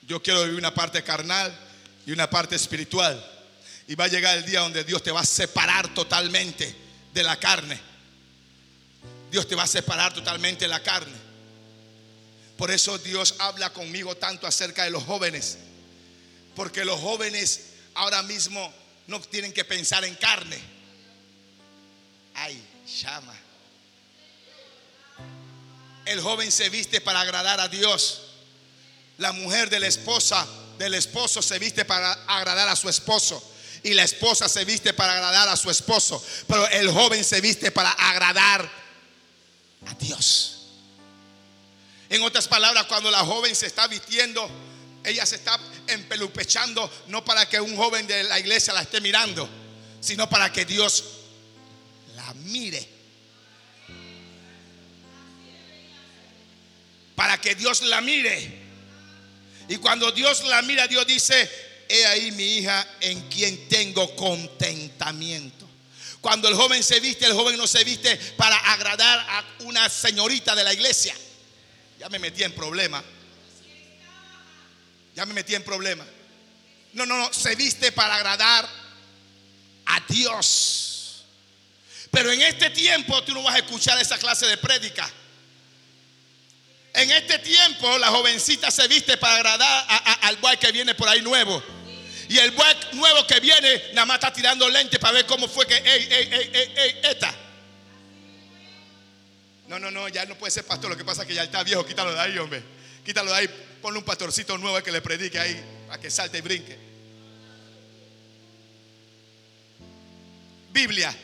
Yo 0.04 0.22
quiero 0.22 0.44
vivir 0.44 0.60
una 0.60 0.76
parte 0.76 1.04
carnal 1.04 1.52
y 2.06 2.12
una 2.12 2.30
parte 2.30 2.56
espiritual. 2.56 3.20
Y 3.88 3.96
va 3.96 4.06
a 4.06 4.10
llegar 4.10 4.38
el 4.38 4.46
día 4.46 4.60
donde 4.60 4.84
Dios 4.84 5.02
te 5.02 5.10
va 5.10 5.22
a 5.22 5.26
separar 5.26 5.92
totalmente 5.96 6.76
de 7.16 7.24
la 7.24 7.40
carne. 7.40 7.80
Dios 9.32 9.48
te 9.48 9.56
va 9.56 9.64
a 9.64 9.68
separar 9.68 10.14
totalmente 10.14 10.66
de 10.66 10.70
la 10.70 10.84
carne. 10.84 11.18
Por 12.58 12.70
eso 12.70 13.00
Dios 13.00 13.34
habla 13.40 13.74
conmigo 13.74 14.16
tanto 14.18 14.46
acerca 14.46 14.84
de 14.84 14.92
los 14.92 15.04
jóvenes. 15.04 15.58
Porque 16.56 16.86
los 16.86 17.00
jóvenes 17.00 17.71
ahora 17.96 18.24
mismo 18.24 18.74
no 19.08 19.20
tienen 19.22 19.54
que 19.54 19.66
pensar 19.66 20.04
en 20.06 20.16
carne. 20.16 20.60
Ay, 22.34 22.62
llama. 23.02 23.36
El 26.06 26.22
joven 26.22 26.52
se 26.52 26.70
viste 26.70 27.02
para 27.02 27.22
agradar 27.22 27.60
a 27.60 27.68
Dios. 27.68 28.22
La 29.18 29.32
mujer 29.34 29.70
de 29.70 29.80
la 29.80 29.88
esposa, 29.88 30.48
del 30.78 30.96
esposo, 30.96 31.42
se 31.42 31.60
viste 31.60 31.86
para 31.86 32.12
agradar 32.28 32.68
a 32.70 32.76
su 32.76 32.90
esposo. 32.90 33.42
Y 33.84 33.94
la 33.94 34.04
esposa 34.04 34.48
se 34.48 34.66
viste 34.66 34.94
para 34.94 35.14
agradar 35.14 35.50
a 35.50 35.56
su 35.56 35.70
esposo. 35.70 36.24
Pero 36.48 36.68
el 36.70 36.92
joven 36.92 37.24
se 37.24 37.42
viste 37.42 37.72
para 37.72 37.92
agradar 37.92 38.70
a 39.88 39.94
Dios. 39.96 40.58
En 42.10 42.22
otras 42.24 42.48
palabras, 42.48 42.86
cuando 42.86 43.10
la 43.10 43.20
joven 43.20 43.56
se 43.56 43.68
está 43.68 43.88
vistiendo, 43.88 44.50
ella 45.04 45.26
se 45.26 45.36
está 45.38 45.60
empelupechando 45.88 46.90
no 47.08 47.26
para 47.26 47.48
que 47.50 47.60
un 47.60 47.76
joven 47.76 48.06
de 48.08 48.24
la 48.24 48.40
iglesia 48.40 48.74
la 48.74 48.82
esté 48.82 49.02
mirando, 49.02 49.50
sino 50.00 50.30
para 50.30 50.52
que 50.52 50.66
Dios 50.66 51.04
la 52.16 52.34
mire. 52.36 52.88
Para 57.16 57.40
que 57.40 57.56
Dios 57.56 57.82
la 57.84 58.02
mire. 58.02 58.62
Y 59.68 59.78
cuando 59.78 60.12
Dios 60.12 60.44
la 60.46 60.62
mira, 60.62 60.88
Dios 60.88 61.06
dice, 61.08 61.50
he 61.88 62.06
ahí 62.06 62.32
mi 62.32 62.58
hija 62.58 62.88
en 63.00 63.22
quien 63.30 63.68
tengo 63.68 64.16
contentamiento. 64.16 65.68
Cuando 66.20 66.48
el 66.48 66.56
joven 66.56 66.84
se 66.84 67.00
viste, 67.00 67.26
el 67.26 67.34
joven 67.34 67.58
no 67.58 67.66
se 67.66 67.84
viste 67.84 68.16
para 68.38 68.56
agradar 68.56 69.20
a 69.28 69.46
una 69.64 69.90
señorita 69.90 70.56
de 70.56 70.64
la 70.64 70.74
iglesia. 70.74 71.16
Ya 71.98 72.10
me 72.10 72.20
metí 72.20 72.44
en 72.44 72.54
problema. 72.54 73.04
Ya 75.16 75.26
me 75.26 75.34
metí 75.34 75.56
en 75.56 75.64
problema. 75.64 76.06
No, 76.94 77.06
no, 77.06 77.18
no, 77.18 77.34
se 77.34 77.56
viste 77.56 77.92
para 77.92 78.16
agradar 78.16 78.68
a 79.86 80.00
Dios. 80.08 81.26
Pero 82.12 82.32
en 82.32 82.42
este 82.42 82.70
tiempo 82.70 83.24
tú 83.24 83.34
no 83.34 83.44
vas 83.44 83.56
a 83.56 83.60
escuchar 83.60 83.98
esa 84.00 84.18
clase 84.18 84.46
de 84.46 84.58
prédica. 84.58 85.10
En 86.94 87.10
este 87.12 87.40
tiempo 87.40 87.98
la 87.98 88.08
jovencita 88.08 88.70
se 88.70 88.88
viste 88.88 89.18
para 89.18 89.36
agradar 89.36 89.86
al 90.22 90.38
boy 90.38 90.58
que 90.58 90.72
viene 90.72 90.94
por 90.94 91.08
ahí 91.08 91.22
nuevo. 91.22 91.64
Y 92.28 92.38
el 92.38 92.52
boy 92.52 92.74
nuevo 92.94 93.26
que 93.28 93.40
viene 93.40 93.92
nada 93.94 94.06
más 94.06 94.16
está 94.16 94.32
tirando 94.32 94.70
lente 94.70 95.00
para 95.00 95.14
ver 95.14 95.26
cómo 95.26 95.48
fue 95.48 95.66
que, 95.66 95.76
ey, 95.76 96.08
ey, 96.10 96.30
ey, 96.32 96.74
ey, 96.76 97.00
esta. 97.04 97.34
No, 99.68 99.80
no, 99.80 99.90
no, 99.90 100.10
ya 100.10 100.26
no 100.26 100.36
puede 100.36 100.52
ser 100.52 100.66
pastor. 100.66 100.90
Lo 100.90 100.98
que 100.98 101.06
pasa 101.06 101.22
es 101.22 101.28
que 101.28 101.34
ya 101.34 101.44
está 101.44 101.64
viejo. 101.64 101.86
Quítalo 101.86 102.14
de 102.14 102.20
ahí, 102.20 102.38
hombre. 102.38 102.62
Quítalo 103.06 103.32
de 103.32 103.38
ahí. 103.38 103.50
Ponle 103.82 104.00
un 104.00 104.06
pastorcito 104.06 104.58
nuevo 104.58 104.82
que 104.84 104.92
le 104.92 105.02
predique 105.02 105.40
ahí 105.40 105.60
para 105.88 106.00
que 106.00 106.12
salte 106.12 106.38
y 106.38 106.42
brinque. 106.42 106.78
Biblia. 110.72 111.16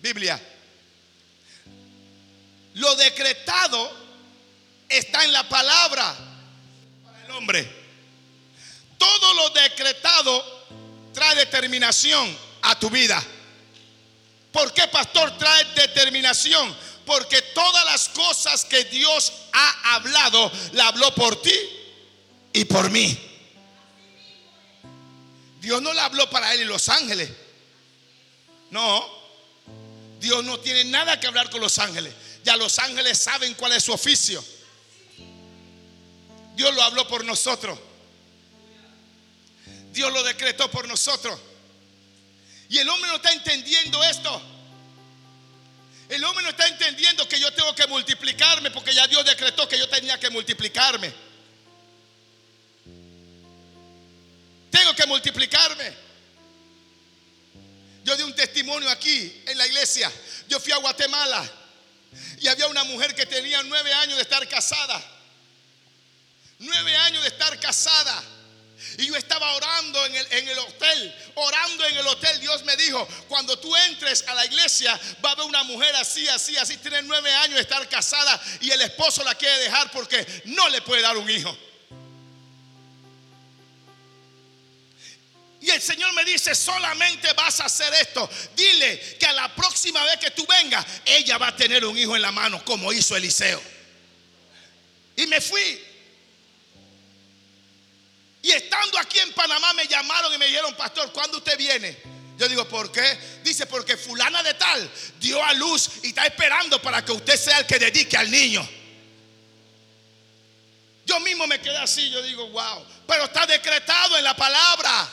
Biblia. 0.00 0.40
Lo 2.74 2.96
decretado 2.96 3.92
está 4.88 5.24
en 5.24 5.32
la 5.32 5.48
palabra 5.48 6.16
para 7.04 7.24
el 7.24 7.30
hombre. 7.32 7.68
Todo 8.96 9.34
lo 9.34 9.50
decretado 9.50 10.66
trae 11.12 11.34
determinación 11.36 12.36
a 12.62 12.78
tu 12.78 12.88
vida. 12.90 13.22
¿Por 14.52 14.72
qué, 14.72 14.88
pastor, 14.88 15.36
trae 15.38 15.64
determinación? 15.74 16.74
Porque 17.06 17.42
todas 17.42 17.84
las 17.86 18.08
cosas 18.10 18.64
que 18.64 18.84
Dios 18.84 19.32
ha 19.52 19.94
hablado, 19.94 20.50
la 20.72 20.88
habló 20.88 21.14
por 21.14 21.40
ti 21.40 21.54
y 22.52 22.64
por 22.64 22.90
mí. 22.90 23.18
Dios 25.60 25.82
no 25.82 25.92
le 25.92 26.00
habló 26.00 26.28
para 26.30 26.54
él 26.54 26.62
y 26.62 26.64
los 26.64 26.88
ángeles. 26.88 27.30
No, 28.70 29.06
Dios 30.20 30.44
no 30.44 30.60
tiene 30.60 30.84
nada 30.84 31.18
que 31.18 31.26
hablar 31.26 31.50
con 31.50 31.60
los 31.60 31.78
ángeles. 31.78 32.14
Ya 32.44 32.56
los 32.56 32.78
ángeles 32.78 33.18
saben 33.18 33.54
cuál 33.54 33.72
es 33.72 33.84
su 33.84 33.92
oficio. 33.92 34.42
Dios 36.54 36.74
lo 36.74 36.82
habló 36.82 37.06
por 37.08 37.24
nosotros. 37.24 37.78
Dios 39.92 40.12
lo 40.12 40.22
decretó 40.22 40.70
por 40.70 40.86
nosotros. 40.86 41.38
Y 42.68 42.78
el 42.78 42.88
hombre 42.88 43.10
no 43.10 43.16
está 43.16 43.32
entendiendo 43.32 44.02
esto. 44.04 44.42
El 46.10 46.24
hombre 46.24 46.42
no 46.42 46.50
está 46.50 46.66
entendiendo 46.66 47.26
que 47.28 47.38
yo 47.38 47.52
tengo 47.52 47.72
que 47.72 47.86
multiplicarme 47.86 48.72
porque 48.72 48.92
ya 48.92 49.06
Dios 49.06 49.24
decretó 49.24 49.68
que 49.68 49.78
yo 49.78 49.88
tenía 49.88 50.18
que 50.18 50.28
multiplicarme. 50.28 51.12
Tengo 54.72 54.92
que 54.96 55.06
multiplicarme. 55.06 55.94
Yo 58.02 58.16
di 58.16 58.24
un 58.24 58.34
testimonio 58.34 58.90
aquí 58.90 59.40
en 59.46 59.56
la 59.56 59.64
iglesia. 59.68 60.10
Yo 60.48 60.58
fui 60.58 60.72
a 60.72 60.78
Guatemala 60.78 61.48
y 62.40 62.48
había 62.48 62.66
una 62.66 62.82
mujer 62.82 63.14
que 63.14 63.26
tenía 63.26 63.62
nueve 63.62 63.92
años 63.92 64.16
de 64.16 64.22
estar 64.22 64.48
casada. 64.48 65.00
Nueve 66.58 66.96
años 66.96 67.22
de 67.22 67.28
estar 67.28 67.58
casada. 67.60 68.20
Y 68.98 69.06
yo 69.06 69.16
estaba 69.16 69.54
orando 69.54 70.04
en 70.06 70.14
el, 70.14 70.32
en 70.32 70.48
el, 70.48 70.58
hotel, 70.58 71.14
orando 71.34 71.86
en 71.86 71.96
el 71.96 72.06
hotel. 72.06 72.40
Dios 72.40 72.64
me 72.64 72.76
dijo, 72.76 73.06
cuando 73.28 73.58
tú 73.58 73.74
entres 73.76 74.24
a 74.26 74.34
la 74.34 74.46
iglesia, 74.46 74.98
va 75.24 75.30
a 75.30 75.32
haber 75.32 75.46
una 75.46 75.62
mujer 75.64 75.94
así, 75.96 76.26
así, 76.28 76.56
así, 76.56 76.76
tiene 76.78 77.02
nueve 77.02 77.32
años 77.32 77.56
de 77.56 77.62
estar 77.62 77.88
casada 77.88 78.40
y 78.60 78.70
el 78.70 78.80
esposo 78.82 79.22
la 79.24 79.34
quiere 79.34 79.58
dejar 79.58 79.90
porque 79.90 80.42
no 80.46 80.68
le 80.68 80.82
puede 80.82 81.02
dar 81.02 81.16
un 81.16 81.28
hijo. 81.28 81.56
Y 85.60 85.68
el 85.68 85.82
Señor 85.82 86.14
me 86.14 86.24
dice, 86.24 86.54
solamente 86.54 87.30
vas 87.34 87.60
a 87.60 87.66
hacer 87.66 87.92
esto. 87.94 88.28
Dile 88.56 88.98
que 89.18 89.26
a 89.26 89.32
la 89.34 89.54
próxima 89.54 90.02
vez 90.04 90.16
que 90.16 90.30
tú 90.30 90.46
vengas, 90.46 90.86
ella 91.04 91.36
va 91.36 91.48
a 91.48 91.56
tener 91.56 91.84
un 91.84 91.98
hijo 91.98 92.16
en 92.16 92.22
la 92.22 92.32
mano, 92.32 92.64
como 92.64 92.92
hizo 92.92 93.14
Eliseo. 93.14 93.62
Y 95.16 95.26
me 95.26 95.40
fui. 95.40 95.89
Y 98.42 98.50
estando 98.50 98.98
aquí 98.98 99.18
en 99.18 99.32
Panamá 99.32 99.72
me 99.74 99.86
llamaron 99.86 100.32
y 100.32 100.38
me 100.38 100.46
dijeron, 100.46 100.74
pastor, 100.74 101.12
¿cuándo 101.12 101.38
usted 101.38 101.58
viene? 101.58 101.96
Yo 102.38 102.48
digo, 102.48 102.66
¿por 102.66 102.90
qué? 102.90 103.18
Dice, 103.44 103.66
porque 103.66 103.98
fulana 103.98 104.42
de 104.42 104.54
tal 104.54 104.90
dio 105.18 105.44
a 105.44 105.52
luz 105.52 105.90
y 106.02 106.08
está 106.08 106.24
esperando 106.24 106.80
para 106.80 107.04
que 107.04 107.12
usted 107.12 107.36
sea 107.36 107.58
el 107.58 107.66
que 107.66 107.78
dedique 107.78 108.16
al 108.16 108.30
niño. 108.30 108.66
Yo 111.04 111.20
mismo 111.20 111.46
me 111.46 111.60
quedé 111.60 111.76
así, 111.76 112.08
yo 112.08 112.22
digo, 112.22 112.48
wow, 112.48 112.86
pero 113.06 113.24
está 113.24 113.44
decretado 113.44 114.16
en 114.16 114.24
la 114.24 114.34
palabra. 114.34 115.06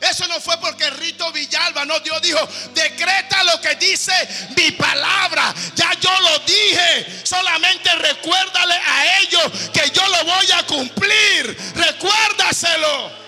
Eso 0.00 0.26
no 0.28 0.40
fue 0.40 0.58
porque 0.58 0.90
Rito 0.90 1.30
Villalba, 1.32 1.84
no, 1.84 1.98
Dios 2.00 2.20
dijo, 2.20 2.38
decreta 2.74 3.44
lo 3.44 3.60
que 3.60 3.74
dice 3.76 4.12
mi 4.56 4.72
palabra. 4.72 5.54
Ya 5.74 5.94
yo 6.00 6.10
lo 6.20 6.38
dije, 6.40 7.22
solamente 7.24 7.94
recuérdale 7.96 8.74
a 8.74 9.20
ellos 9.20 9.52
que 9.72 9.90
yo 9.90 10.06
lo 10.08 10.24
voy 10.24 10.52
a 10.52 10.66
cumplir. 10.66 11.56
Recuérdaselo. 11.74 13.24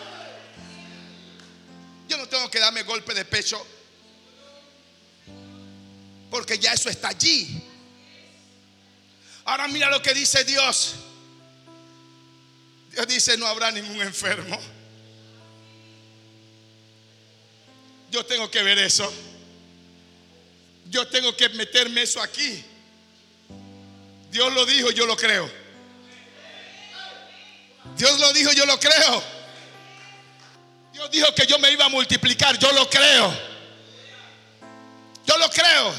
Yo 2.09 2.17
no 2.17 2.29
tengo 2.29 2.51
que 2.51 2.61
darme 2.61 2.83
golpe 2.83 3.15
de 3.15 3.25
pecho 3.25 3.65
porque 6.31 6.59
ya 6.59 6.73
eso 6.73 6.89
está 6.89 7.09
allí. 7.09 7.63
Ahora 9.45 9.69
mira 9.69 9.91
lo 9.91 10.03
que 10.03 10.13
dice 10.13 10.45
Dios. 10.45 10.97
Dios 12.91 13.07
dice, 13.07 13.37
no 13.37 13.47
habrá 13.47 13.71
ningún 13.71 14.01
enfermo. 14.03 14.59
Yo 18.17 18.25
tengo 18.25 18.51
que 18.51 18.63
ver 18.63 18.79
eso. 18.79 19.13
Yo 20.89 21.07
tengo 21.07 21.37
que 21.37 21.51
meterme 21.51 22.01
eso 22.01 22.19
aquí. 22.23 22.65
Dios 24.31 24.55
lo 24.55 24.65
dijo, 24.65 24.91
yo 24.91 25.05
lo 25.05 25.15
creo. 25.15 25.47
Dios 27.95 28.19
lo 28.19 28.33
dijo, 28.33 28.53
yo 28.53 28.65
lo 28.65 28.81
creo. 28.81 29.23
Dios 30.95 31.11
dijo 31.11 31.35
que 31.35 31.45
yo 31.45 31.59
me 31.59 31.71
iba 31.71 31.85
a 31.85 31.89
multiplicar, 31.91 32.59
yo 32.59 32.73
lo 32.73 32.89
creo. 32.89 33.39
Yo 35.27 35.37
lo 35.37 35.51
creo. 35.51 35.95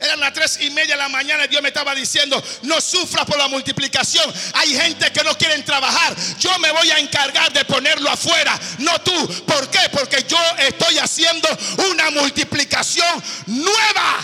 Eran 0.00 0.18
las 0.18 0.32
tres 0.32 0.58
y 0.62 0.70
media 0.70 0.94
de 0.94 1.02
la 1.02 1.10
mañana 1.10 1.44
y 1.44 1.48
Dios 1.48 1.60
me 1.60 1.68
estaba 1.68 1.94
diciendo, 1.94 2.42
no 2.62 2.80
sufras 2.80 3.26
por 3.26 3.36
la 3.36 3.48
multiplicación. 3.48 4.32
Hay 4.54 4.74
gente 4.74 5.12
que 5.12 5.22
no 5.22 5.36
quieren 5.36 5.62
trabajar. 5.62 6.16
Yo 6.38 6.58
me 6.58 6.72
voy 6.72 6.90
a 6.90 6.98
encargar 6.98 7.52
de 7.52 7.66
ponerlo 7.66 8.08
afuera, 8.08 8.58
no 8.78 8.98
tú. 9.02 9.44
¿Por 9.44 9.68
qué? 9.70 9.80
Porque 9.92 10.24
yo 10.26 10.38
estoy 10.58 10.96
haciendo 10.96 11.46
una 11.90 12.10
multiplicación 12.12 13.22
nueva. 13.46 14.20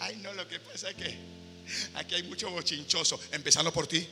Ay, 0.00 0.16
no, 0.16 0.32
lo 0.32 0.48
que 0.48 0.58
pasa 0.58 0.90
es 0.90 0.96
que 0.96 1.16
aquí 1.94 2.16
hay 2.16 2.24
mucho 2.24 2.50
bochinchoso, 2.50 3.20
empezando 3.30 3.72
por 3.72 3.86
ti. 3.86 4.08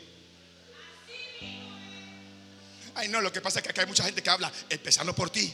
Ay, 2.95 3.09
no, 3.09 3.21
lo 3.21 3.33
que 3.33 3.41
pasa 3.41 3.59
es 3.59 3.65
que 3.65 3.71
aquí 3.71 3.81
hay 3.81 3.87
mucha 3.87 4.05
gente 4.05 4.23
que 4.23 4.31
habla, 4.31 4.53
empezando 4.71 5.13
por 5.13 5.29
ti. 5.29 5.53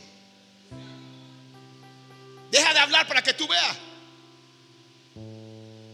Deja 2.51 2.72
de 2.72 2.78
hablar 2.81 3.06
para 3.06 3.22
que 3.22 3.35
tú 3.35 3.47
veas. 3.47 3.77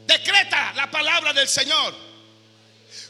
Decreta 0.06 0.72
la 0.74 0.90
palabra 0.90 1.32
del 1.32 1.48
Señor. 1.48 2.06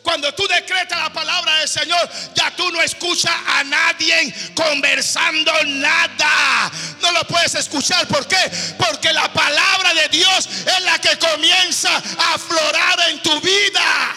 Cuando 0.02 0.32
tú 0.34 0.46
decretas 0.46 0.98
la 0.98 1.12
palabra 1.12 1.58
del 1.58 1.68
Señor, 1.68 2.08
ya 2.34 2.54
tú 2.54 2.70
no 2.70 2.80
escuchas 2.80 3.34
a 3.44 3.64
nadie 3.64 4.32
conversando 4.54 5.52
nada. 5.64 6.70
No 7.02 7.12
lo 7.12 7.24
puedes 7.24 7.54
escuchar. 7.56 8.06
¿Por 8.06 8.26
qué? 8.26 8.36
Porque 8.78 9.12
la 9.12 9.32
palabra 9.32 9.94
de 9.94 10.08
Dios 10.08 10.46
es 10.46 10.82
la 10.84 10.98
que 11.00 11.18
comienza 11.18 11.90
a 11.96 12.34
aflorar 12.34 13.10
en 13.10 13.20
tu 13.20 13.40
vida. 13.40 14.16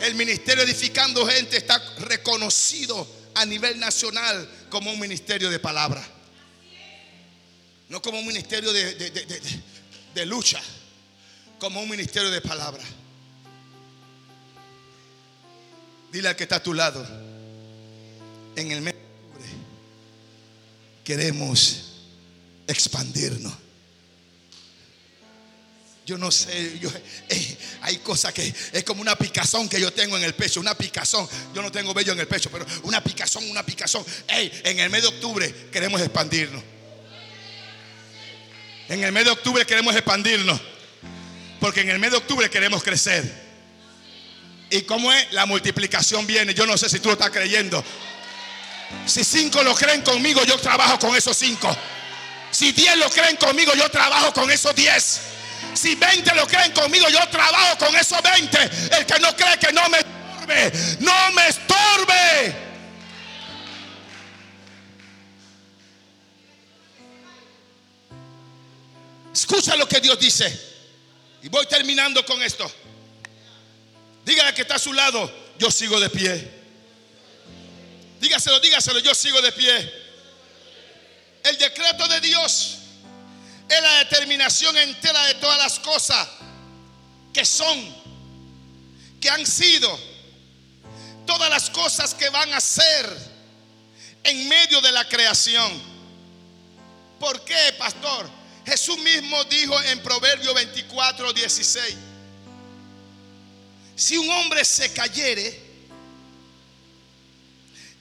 El 0.00 0.14
ministerio 0.14 0.62
edificando 0.62 1.26
gente 1.26 1.56
está 1.56 1.82
reconocido 1.98 3.06
a 3.34 3.44
nivel 3.44 3.78
nacional 3.80 4.48
como 4.70 4.92
un 4.92 5.00
ministerio 5.00 5.50
de 5.50 5.58
palabra. 5.58 6.13
No 7.94 8.02
como 8.02 8.18
un 8.18 8.26
ministerio 8.26 8.72
de, 8.72 10.26
lucha, 10.26 10.60
como 11.60 11.80
un 11.80 11.88
ministerio 11.88 12.28
de 12.28 12.40
palabra. 12.40 12.82
Dile 16.10 16.30
al 16.30 16.34
que 16.34 16.42
está 16.42 16.56
a 16.56 16.62
tu 16.64 16.74
lado, 16.74 17.06
en 18.56 18.72
el 18.72 18.80
mes 18.80 18.94
de 18.94 19.00
octubre, 19.00 19.48
queremos 21.04 21.84
expandirnos. 22.66 23.54
Yo 26.04 26.18
no 26.18 26.32
sé, 26.32 26.80
eh, 27.28 27.58
hay 27.82 27.98
cosas 27.98 28.34
que 28.34 28.52
es 28.72 28.82
como 28.82 29.02
una 29.02 29.14
picazón 29.14 29.68
que 29.68 29.80
yo 29.80 29.92
tengo 29.92 30.16
en 30.16 30.24
el 30.24 30.34
pecho, 30.34 30.58
una 30.58 30.76
picazón. 30.76 31.28
Yo 31.54 31.62
no 31.62 31.70
tengo 31.70 31.94
vello 31.94 32.12
en 32.12 32.18
el 32.18 32.26
pecho, 32.26 32.50
pero 32.50 32.66
una 32.82 33.04
picazón, 33.04 33.48
una 33.48 33.64
picazón. 33.64 34.04
en 34.26 34.80
el 34.80 34.90
mes 34.90 35.02
de 35.02 35.08
octubre 35.08 35.68
queremos 35.70 36.00
expandirnos. 36.00 36.73
En 38.88 39.02
el 39.02 39.12
mes 39.12 39.24
de 39.24 39.30
octubre 39.30 39.64
queremos 39.64 39.94
expandirnos. 39.94 40.60
Porque 41.60 41.80
en 41.80 41.90
el 41.90 41.98
mes 41.98 42.10
de 42.10 42.18
octubre 42.18 42.50
queremos 42.50 42.82
crecer. 42.82 43.24
¿Y 44.70 44.82
cómo 44.82 45.12
es? 45.12 45.32
La 45.32 45.46
multiplicación 45.46 46.26
viene. 46.26 46.52
Yo 46.54 46.66
no 46.66 46.76
sé 46.76 46.88
si 46.88 46.98
tú 46.98 47.08
lo 47.08 47.14
estás 47.14 47.30
creyendo. 47.30 47.82
Si 49.06 49.24
cinco 49.24 49.62
lo 49.62 49.74
creen 49.74 50.02
conmigo, 50.02 50.44
yo 50.44 50.58
trabajo 50.58 50.98
con 50.98 51.16
esos 51.16 51.36
cinco. 51.36 51.74
Si 52.50 52.72
diez 52.72 52.96
lo 52.96 53.10
creen 53.10 53.36
conmigo, 53.36 53.72
yo 53.74 53.90
trabajo 53.90 54.32
con 54.32 54.50
esos 54.50 54.74
diez. 54.74 55.20
Si 55.74 55.94
veinte 55.94 56.34
lo 56.34 56.46
creen 56.46 56.72
conmigo, 56.72 57.08
yo 57.08 57.26
trabajo 57.28 57.78
con 57.78 57.96
esos 57.96 58.20
veinte. 58.22 58.58
El 58.96 59.06
que 59.06 59.18
no 59.20 59.34
cree 59.34 59.58
que 59.58 59.72
no 59.72 59.88
me 59.88 59.98
estorbe, 59.98 60.72
no 61.00 61.32
me 61.32 61.48
estorbe. 61.48 62.63
Escucha 69.34 69.74
lo 69.74 69.88
que 69.88 70.00
Dios 70.00 70.16
dice. 70.20 70.48
Y 71.42 71.48
voy 71.48 71.66
terminando 71.66 72.24
con 72.24 72.40
esto. 72.40 72.70
Dígale 74.24 74.54
que 74.54 74.62
está 74.62 74.76
a 74.76 74.78
su 74.78 74.92
lado, 74.92 75.30
yo 75.58 75.70
sigo 75.72 75.98
de 75.98 76.08
pie. 76.08 76.50
Dígaselo, 78.20 78.60
dígaselo, 78.60 79.00
yo 79.00 79.12
sigo 79.12 79.42
de 79.42 79.50
pie. 79.50 79.92
El 81.42 81.58
decreto 81.58 82.06
de 82.06 82.20
Dios 82.20 82.76
es 83.68 83.82
la 83.82 83.98
determinación 83.98 84.76
entera 84.78 85.26
de 85.26 85.34
todas 85.34 85.58
las 85.58 85.80
cosas 85.80 86.28
que 87.32 87.44
son, 87.44 87.92
que 89.20 89.28
han 89.28 89.44
sido, 89.44 89.98
todas 91.26 91.50
las 91.50 91.70
cosas 91.70 92.14
que 92.14 92.30
van 92.30 92.54
a 92.54 92.60
ser 92.60 93.34
en 94.22 94.48
medio 94.48 94.80
de 94.80 94.92
la 94.92 95.06
creación. 95.08 95.82
¿Por 97.18 97.44
qué, 97.44 97.74
pastor? 97.76 98.30
Jesús 98.64 98.98
mismo 98.98 99.44
dijo 99.44 99.80
en 99.82 100.02
Proverbio 100.02 100.54
24, 100.54 101.32
16, 101.32 101.96
si 103.96 104.16
un 104.16 104.28
hombre 104.30 104.64
se 104.64 104.92
cayere, 104.92 105.60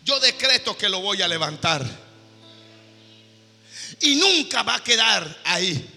yo 0.03 0.19
decreto 0.19 0.77
que 0.77 0.89
lo 0.89 1.01
voy 1.01 1.21
a 1.21 1.27
levantar. 1.27 1.85
Y 3.99 4.15
nunca 4.15 4.63
va 4.63 4.75
a 4.75 4.83
quedar 4.83 5.41
ahí. 5.45 5.89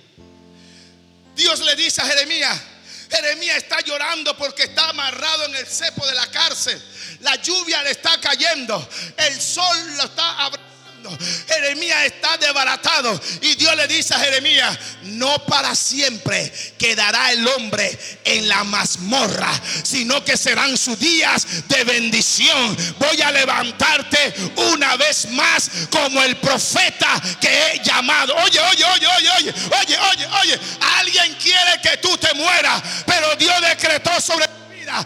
Dios 1.35 1.61
le 1.61 1.75
dice 1.77 2.03
a 2.03 2.07
Jeremías, 2.07 2.61
Jeremías 3.11 3.59
está 3.59 3.81
llorando 3.81 4.37
porque 4.37 4.65
está 4.65 4.91
amarrado 4.91 5.47
en 5.47 5.57
el 5.57 5.67
cepo 5.67 6.07
de 6.07 6.15
la 6.15 6.27
cárcel. 6.31 6.81
La 7.21 7.37
lluvia 7.37 7.83
le 7.83 7.93
está 7.93 8.21
cayendo. 8.21 8.89
El 9.17 9.41
sol 9.41 9.97
lo 9.97 10.05
está 10.05 10.45
abriendo 10.45 10.66
Jeremías 11.49 12.07
está 12.07 12.37
desbaratado. 12.37 13.21
Y 13.43 13.55
Dios 13.55 13.75
le 13.77 13.87
dice 13.87 14.15
a 14.15 14.19
Jeremías, 14.19 14.79
no 15.03 15.45
para 15.47 15.75
siempre 15.75 16.53
quedará 16.79 17.33
el 17.33 17.47
hombre 17.49 17.99
en 18.25 18.49
la 18.49 18.65
mazmorra, 18.65 19.51
sino 19.83 20.25
que 20.25 20.37
serán 20.37 20.77
sus 20.77 20.99
días 20.99 21.47
de 21.69 21.85
bendición. 21.85 22.77
Voy 22.99 23.21
a 23.23 23.31
levantarte 23.31 24.35
una 24.75 24.97
vez 24.97 25.29
más 25.31 25.71
como 25.91 26.23
el 26.23 26.37
profeta 26.37 27.21
que 27.41 27.49
he 27.49 27.85
llamado. 27.85 28.35
Oye, 28.37 28.61
oye, 28.61 28.85
oye, 28.85 29.07
oye, 29.07 29.31
oye, 29.39 29.55
oye, 29.81 29.99
oye, 29.99 30.27
oye. 30.43 30.61
Alguien 30.99 31.35
quiere 31.43 31.81
que 31.83 31.97
tú 31.99 32.17
te 32.19 32.33
mueras, 32.35 32.83
pero 33.07 33.35
Dios 33.37 33.55
decretó 33.61 34.21
sobre 34.21 34.47
vida, 34.71 35.05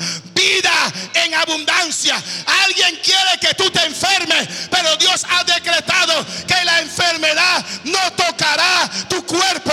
en 1.14 1.34
abundancia. 1.34 2.22
Alguien 2.64 2.96
quiere 3.02 3.38
que 3.40 3.54
tú 3.54 3.70
te 3.70 3.84
enfermes, 3.84 4.68
pero 4.70 4.96
Dios 4.96 5.24
ha 5.28 5.44
decretado 5.44 6.24
que 6.46 6.64
la 6.64 6.80
enfermedad 6.80 7.64
no 7.84 8.12
tocará 8.12 8.90
tu 9.08 9.24
cuerpo. 9.24 9.72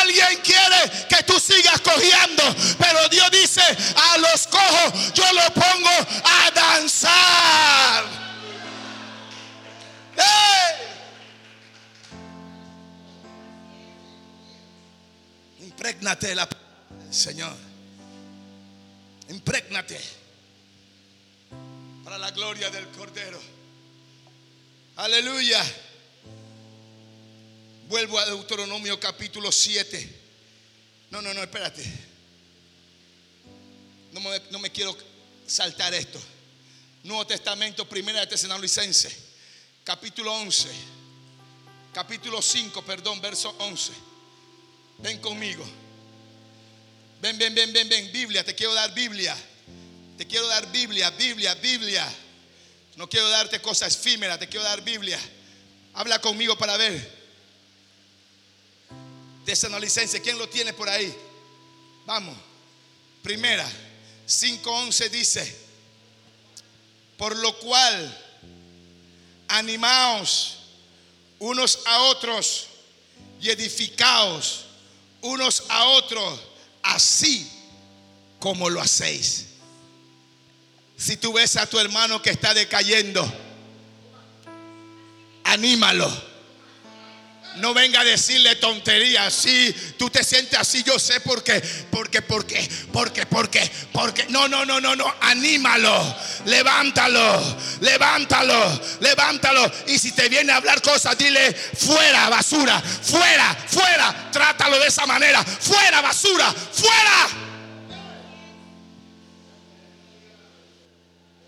Alguien 0.00 0.40
quiere 0.42 1.06
que 1.08 1.22
tú 1.24 1.38
sigas 1.38 1.80
cogiendo, 1.80 2.42
pero 2.78 3.08
Dios 3.08 3.30
dice, 3.30 3.62
a 3.62 4.18
los 4.18 4.46
cojos 4.46 5.12
yo 5.14 5.24
lo 5.32 5.54
pongo 5.54 5.90
a 6.24 6.50
danzar. 6.50 8.04
Impregnate 15.60 16.34
la 16.34 16.48
Señor. 17.10 17.67
Imprégnate 19.28 20.00
para 22.02 22.16
la 22.16 22.30
gloria 22.30 22.70
del 22.70 22.88
Cordero. 22.88 23.38
Aleluya. 24.96 25.62
Vuelvo 27.88 28.18
a 28.18 28.26
Deuteronomio 28.26 28.98
capítulo 28.98 29.52
7. 29.52 30.18
No, 31.10 31.20
no, 31.20 31.34
no, 31.34 31.42
espérate. 31.42 31.84
No 34.12 34.20
me, 34.20 34.40
no 34.50 34.58
me 34.58 34.70
quiero 34.72 34.96
saltar 35.46 35.92
esto. 35.92 36.18
Nuevo 37.04 37.26
Testamento, 37.26 37.88
primera 37.88 38.20
de 38.20 38.26
Tesalonicense, 38.26 39.14
capítulo 39.84 40.32
11, 40.34 40.68
capítulo 41.92 42.42
5, 42.42 42.82
perdón, 42.84 43.20
verso 43.20 43.54
11. 43.58 43.92
Ven 44.98 45.18
conmigo. 45.20 45.64
Ven, 47.20 47.36
ven, 47.38 47.54
ven, 47.54 47.72
ven, 47.72 47.88
ven. 47.88 48.12
Biblia, 48.12 48.44
te 48.44 48.54
quiero 48.54 48.74
dar 48.74 48.92
Biblia. 48.94 49.36
Te 50.16 50.26
quiero 50.26 50.46
dar 50.48 50.70
Biblia, 50.70 51.10
Biblia, 51.10 51.54
Biblia. 51.56 52.08
No 52.96 53.08
quiero 53.08 53.28
darte 53.28 53.60
cosas 53.60 53.94
efímeras, 53.96 54.38
te 54.38 54.48
quiero 54.48 54.64
dar 54.64 54.82
Biblia. 54.82 55.18
Habla 55.94 56.20
conmigo 56.20 56.56
para 56.56 56.76
ver. 56.76 57.18
Tesanolicense, 59.44 60.20
¿quién 60.20 60.38
lo 60.38 60.48
tiene 60.48 60.72
por 60.72 60.88
ahí? 60.88 61.14
Vamos. 62.04 62.36
Primera, 63.22 63.68
5.11 64.26 65.10
dice, 65.10 65.56
por 67.16 67.36
lo 67.36 67.58
cual, 67.58 68.24
animaos 69.48 70.58
unos 71.38 71.80
a 71.86 72.02
otros 72.02 72.66
y 73.40 73.50
edificaos 73.50 74.64
unos 75.20 75.64
a 75.68 75.84
otros 75.86 76.40
así 76.82 77.50
como 78.38 78.70
lo 78.70 78.80
hacéis. 78.80 79.46
Si 80.96 81.16
tú 81.16 81.32
ves 81.32 81.56
a 81.56 81.66
tu 81.66 81.78
hermano 81.78 82.20
que 82.22 82.30
está 82.30 82.54
decayendo, 82.54 83.24
anímalo. 85.44 86.27
No 87.58 87.74
venga 87.74 88.00
a 88.00 88.04
decirle 88.04 88.56
tonterías. 88.56 89.32
Si 89.32 89.72
tú 89.98 90.08
te 90.10 90.22
sientes 90.22 90.58
así, 90.58 90.82
yo 90.82 90.98
sé 90.98 91.20
por 91.20 91.42
qué. 91.42 91.60
Porque, 91.90 92.22
porque, 92.22 92.68
porque, 92.92 93.26
porque, 93.26 93.70
porque. 93.92 94.26
No, 94.28 94.48
no, 94.48 94.64
no, 94.64 94.80
no, 94.80 94.94
no. 94.94 95.12
Anímalo. 95.20 96.16
Levántalo. 96.44 97.58
Levántalo. 97.80 98.80
Levántalo. 99.00 99.70
Y 99.86 99.98
si 99.98 100.12
te 100.12 100.28
viene 100.28 100.52
a 100.52 100.56
hablar 100.56 100.80
cosas, 100.82 101.16
dile 101.18 101.52
fuera, 101.52 102.28
basura. 102.28 102.80
Fuera, 102.80 103.56
fuera. 103.68 104.30
Trátalo 104.30 104.78
de 104.78 104.86
esa 104.86 105.06
manera. 105.06 105.44
Fuera, 105.44 106.00
basura. 106.00 106.52
Fuera. 106.72 107.28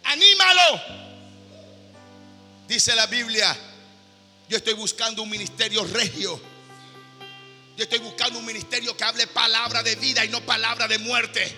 Anímalo. 0.05 0.81
Dice 2.67 2.95
la 2.95 3.07
Biblia 3.07 3.70
yo 4.51 4.57
estoy 4.57 4.75
buscando 4.75 5.23
un 5.23 5.31
ministerio 5.31 5.85
regio. 5.85 6.41
Yo 7.77 7.85
estoy 7.85 8.01
buscando 8.01 8.41
un 8.41 8.45
ministerio 8.45 8.97
que 8.97 9.05
hable 9.05 9.29
palabra 9.29 9.81
de 9.81 9.95
vida 9.95 10.25
y 10.25 10.29
no 10.29 10.45
palabra 10.45 10.89
de 10.89 10.99
muerte. 10.99 11.57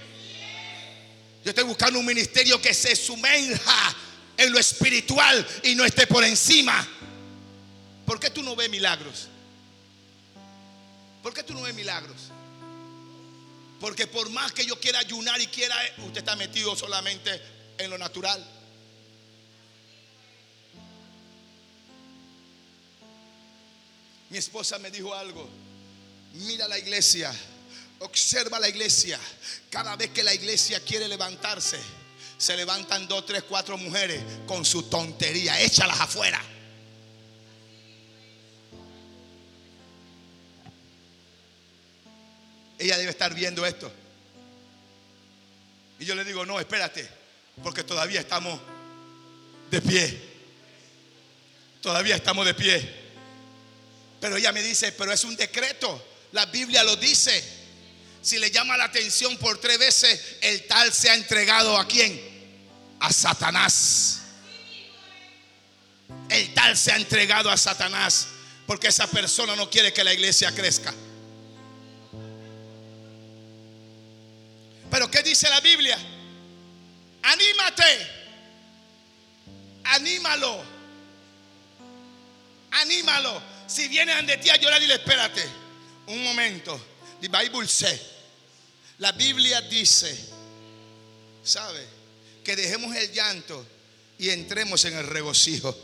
Yo 1.42 1.48
estoy 1.48 1.64
buscando 1.64 1.98
un 1.98 2.04
ministerio 2.04 2.60
que 2.60 2.74
se 2.74 2.94
sumerja 2.94 3.96
en 4.36 4.52
lo 4.52 4.58
espiritual 4.58 5.44
y 5.62 5.74
no 5.74 5.86
esté 5.86 6.06
por 6.06 6.22
encima. 6.22 6.86
¿Por 8.04 8.20
qué 8.20 8.28
tú 8.28 8.42
no 8.42 8.54
ves 8.54 8.68
milagros? 8.68 9.28
¿Por 11.22 11.32
qué 11.32 11.42
tú 11.42 11.54
no 11.54 11.62
ves 11.62 11.74
milagros? 11.74 12.30
Porque 13.80 14.06
por 14.06 14.28
más 14.28 14.52
que 14.52 14.66
yo 14.66 14.78
quiera 14.78 14.98
ayunar 14.98 15.40
y 15.40 15.46
quiera, 15.46 15.74
usted 16.04 16.18
está 16.18 16.36
metido 16.36 16.76
solamente 16.76 17.40
en 17.78 17.88
lo 17.88 17.96
natural. 17.96 18.46
Mi 24.32 24.38
esposa 24.38 24.78
me 24.78 24.90
dijo 24.90 25.14
algo. 25.14 25.46
Mira 26.32 26.66
la 26.66 26.78
iglesia. 26.78 27.30
Observa 27.98 28.58
la 28.58 28.66
iglesia. 28.66 29.20
Cada 29.68 29.94
vez 29.94 30.08
que 30.08 30.22
la 30.22 30.32
iglesia 30.32 30.80
quiere 30.80 31.06
levantarse, 31.06 31.78
se 32.38 32.56
levantan 32.56 33.06
dos, 33.06 33.26
tres, 33.26 33.42
cuatro 33.42 33.76
mujeres 33.76 34.22
con 34.46 34.64
su 34.64 34.84
tontería. 34.84 35.60
Échalas 35.60 36.00
afuera. 36.00 36.42
Ella 42.78 42.96
debe 42.96 43.10
estar 43.10 43.34
viendo 43.34 43.66
esto. 43.66 43.92
Y 46.00 46.06
yo 46.06 46.14
le 46.14 46.24
digo, 46.24 46.46
no, 46.46 46.58
espérate, 46.58 47.06
porque 47.62 47.84
todavía 47.84 48.20
estamos 48.20 48.58
de 49.70 49.82
pie. 49.82 50.32
Todavía 51.82 52.16
estamos 52.16 52.46
de 52.46 52.54
pie. 52.54 53.01
Pero 54.22 54.36
ella 54.36 54.52
me 54.52 54.62
dice, 54.62 54.92
pero 54.92 55.12
es 55.12 55.24
un 55.24 55.34
decreto. 55.34 56.00
La 56.30 56.46
Biblia 56.46 56.84
lo 56.84 56.94
dice. 56.94 57.42
Si 58.22 58.38
le 58.38 58.52
llama 58.52 58.76
la 58.76 58.84
atención 58.84 59.36
por 59.36 59.58
tres 59.58 59.80
veces, 59.80 60.36
el 60.42 60.64
tal 60.68 60.92
se 60.92 61.10
ha 61.10 61.14
entregado 61.16 61.76
a 61.76 61.88
quién? 61.88 62.22
A 63.00 63.12
Satanás. 63.12 64.20
El 66.28 66.54
tal 66.54 66.76
se 66.78 66.92
ha 66.92 66.96
entregado 66.96 67.50
a 67.50 67.56
Satanás 67.56 68.28
porque 68.64 68.86
esa 68.86 69.08
persona 69.08 69.56
no 69.56 69.68
quiere 69.68 69.92
que 69.92 70.04
la 70.04 70.14
iglesia 70.14 70.54
crezca. 70.54 70.94
Pero 74.88 75.10
¿qué 75.10 75.24
dice 75.24 75.50
la 75.50 75.60
Biblia? 75.60 75.98
Anímate. 77.24 78.06
Anímalo. 79.82 80.62
Anímalo. 82.70 83.51
Si 83.72 83.88
vienen 83.88 84.26
de 84.26 84.36
ti 84.36 84.50
a 84.50 84.56
llorar, 84.56 84.80
dile, 84.80 84.94
espérate, 84.94 85.42
un 86.08 86.22
momento. 86.22 86.78
The 87.22 87.28
Bible 87.28 87.66
la 88.98 89.12
Biblia 89.12 89.62
dice, 89.62 90.14
¿sabe? 91.42 91.86
Que 92.44 92.54
dejemos 92.54 92.94
el 92.94 93.10
llanto 93.12 93.66
y 94.18 94.28
entremos 94.28 94.84
en 94.84 94.96
el 94.98 95.06
regocijo. 95.06 95.74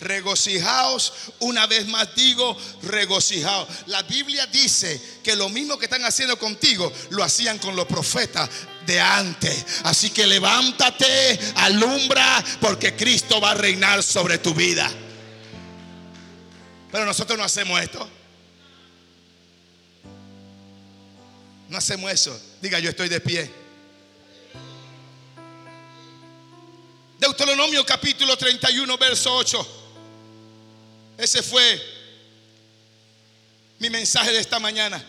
Regocijaos, 0.00 1.12
una 1.40 1.66
vez 1.66 1.86
más 1.86 2.14
digo, 2.14 2.54
regocijaos. 2.82 3.66
La 3.86 4.02
Biblia 4.02 4.46
dice 4.46 5.00
que 5.24 5.34
lo 5.34 5.48
mismo 5.48 5.78
que 5.78 5.86
están 5.86 6.04
haciendo 6.04 6.38
contigo, 6.38 6.92
lo 7.10 7.24
hacían 7.24 7.58
con 7.58 7.74
los 7.74 7.86
profetas 7.86 8.50
de 8.84 9.00
antes. 9.00 9.64
Así 9.84 10.10
que 10.10 10.26
levántate, 10.26 11.38
alumbra, 11.56 12.44
porque 12.60 12.94
Cristo 12.94 13.40
va 13.40 13.52
a 13.52 13.54
reinar 13.54 14.02
sobre 14.02 14.36
tu 14.38 14.52
vida. 14.52 14.92
Pero 16.96 17.04
nosotros 17.04 17.36
no 17.36 17.44
hacemos 17.44 17.78
esto. 17.78 18.08
No 21.68 21.76
hacemos 21.76 22.10
eso. 22.10 22.40
Diga, 22.62 22.78
yo 22.78 22.88
estoy 22.88 23.10
de 23.10 23.20
pie. 23.20 23.50
Deuteronomio 27.18 27.84
capítulo 27.84 28.34
31, 28.34 28.96
verso 28.96 29.30
8. 29.36 29.68
Ese 31.18 31.42
fue 31.42 31.82
mi 33.78 33.90
mensaje 33.90 34.32
de 34.32 34.38
esta 34.38 34.58
mañana. 34.58 35.04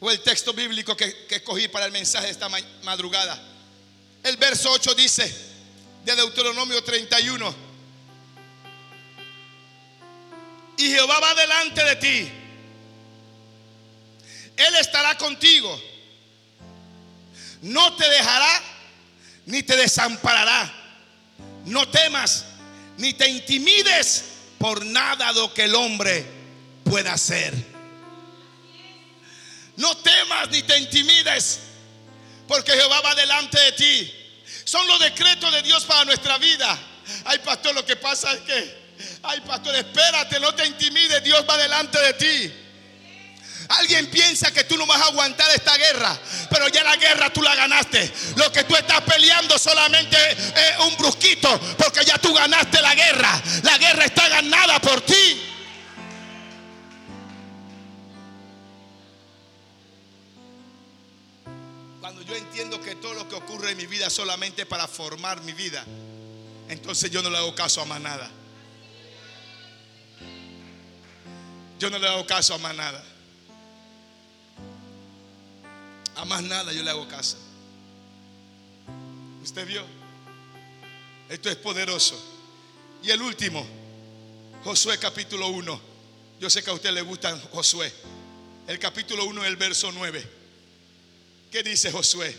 O 0.00 0.10
el 0.10 0.22
texto 0.22 0.54
bíblico 0.54 0.96
que, 0.96 1.26
escogí 1.28 1.68
para 1.68 1.84
el 1.84 1.92
mensaje 1.92 2.28
de 2.28 2.32
esta 2.32 2.48
madrugada. 2.82 3.38
El 4.22 4.38
verso 4.38 4.70
8 4.72 4.94
dice 4.94 5.36
de 6.06 6.16
Deuteronomio 6.16 6.82
31. 6.82 7.69
Y 10.80 10.88
Jehová 10.88 11.20
va 11.20 11.34
delante 11.34 11.84
de 11.84 11.96
ti. 11.96 12.32
Él 14.56 14.74
estará 14.76 15.14
contigo. 15.18 15.78
No 17.60 17.94
te 17.96 18.08
dejará 18.08 18.62
ni 19.44 19.62
te 19.62 19.76
desamparará. 19.76 20.72
No 21.66 21.86
temas 21.90 22.46
ni 22.96 23.12
te 23.12 23.28
intimides 23.28 24.24
por 24.56 24.86
nada 24.86 25.32
lo 25.32 25.52
que 25.52 25.64
el 25.64 25.74
hombre 25.74 26.24
pueda 26.82 27.12
hacer. 27.12 27.52
No 29.76 29.94
temas 29.98 30.48
ni 30.48 30.62
te 30.62 30.78
intimides, 30.78 31.60
porque 32.48 32.72
Jehová 32.72 33.02
va 33.02 33.14
delante 33.14 33.60
de 33.60 33.72
ti. 33.72 34.14
Son 34.64 34.86
los 34.86 34.98
decretos 34.98 35.52
de 35.52 35.60
Dios 35.62 35.84
para 35.84 36.06
nuestra 36.06 36.38
vida. 36.38 36.78
Ay, 37.26 37.38
pastor, 37.40 37.74
lo 37.74 37.84
que 37.84 37.96
pasa 37.96 38.32
es 38.32 38.40
que, 38.40 38.79
ay, 39.22 39.40
pastor, 39.40 39.74
espérate, 39.74 40.40
no 40.40 40.54
te 40.54 40.66
intimides, 40.66 41.22
Dios 41.22 41.44
va 41.48 41.56
delante 41.56 41.98
de 42.00 42.12
ti. 42.14 42.52
Alguien 43.70 44.10
piensa 44.10 44.50
que 44.52 44.64
tú 44.64 44.76
no 44.76 44.84
vas 44.84 45.00
a 45.00 45.06
aguantar 45.06 45.48
esta 45.54 45.76
guerra, 45.76 46.18
pero 46.50 46.66
ya 46.68 46.82
la 46.82 46.96
guerra 46.96 47.32
tú 47.32 47.40
la 47.40 47.54
ganaste. 47.54 48.12
Lo 48.34 48.50
que 48.50 48.64
tú 48.64 48.74
estás 48.74 49.00
peleando 49.02 49.56
solamente 49.60 50.16
es 50.32 50.78
un 50.84 50.96
brusquito, 50.96 51.60
porque 51.78 52.04
ya 52.04 52.18
tú 52.18 52.34
ganaste 52.34 52.82
la 52.82 52.94
guerra. 52.96 53.40
La 53.62 53.78
guerra 53.78 54.06
está 54.06 54.28
ganada 54.28 54.80
por 54.80 55.00
ti. 55.02 55.40
Cuando 62.00 62.22
yo 62.22 62.34
entiendo 62.34 62.80
que 62.80 62.96
todo 62.96 63.14
lo 63.14 63.28
que 63.28 63.36
ocurre 63.36 63.70
en 63.70 63.76
mi 63.76 63.86
vida 63.86 64.08
es 64.08 64.12
solamente 64.12 64.66
para 64.66 64.88
formar 64.88 65.42
mi 65.42 65.52
vida, 65.52 65.84
entonces 66.68 67.08
yo 67.08 67.22
no 67.22 67.30
le 67.30 67.38
hago 67.38 67.54
caso 67.54 67.82
a 67.82 67.84
más 67.84 68.00
nada. 68.00 68.28
Yo 71.80 71.88
no 71.88 71.98
le 71.98 72.06
hago 72.06 72.26
caso 72.26 72.52
a 72.52 72.58
más 72.58 72.76
nada. 72.76 73.02
A 76.14 76.26
más 76.26 76.42
nada 76.42 76.74
yo 76.74 76.82
le 76.82 76.90
hago 76.90 77.08
caso. 77.08 77.38
¿Usted 79.42 79.66
vio? 79.66 79.82
Esto 81.30 81.48
es 81.48 81.56
poderoso. 81.56 82.22
Y 83.02 83.10
el 83.10 83.22
último, 83.22 83.66
Josué 84.62 84.98
capítulo 84.98 85.48
1. 85.48 85.80
Yo 86.38 86.50
sé 86.50 86.62
que 86.62 86.68
a 86.68 86.74
usted 86.74 86.92
le 86.92 87.00
gusta 87.00 87.34
Josué. 87.50 87.90
El 88.68 88.78
capítulo 88.78 89.24
1, 89.24 89.42
el 89.46 89.56
verso 89.56 89.90
9. 89.90 90.28
¿Qué 91.50 91.62
dice 91.62 91.90
Josué? 91.90 92.36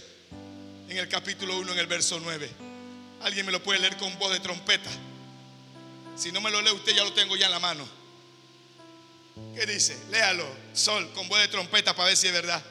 En 0.88 1.00
el 1.00 1.10
capítulo 1.10 1.58
1, 1.58 1.74
en 1.74 1.80
el 1.80 1.88
verso 1.88 2.20
9. 2.20 2.48
Alguien 3.24 3.48
me 3.48 3.52
lo 3.52 3.64
puede 3.64 3.80
leer 3.80 3.98
con 3.98 4.16
voz 4.20 4.34
de 4.34 4.40
trompeta. 4.40 4.92
Si 6.16 6.32
no 6.32 6.42
me 6.42 6.52
lo 6.52 6.62
lee 6.62 6.74
usted, 6.74 6.96
ya 6.96 7.04
lo 7.04 7.14
tengo 7.14 7.36
ya 7.36 7.48
en 7.48 7.54
la 7.54 7.60
mano. 7.60 8.01
¿Qué 9.56 9.66
dice? 9.66 9.98
Léalo, 10.10 10.46
Sol, 10.74 11.12
con 11.14 11.28
voz 11.28 11.40
de 11.40 11.48
trompeta 11.48 11.96
para 11.96 12.08
ver 12.08 12.18
si 12.18 12.28
es 12.28 12.34
verdad. 12.34 12.64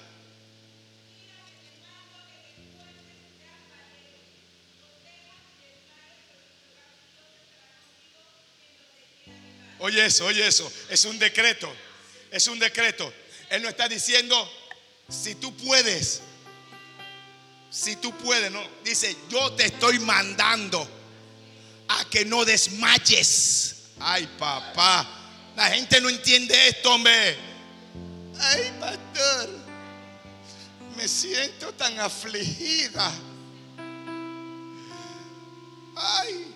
Oye 9.81 10.05
eso, 10.05 10.27
oye 10.27 10.47
eso. 10.47 10.70
Es 10.89 11.05
un 11.05 11.19
decreto. 11.19 11.73
Es 12.31 12.47
un 12.47 12.59
decreto. 12.59 13.12
Él 13.49 13.62
no 13.62 13.69
está 13.69 13.89
diciendo, 13.89 14.51
si 15.09 15.35
tú 15.35 15.57
puedes, 15.57 16.20
si 17.70 17.97
tú 17.97 18.16
puedes, 18.19 18.51
no. 18.51 18.62
Dice, 18.85 19.16
yo 19.28 19.53
te 19.53 19.66
estoy 19.66 19.99
mandando 19.99 20.89
a 21.89 22.05
que 22.11 22.24
no 22.24 22.45
desmayes. 22.45 23.77
Ay, 23.99 24.28
papá. 24.39 25.20
La 25.56 25.70
gente 25.70 26.01
no 26.01 26.09
entiende 26.09 26.68
esto, 26.68 26.94
hombre. 26.94 27.36
Ay, 28.39 28.72
pastor. 28.81 29.48
Me 30.97 31.06
siento 31.06 31.72
tan 31.74 31.98
afligida. 32.01 33.12
Ay. 35.97 36.55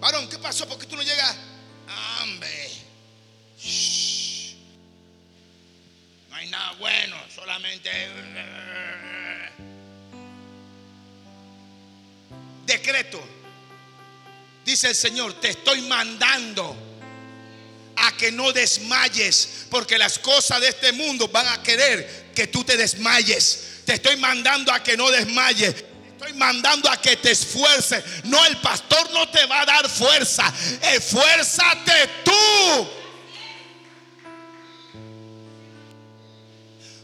Varón, 0.00 0.28
¿qué 0.28 0.38
pasó? 0.38 0.68
¿Por 0.68 0.78
qué 0.78 0.86
tú 0.86 0.96
no 0.96 1.02
llegas? 1.02 1.36
Hambre. 1.88 2.70
No 6.30 6.36
hay 6.36 6.48
nada 6.48 6.72
bueno, 6.78 7.16
solamente... 7.34 7.90
Decreto. 12.66 13.22
Dice 14.64 14.88
el 14.88 14.94
Señor, 14.96 15.34
te 15.34 15.50
estoy 15.50 15.82
mandando 15.82 16.85
a 17.96 18.16
que 18.16 18.30
no 18.30 18.52
desmayes, 18.52 19.66
porque 19.70 19.98
las 19.98 20.18
cosas 20.18 20.60
de 20.60 20.68
este 20.68 20.92
mundo 20.92 21.28
van 21.28 21.48
a 21.48 21.62
querer 21.62 22.32
que 22.34 22.46
tú 22.46 22.62
te 22.64 22.76
desmayes. 22.76 23.82
Te 23.84 23.94
estoy 23.94 24.16
mandando 24.16 24.72
a 24.72 24.82
que 24.82 24.96
no 24.96 25.10
desmayes 25.10 25.74
estoy 26.16 26.32
mandando 26.32 26.90
a 26.90 27.00
que 27.00 27.16
te 27.16 27.30
esfuerces. 27.30 28.02
No, 28.24 28.44
el 28.46 28.56
pastor 28.58 29.10
no 29.12 29.28
te 29.28 29.44
va 29.46 29.60
a 29.60 29.66
dar 29.66 29.88
fuerza. 29.88 30.52
Esfuérzate 30.82 32.08
tú. 32.24 32.88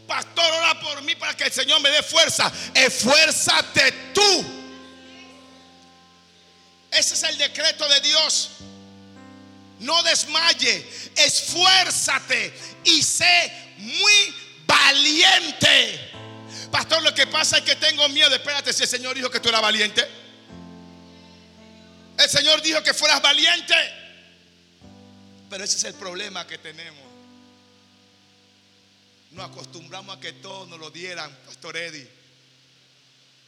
Pastor, 0.07 0.51
ora 0.51 0.79
por 0.79 1.01
mí 1.03 1.15
para 1.15 1.35
que 1.35 1.45
el 1.45 1.51
Señor 1.51 1.81
me 1.81 1.89
dé 1.89 2.03
fuerza. 2.03 2.51
Esfuérzate 2.73 3.91
tú. 4.13 4.45
Ese 6.91 7.13
es 7.15 7.23
el 7.23 7.37
decreto 7.37 7.87
de 7.87 8.01
Dios. 8.01 8.49
No 9.83 10.01
desmaye, 10.03 10.85
esfuérzate 11.15 12.53
y 12.85 13.03
sé 13.03 13.75
muy 13.77 14.35
valiente. 14.65 16.11
Pastor, 16.71 17.03
lo 17.03 17.13
que 17.13 17.27
pasa 17.27 17.57
es 17.57 17.63
que 17.63 17.75
tengo 17.75 18.07
miedo. 18.09 18.33
Espérate, 18.33 18.73
si 18.73 18.83
el 18.83 18.89
Señor 18.89 19.15
dijo 19.15 19.29
que 19.29 19.39
tú 19.39 19.49
eras 19.49 19.61
valiente. 19.61 20.07
El 22.17 22.29
Señor 22.29 22.61
dijo 22.61 22.81
que 22.81 22.93
fueras 22.93 23.21
valiente. 23.21 23.75
Pero 25.49 25.63
ese 25.63 25.77
es 25.77 25.83
el 25.83 25.93
problema 25.95 26.47
que 26.47 26.57
tenemos. 26.57 27.03
Nos 29.31 29.49
acostumbramos 29.49 30.15
a 30.15 30.19
que 30.19 30.31
todos 30.33 30.67
nos 30.69 30.79
lo 30.79 30.91
dieran, 30.91 31.35
Pastor 31.45 31.75
Eddie. 31.75 32.07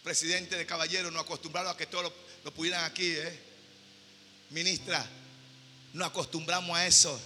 Presidente 0.04 0.58
de 0.58 0.66
caballeros, 0.66 1.12
nos 1.14 1.24
acostumbramos 1.24 1.74
a 1.74 1.78
que 1.78 1.86
todos 1.86 2.12
lo, 2.44 2.54
pudieran 2.54 2.84
aquí, 2.84 3.10
¿eh? 3.10 3.40
Ministra, 4.50 5.04
nos 5.96 6.08
acostumbramos 6.08 6.78
a 6.78 6.86
eso. 6.86 7.20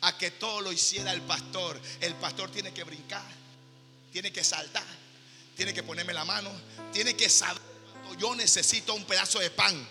A 0.00 0.18
que 0.18 0.32
todo 0.32 0.62
lo 0.62 0.72
hiciera 0.72 1.12
el 1.12 1.22
pastor. 1.22 1.80
El 2.00 2.14
pastor 2.14 2.50
tiene 2.50 2.72
que 2.72 2.82
brincar, 2.82 3.22
tiene 4.10 4.32
que 4.32 4.42
saltar 4.42 5.02
tiene 5.56 5.74
que 5.74 5.82
ponerme 5.82 6.12
la 6.12 6.24
mano, 6.24 6.50
tiene 6.92 7.14
que 7.14 7.28
saber 7.28 7.60
cuando 8.02 8.18
yo 8.18 8.34
necesito 8.34 8.94
un 8.94 9.04
pedazo 9.04 9.38
de 9.38 9.50
pan. 9.50 9.88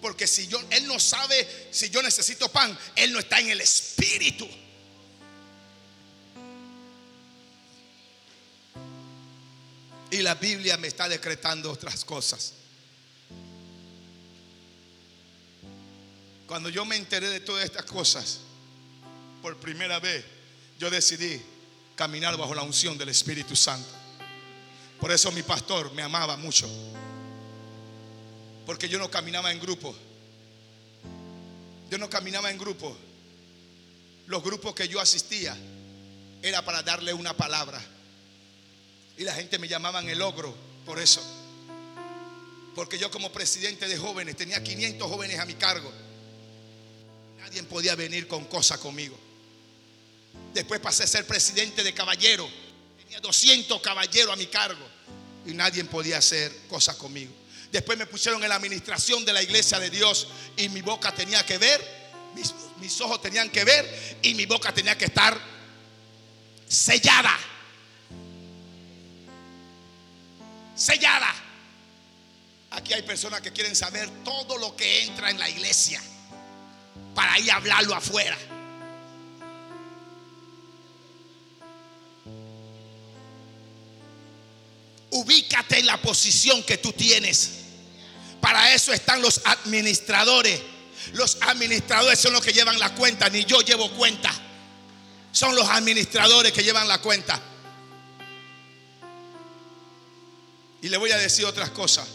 Porque 0.00 0.26
si 0.26 0.46
yo, 0.46 0.60
él 0.70 0.86
no 0.86 1.00
sabe 1.00 1.68
si 1.70 1.88
yo 1.90 2.02
necesito 2.02 2.50
pan, 2.50 2.76
él 2.94 3.12
no 3.12 3.18
está 3.18 3.40
en 3.40 3.50
el 3.50 3.60
espíritu. 3.60 4.48
Y 10.10 10.18
la 10.18 10.34
Biblia 10.34 10.76
me 10.76 10.88
está 10.88 11.08
decretando 11.08 11.70
otras 11.72 12.04
cosas. 12.04 12.52
Cuando 16.46 16.68
yo 16.68 16.84
me 16.84 16.96
enteré 16.96 17.28
de 17.28 17.40
todas 17.40 17.64
estas 17.64 17.84
cosas, 17.84 18.40
por 19.42 19.56
primera 19.56 19.98
vez, 19.98 20.24
yo 20.78 20.90
decidí 20.90 21.40
caminar 21.96 22.36
bajo 22.36 22.54
la 22.54 22.62
unción 22.62 22.96
del 22.96 23.08
Espíritu 23.08 23.56
Santo. 23.56 23.88
Por 25.00 25.10
eso 25.10 25.32
mi 25.32 25.42
pastor 25.42 25.92
me 25.92 26.02
amaba 26.02 26.36
mucho. 26.36 26.68
Porque 28.64 28.88
yo 28.88 28.98
no 28.98 29.10
caminaba 29.10 29.52
en 29.52 29.60
grupo. 29.60 29.94
Yo 31.90 31.98
no 31.98 32.08
caminaba 32.10 32.50
en 32.50 32.58
grupo. 32.58 32.96
Los 34.26 34.42
grupos 34.42 34.74
que 34.74 34.88
yo 34.88 35.00
asistía 35.00 35.56
era 36.42 36.64
para 36.64 36.82
darle 36.82 37.12
una 37.12 37.36
palabra. 37.36 37.80
Y 39.18 39.24
la 39.24 39.34
gente 39.34 39.58
me 39.58 39.68
llamaban 39.68 40.08
el 40.08 40.20
ogro 40.22 40.54
por 40.84 40.98
eso. 40.98 41.22
Porque 42.74 42.98
yo 42.98 43.10
como 43.10 43.32
presidente 43.32 43.88
de 43.88 43.96
jóvenes 43.96 44.36
tenía 44.36 44.62
500 44.62 45.08
jóvenes 45.08 45.38
a 45.38 45.46
mi 45.46 45.54
cargo. 45.54 45.90
Nadie 47.46 47.62
podía 47.62 47.94
venir 47.94 48.26
con 48.26 48.44
cosas 48.46 48.78
conmigo. 48.78 49.16
Después 50.52 50.80
pasé 50.80 51.04
a 51.04 51.06
ser 51.06 51.24
presidente 51.24 51.84
de 51.84 51.94
caballeros 51.94 52.50
200 53.22 53.80
caballeros 53.80 54.32
a 54.32 54.36
mi 54.36 54.46
cargo 54.46 54.84
y 55.46 55.52
nadie 55.52 55.84
podía 55.84 56.18
hacer 56.18 56.52
cosas 56.68 56.96
conmigo. 56.96 57.32
Después 57.70 57.96
me 57.96 58.06
pusieron 58.06 58.42
en 58.42 58.48
la 58.48 58.56
administración 58.56 59.24
de 59.24 59.32
la 59.32 59.42
iglesia 59.42 59.78
de 59.78 59.90
Dios 59.90 60.26
y 60.56 60.68
mi 60.70 60.82
boca 60.82 61.14
tenía 61.14 61.46
que 61.46 61.56
ver, 61.56 61.80
mis, 62.34 62.52
mis 62.80 63.00
ojos 63.00 63.22
tenían 63.22 63.48
que 63.48 63.64
ver 63.64 64.18
y 64.22 64.34
mi 64.34 64.44
boca 64.44 64.74
tenía 64.74 64.98
que 64.98 65.04
estar 65.04 65.38
sellada. 66.66 67.38
Sellada. 70.74 71.32
Aquí 72.72 72.92
hay 72.92 73.02
personas 73.02 73.40
que 73.40 73.52
quieren 73.52 73.76
saber 73.76 74.10
todo 74.24 74.58
lo 74.58 74.74
que 74.74 75.04
entra 75.04 75.30
en 75.30 75.38
la 75.38 75.48
iglesia 75.48 76.02
para 77.16 77.38
ir 77.38 77.50
a 77.50 77.56
hablarlo 77.56 77.94
afuera. 77.94 78.36
Ubícate 85.10 85.78
en 85.78 85.86
la 85.86 85.96
posición 85.96 86.62
que 86.62 86.76
tú 86.76 86.92
tienes. 86.92 87.52
Para 88.42 88.74
eso 88.74 88.92
están 88.92 89.22
los 89.22 89.40
administradores. 89.46 90.60
Los 91.14 91.38
administradores 91.40 92.18
son 92.18 92.34
los 92.34 92.44
que 92.44 92.52
llevan 92.52 92.78
la 92.78 92.94
cuenta, 92.94 93.30
ni 93.30 93.46
yo 93.46 93.62
llevo 93.62 93.90
cuenta. 93.92 94.30
Son 95.32 95.56
los 95.56 95.66
administradores 95.70 96.52
que 96.52 96.62
llevan 96.62 96.86
la 96.86 96.98
cuenta. 96.98 97.40
Y 100.82 100.90
le 100.90 100.98
voy 100.98 101.12
a 101.12 101.16
decir 101.16 101.46
otras 101.46 101.70
cosas. 101.70 102.06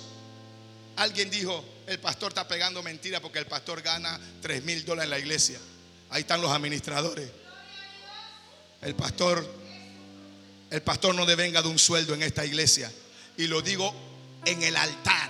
Alguien 0.95 1.32
dijo, 1.32 1.65
el 1.87 1.99
pastor 1.99 2.29
está 2.29 2.47
pegando 2.47 2.83
mentira 2.83 3.19
porque 3.19 3.39
el 3.39 3.47
pastor 3.47 3.81
gana 3.81 4.19
3 4.41 4.63
mil 4.63 4.85
dólares 4.85 5.05
en 5.05 5.09
la 5.09 5.19
iglesia. 5.19 5.59
Ahí 6.09 6.21
están 6.21 6.41
los 6.41 6.51
administradores. 6.51 7.29
El 8.81 8.95
pastor, 8.95 9.45
el 10.69 10.81
pastor 10.81 11.15
no 11.15 11.25
devenga 11.25 11.61
de 11.61 11.67
un 11.67 11.79
sueldo 11.79 12.13
en 12.13 12.23
esta 12.23 12.45
iglesia. 12.45 12.91
Y 13.37 13.47
lo 13.47 13.61
digo 13.61 13.93
en 14.45 14.61
el 14.63 14.75
altar. 14.75 15.29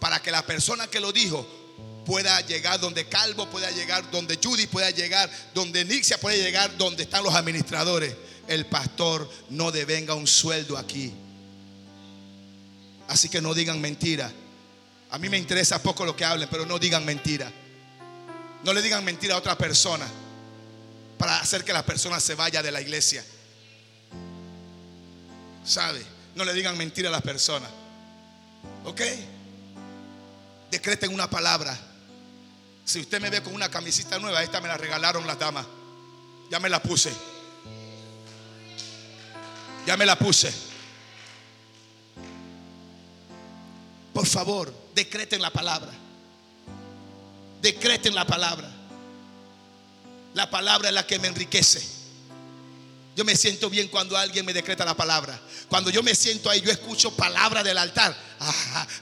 Para 0.00 0.20
que 0.20 0.30
la 0.30 0.44
persona 0.44 0.86
que 0.88 1.00
lo 1.00 1.12
dijo 1.12 1.46
pueda 2.06 2.40
llegar 2.42 2.80
donde 2.80 3.08
Calvo 3.08 3.48
pueda 3.50 3.70
llegar, 3.70 4.10
donde 4.10 4.38
Judy 4.42 4.66
pueda 4.66 4.90
llegar, 4.90 5.30
donde 5.54 5.84
Nixia 5.84 6.18
pueda 6.18 6.36
llegar, 6.36 6.76
donde 6.76 7.04
están 7.04 7.22
los 7.22 7.34
administradores. 7.34 8.14
El 8.48 8.66
pastor 8.66 9.30
no 9.50 9.70
devenga 9.70 10.14
un 10.14 10.26
sueldo 10.26 10.76
aquí. 10.76 11.12
Así 13.08 13.28
que 13.28 13.40
no 13.40 13.54
digan 13.54 13.80
mentira. 13.80 14.32
A 15.10 15.18
mí 15.18 15.28
me 15.28 15.38
interesa 15.38 15.82
poco 15.82 16.04
lo 16.04 16.14
que 16.14 16.24
hablen, 16.24 16.48
pero 16.50 16.64
no 16.64 16.78
digan 16.78 17.04
mentira. 17.04 17.50
No 18.62 18.72
le 18.72 18.82
digan 18.82 19.04
mentira 19.04 19.34
a 19.34 19.38
otra 19.38 19.56
persona 19.56 20.06
para 21.18 21.40
hacer 21.40 21.64
que 21.64 21.72
la 21.72 21.84
persona 21.84 22.20
se 22.20 22.34
vaya 22.34 22.62
de 22.62 22.70
la 22.70 22.80
iglesia. 22.80 23.24
¿Sabe? 25.64 26.04
No 26.34 26.44
le 26.44 26.52
digan 26.52 26.76
mentira 26.78 27.08
a 27.08 27.12
las 27.12 27.22
personas. 27.22 27.70
¿Ok? 28.84 29.00
Decreten 30.70 31.12
una 31.12 31.28
palabra. 31.28 31.76
Si 32.84 33.00
usted 33.00 33.20
me 33.20 33.30
ve 33.30 33.42
con 33.42 33.54
una 33.54 33.68
camisita 33.68 34.18
nueva, 34.18 34.42
esta 34.42 34.60
me 34.60 34.68
la 34.68 34.76
regalaron 34.76 35.26
las 35.26 35.38
damas. 35.38 35.66
Ya 36.50 36.60
me 36.60 36.68
la 36.68 36.80
puse. 36.82 37.12
Ya 39.86 39.96
me 39.96 40.06
la 40.06 40.16
puse. 40.16 40.52
Por 44.12 44.26
favor, 44.26 44.79
decreten 44.94 45.40
la 45.42 45.50
palabra. 45.50 45.92
Decreten 47.60 48.14
la 48.14 48.26
palabra. 48.26 48.70
La 50.34 50.48
palabra 50.48 50.88
es 50.88 50.94
la 50.94 51.06
que 51.06 51.18
me 51.18 51.28
enriquece. 51.28 51.82
Yo 53.16 53.24
me 53.24 53.36
siento 53.36 53.68
bien 53.68 53.88
cuando 53.88 54.16
alguien 54.16 54.46
me 54.46 54.52
decreta 54.52 54.84
la 54.84 54.96
palabra. 54.96 55.38
Cuando 55.68 55.90
yo 55.90 56.02
me 56.02 56.14
siento 56.14 56.48
ahí, 56.48 56.60
yo 56.60 56.70
escucho 56.70 57.14
palabra 57.14 57.62
del 57.62 57.76
altar. 57.76 58.16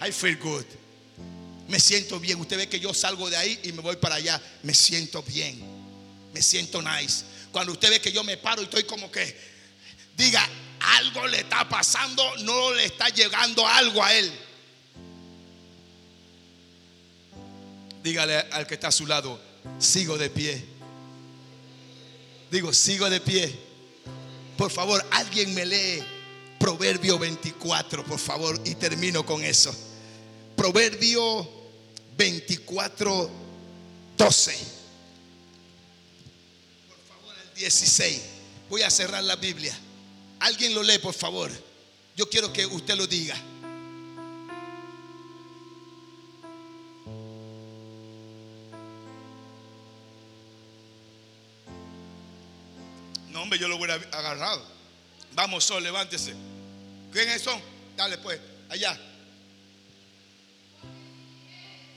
I 0.06 0.10
feel 0.10 0.36
good. 0.39 0.65
Me 1.69 1.78
siento 1.78 2.19
bien. 2.19 2.40
Usted 2.40 2.56
ve 2.56 2.69
que 2.69 2.81
yo 2.81 2.94
salgo 2.94 3.28
de 3.28 3.36
ahí 3.36 3.60
y 3.65 3.73
me 3.73 3.82
voy 3.82 3.97
para 3.97 4.16
allá. 4.16 4.40
Me 4.62 4.74
siento 4.74 5.23
bien. 5.23 5.62
Me 6.32 6.43
siento 6.43 6.81
nice. 6.82 7.24
Cuando 7.52 7.73
usted 7.73 7.90
ve 7.90 8.01
que 8.01 8.10
yo 8.10 8.24
me 8.24 8.36
paro 8.39 8.62
y 8.62 8.65
estoy 8.65 8.85
como 8.85 9.10
que, 9.10 9.36
diga, 10.16 10.48
algo 10.97 11.27
le 11.27 11.40
está 11.40 11.69
pasando, 11.69 12.24
no 12.39 12.73
le 12.73 12.86
está 12.86 13.09
llegando 13.10 13.66
algo 13.66 14.02
a 14.02 14.15
él. 14.15 14.32
Dígale 18.02 18.36
al 18.36 18.66
que 18.66 18.74
está 18.74 18.88
a 18.88 18.92
su 18.92 19.06
lado, 19.06 19.40
sigo 19.78 20.16
de 20.18 20.30
pie. 20.30 20.64
Digo, 22.50 22.72
sigo 22.72 23.10
de 23.10 23.20
pie. 23.20 23.54
Por 24.56 24.70
favor, 24.70 25.04
alguien 25.10 25.54
me 25.54 25.64
lee 25.64 26.02
Proverbio 26.58 27.18
24, 27.18 28.04
por 28.04 28.18
favor, 28.18 28.60
y 28.64 28.74
termino 28.74 29.24
con 29.24 29.44
eso. 29.44 29.74
Proverbio 30.56 31.48
24, 32.16 33.30
12. 34.16 34.58
Por 36.88 36.98
favor, 37.06 37.34
el 37.52 37.60
16. 37.60 38.20
Voy 38.68 38.82
a 38.82 38.90
cerrar 38.90 39.22
la 39.22 39.36
Biblia. 39.36 39.76
Alguien 40.40 40.74
lo 40.74 40.82
lee, 40.82 40.98
por 40.98 41.14
favor. 41.14 41.50
Yo 42.16 42.28
quiero 42.28 42.52
que 42.52 42.66
usted 42.66 42.96
lo 42.96 43.06
diga. 43.06 43.36
Yo 53.56 53.68
lo 53.68 53.76
hubiera 53.76 53.94
agarrado. 53.94 54.64
Vamos, 55.32 55.64
Sol, 55.64 55.82
levántese. 55.82 56.34
¿Quiénes 57.12 57.42
son? 57.42 57.60
Dale, 57.96 58.18
pues, 58.18 58.40
allá. 58.68 58.98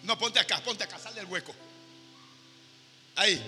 No, 0.03 0.17
ponte 0.17 0.39
acá, 0.39 0.61
ponte 0.63 0.83
acá, 0.83 0.97
sal 0.97 1.13
del 1.13 1.25
hueco. 1.25 1.53
Ahí. 3.15 3.41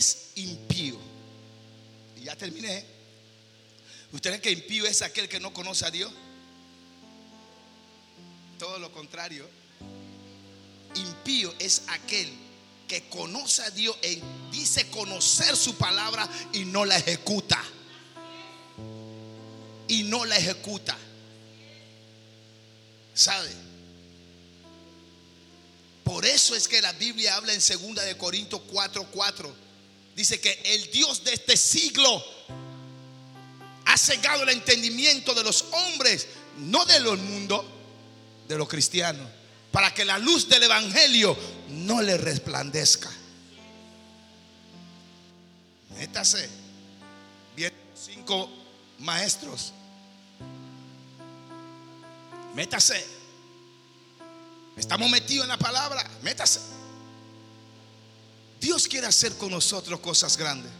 Es 0.00 0.30
impío? 0.36 0.96
Y 2.16 2.24
ya 2.24 2.34
terminé. 2.34 2.84
¿Usted 4.12 4.30
cree 4.30 4.40
que 4.40 4.50
impío 4.50 4.86
es 4.86 5.02
aquel 5.02 5.28
que 5.28 5.38
no 5.38 5.52
conoce 5.52 5.84
a 5.84 5.90
Dios? 5.90 6.10
Todo 8.58 8.78
lo 8.78 8.90
contrario. 8.92 9.48
Impío 10.94 11.54
es 11.58 11.82
aquel 11.88 12.28
que 12.88 13.08
conoce 13.08 13.62
a 13.62 13.70
Dios 13.70 13.96
y 14.02 14.20
dice 14.50 14.90
conocer 14.90 15.56
su 15.56 15.76
palabra 15.76 16.28
y 16.52 16.64
no 16.64 16.84
la 16.84 16.96
ejecuta. 16.96 17.62
Y 19.86 20.02
no 20.04 20.24
la 20.24 20.36
ejecuta. 20.36 20.96
¿Sabe? 23.14 23.50
Por 26.04 26.24
eso 26.26 26.56
es 26.56 26.66
que 26.66 26.80
la 26.80 26.92
Biblia 26.92 27.36
habla 27.36 27.52
en 27.52 27.60
2 27.60 28.04
de 28.04 28.16
Corintios 28.16 28.62
4:4. 28.72 29.69
4, 30.20 30.36
dice 30.36 30.40
que 30.40 30.60
el 30.74 30.90
Dios 30.90 31.24
de 31.24 31.32
este 31.32 31.56
siglo 31.56 32.22
ha 33.86 33.96
cegado 33.96 34.42
el 34.42 34.50
entendimiento 34.50 35.34
de 35.34 35.42
los 35.42 35.64
hombres, 35.72 36.26
no 36.58 36.84
de 36.84 37.00
los 37.00 37.18
mundo, 37.18 37.64
de 38.46 38.58
los 38.58 38.68
cristianos, 38.68 39.26
para 39.72 39.92
que 39.94 40.04
la 40.04 40.18
luz 40.18 40.48
del 40.48 40.62
evangelio 40.64 41.36
no 41.70 42.02
le 42.02 42.18
resplandezca. 42.18 43.10
Métase. 45.96 46.48
Bien, 47.56 47.72
cinco 47.94 48.50
maestros. 48.98 49.72
Métase. 52.54 53.04
Estamos 54.76 55.10
metidos 55.10 55.44
en 55.44 55.48
la 55.48 55.58
palabra. 55.58 56.08
Métase. 56.22 56.79
Dios 58.60 58.86
quiere 58.86 59.06
hacer 59.06 59.36
con 59.36 59.50
nosotros 59.50 60.00
cosas 60.00 60.36
grandes. 60.36 60.70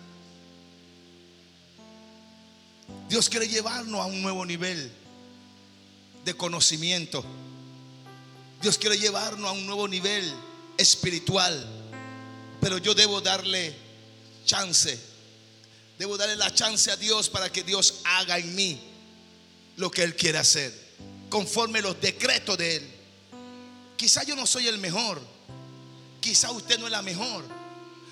Dios 3.09 3.29
quiere 3.29 3.49
llevarnos 3.49 4.01
a 4.01 4.05
un 4.05 4.21
nuevo 4.21 4.45
nivel 4.45 4.93
de 6.25 6.35
conocimiento. 6.35 7.25
Dios 8.61 8.77
quiere 8.77 8.99
llevarnos 8.99 9.49
a 9.49 9.53
un 9.53 9.67
nuevo 9.67 9.89
nivel 9.89 10.31
espiritual. 10.77 11.67
Pero 12.61 12.77
yo 12.77 12.95
debo 12.95 13.23
darle 13.23 13.75
chance. 14.45 15.01
Debo 15.99 16.19
darle 16.19 16.37
la 16.37 16.53
chance 16.55 16.91
a 16.91 16.97
Dios 16.97 17.31
para 17.31 17.51
que 17.51 17.63
Dios 17.63 18.03
haga 18.05 18.39
en 18.39 18.55
mí 18.55 18.81
lo 19.77 19.91
que 19.91 20.03
Él 20.03 20.15
quiere 20.15 20.37
hacer. 20.37 20.73
Conforme 21.31 21.81
los 21.81 21.99
decretos 21.99 22.59
de 22.59 22.77
Él. 22.77 22.91
Quizá 23.97 24.23
yo 24.25 24.37
no 24.37 24.47
soy 24.47 24.69
el 24.69 24.77
mejor. 24.77 25.21
Quizá 26.21 26.51
usted 26.51 26.79
no 26.79 26.87
es 26.87 26.93
la 26.93 27.01
mejor. 27.01 27.60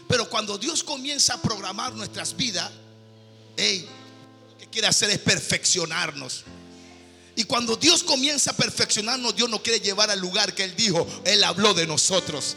Pero 0.09 0.29
cuando 0.29 0.57
Dios 0.57 0.83
comienza 0.83 1.35
a 1.35 1.43
programar 1.43 1.93
nuestras 1.93 2.35
vidas, 2.35 2.71
lo 3.57 4.59
que 4.59 4.67
quiere 4.71 4.89
hacer 4.89 5.11
es 5.11 5.19
perfeccionarnos. 5.19 6.45
Y 7.37 7.45
cuando 7.45 7.77
Dios 7.77 8.03
comienza 8.03 8.51
a 8.51 8.57
perfeccionarnos, 8.57 9.37
Dios 9.37 9.49
nos 9.49 9.61
quiere 9.61 9.79
llevar 9.79 10.11
al 10.11 10.19
lugar 10.19 10.55
que 10.55 10.65
Él 10.65 10.75
dijo. 10.75 11.07
Él 11.25 11.45
habló 11.45 11.75
de 11.75 11.87
nosotros. 11.87 12.57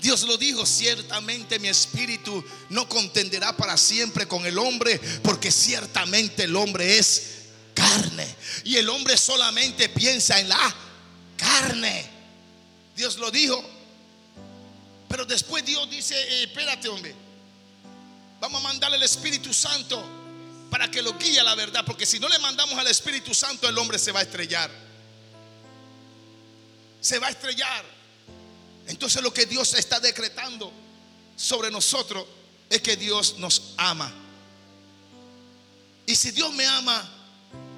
Dios 0.00 0.22
lo 0.22 0.38
dijo, 0.38 0.64
ciertamente 0.64 1.58
mi 1.58 1.68
espíritu 1.68 2.42
no 2.70 2.88
contenderá 2.88 3.56
para 3.56 3.76
siempre 3.76 4.28
con 4.28 4.46
el 4.46 4.56
hombre, 4.56 4.98
porque 5.22 5.50
ciertamente 5.50 6.44
el 6.44 6.54
hombre 6.54 6.98
es 6.98 7.22
carne. 7.74 8.26
Y 8.64 8.76
el 8.76 8.88
hombre 8.88 9.16
solamente 9.16 9.88
piensa 9.88 10.38
en 10.38 10.48
la 10.48 10.74
carne. 11.36 12.06
Dios 12.96 13.18
lo 13.18 13.30
dijo. 13.32 13.77
Pero 15.18 15.26
después 15.26 15.64
Dios 15.64 15.90
dice, 15.90 16.14
eh, 16.14 16.44
espérate 16.44 16.88
hombre, 16.88 17.12
vamos 18.38 18.60
a 18.60 18.68
mandarle 18.68 18.98
el 18.98 19.02
Espíritu 19.02 19.52
Santo 19.52 20.00
para 20.70 20.88
que 20.88 21.02
lo 21.02 21.18
guíe 21.18 21.40
a 21.40 21.42
la 21.42 21.56
verdad, 21.56 21.84
porque 21.84 22.06
si 22.06 22.20
no 22.20 22.28
le 22.28 22.38
mandamos 22.38 22.78
al 22.78 22.86
Espíritu 22.86 23.34
Santo, 23.34 23.68
el 23.68 23.76
hombre 23.78 23.98
se 23.98 24.12
va 24.12 24.20
a 24.20 24.22
estrellar. 24.22 24.70
Se 27.00 27.18
va 27.18 27.26
a 27.26 27.30
estrellar. 27.30 27.84
Entonces 28.86 29.20
lo 29.20 29.34
que 29.34 29.44
Dios 29.46 29.74
está 29.74 29.98
decretando 29.98 30.72
sobre 31.34 31.72
nosotros 31.72 32.24
es 32.70 32.80
que 32.80 32.96
Dios 32.96 33.38
nos 33.38 33.74
ama. 33.76 34.12
Y 36.06 36.14
si 36.14 36.30
Dios 36.30 36.52
me 36.52 36.64
ama, 36.64 37.10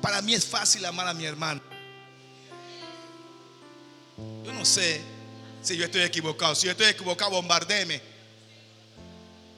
para 0.02 0.20
mí 0.20 0.34
es 0.34 0.44
fácil 0.44 0.84
amar 0.84 1.08
a 1.08 1.14
mi 1.14 1.24
hermano. 1.24 1.62
Yo 4.44 4.52
no 4.52 4.66
sé 4.66 5.09
si 5.62 5.76
yo 5.76 5.84
estoy 5.84 6.02
equivocado. 6.02 6.54
Si 6.54 6.66
yo 6.66 6.72
estoy 6.72 6.86
equivocado, 6.88 7.30
bombardeme. 7.32 8.00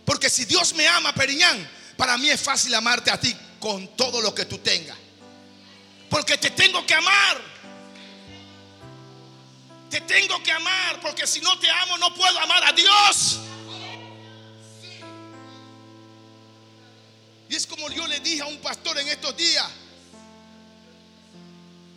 Porque 0.04 0.28
si 0.28 0.44
Dios 0.44 0.74
me 0.74 0.86
ama, 0.88 1.14
Periñán, 1.14 1.68
para 1.96 2.18
mí 2.18 2.28
es 2.28 2.40
fácil 2.40 2.74
amarte 2.74 3.10
a 3.10 3.18
ti 3.18 3.34
con 3.60 3.96
todo 3.96 4.20
lo 4.20 4.34
que 4.34 4.44
tú 4.44 4.58
tengas. 4.58 4.96
Porque 6.10 6.36
te 6.36 6.50
tengo 6.50 6.84
que 6.84 6.94
amar. 6.94 7.52
Te 9.88 10.00
tengo 10.00 10.42
que 10.42 10.50
amar 10.50 11.00
porque 11.02 11.26
si 11.26 11.40
no 11.40 11.58
te 11.58 11.70
amo 11.70 11.98
no 11.98 12.14
puedo 12.14 12.38
amar 12.38 12.64
a 12.64 12.72
Dios. 12.72 13.40
Y 17.48 17.54
es 17.54 17.66
como 17.66 17.90
yo 17.90 18.06
le 18.06 18.18
dije 18.20 18.40
a 18.40 18.46
un 18.46 18.56
pastor 18.58 18.98
en 18.98 19.08
estos 19.08 19.36
días. 19.36 19.68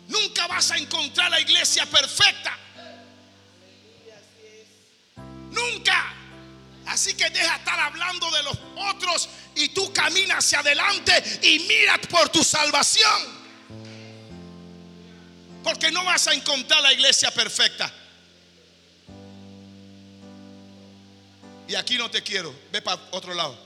Nunca 0.08 0.46
vas 0.46 0.70
a 0.70 0.76
encontrar 0.76 1.30
la 1.30 1.40
iglesia 1.40 1.86
perfecta. 1.86 2.56
Nunca. 5.50 6.14
Así 6.86 7.14
que 7.14 7.28
deja 7.30 7.56
estar 7.56 7.78
hablando 7.80 8.30
de 8.30 8.42
los 8.44 8.58
otros 8.76 9.28
y 9.56 9.68
tú 9.70 9.92
caminas 9.92 10.38
hacia 10.38 10.60
adelante 10.60 11.40
y 11.42 11.58
mira 11.60 11.98
por 12.08 12.28
tu 12.28 12.44
salvación. 12.44 13.36
Porque 15.64 15.90
no 15.90 16.04
vas 16.04 16.28
a 16.28 16.34
encontrar 16.34 16.80
la 16.82 16.92
iglesia 16.92 17.30
perfecta. 17.32 17.92
Y 21.68 21.74
aquí 21.74 21.98
no 21.98 22.08
te 22.08 22.22
quiero. 22.22 22.54
Ve 22.70 22.80
para 22.80 23.02
otro 23.10 23.34
lado. 23.34 23.58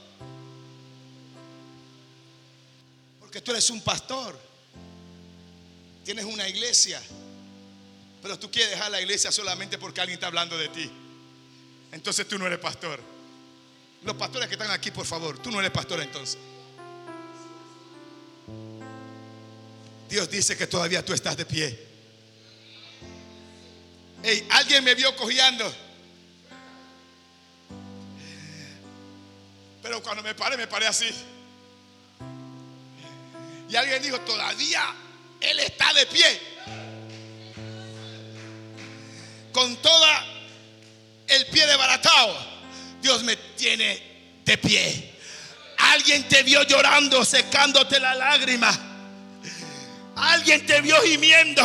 Porque 3.20 3.42
tú 3.42 3.50
eres 3.50 3.68
un 3.68 3.82
pastor. 3.82 4.40
Tienes 6.04 6.24
una 6.24 6.48
iglesia. 6.48 7.02
Pero 8.22 8.38
tú 8.38 8.50
quieres 8.50 8.70
dejar 8.70 8.90
la 8.90 9.00
iglesia 9.00 9.30
solamente 9.30 9.76
porque 9.76 10.00
alguien 10.00 10.14
está 10.14 10.28
hablando 10.28 10.56
de 10.56 10.68
ti. 10.68 10.90
Entonces 11.92 12.26
tú 12.28 12.38
no 12.38 12.46
eres 12.46 12.58
pastor. 12.58 13.00
Los 14.02 14.16
pastores 14.16 14.48
que 14.48 14.54
están 14.54 14.70
aquí, 14.70 14.90
por 14.90 15.06
favor, 15.06 15.38
tú 15.38 15.50
no 15.50 15.60
eres 15.60 15.70
pastor 15.70 16.00
entonces. 16.00 16.38
Dios 20.08 20.28
dice 20.30 20.56
que 20.56 20.66
todavía 20.66 21.04
tú 21.04 21.12
estás 21.12 21.36
de 21.36 21.44
pie 21.44 21.90
alguien 24.50 24.84
me 24.84 24.94
vio 24.94 25.14
cojeando. 25.16 25.72
Pero 29.82 30.02
cuando 30.02 30.22
me 30.22 30.34
paré, 30.34 30.56
me 30.56 30.66
paré 30.66 30.86
así. 30.86 31.10
Y 33.68 33.76
alguien 33.76 34.02
dijo, 34.02 34.20
todavía 34.20 34.94
Él 35.40 35.60
está 35.60 35.92
de 35.94 36.06
pie. 36.06 36.40
Con 39.52 39.76
toda 39.78 40.39
el 41.30 41.46
pie 41.46 41.66
desbaratado, 41.66 42.36
Dios 43.00 43.22
me 43.22 43.36
tiene 43.36 44.40
de 44.44 44.58
pie. 44.58 45.14
Alguien 45.78 46.28
te 46.28 46.42
vio 46.42 46.62
llorando, 46.64 47.24
secándote 47.24 47.98
la 47.98 48.14
lágrima. 48.14 48.70
Alguien 50.16 50.66
te 50.66 50.80
vio 50.80 51.00
gimiendo. 51.02 51.62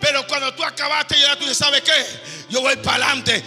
Pero 0.00 0.26
cuando 0.26 0.54
tú 0.54 0.64
acabaste 0.64 1.18
ya 1.18 1.36
tú 1.38 1.54
sabes 1.54 1.82
qué, 1.82 1.92
yo 2.48 2.60
voy 2.62 2.76
para 2.76 3.06
adelante. 3.06 3.42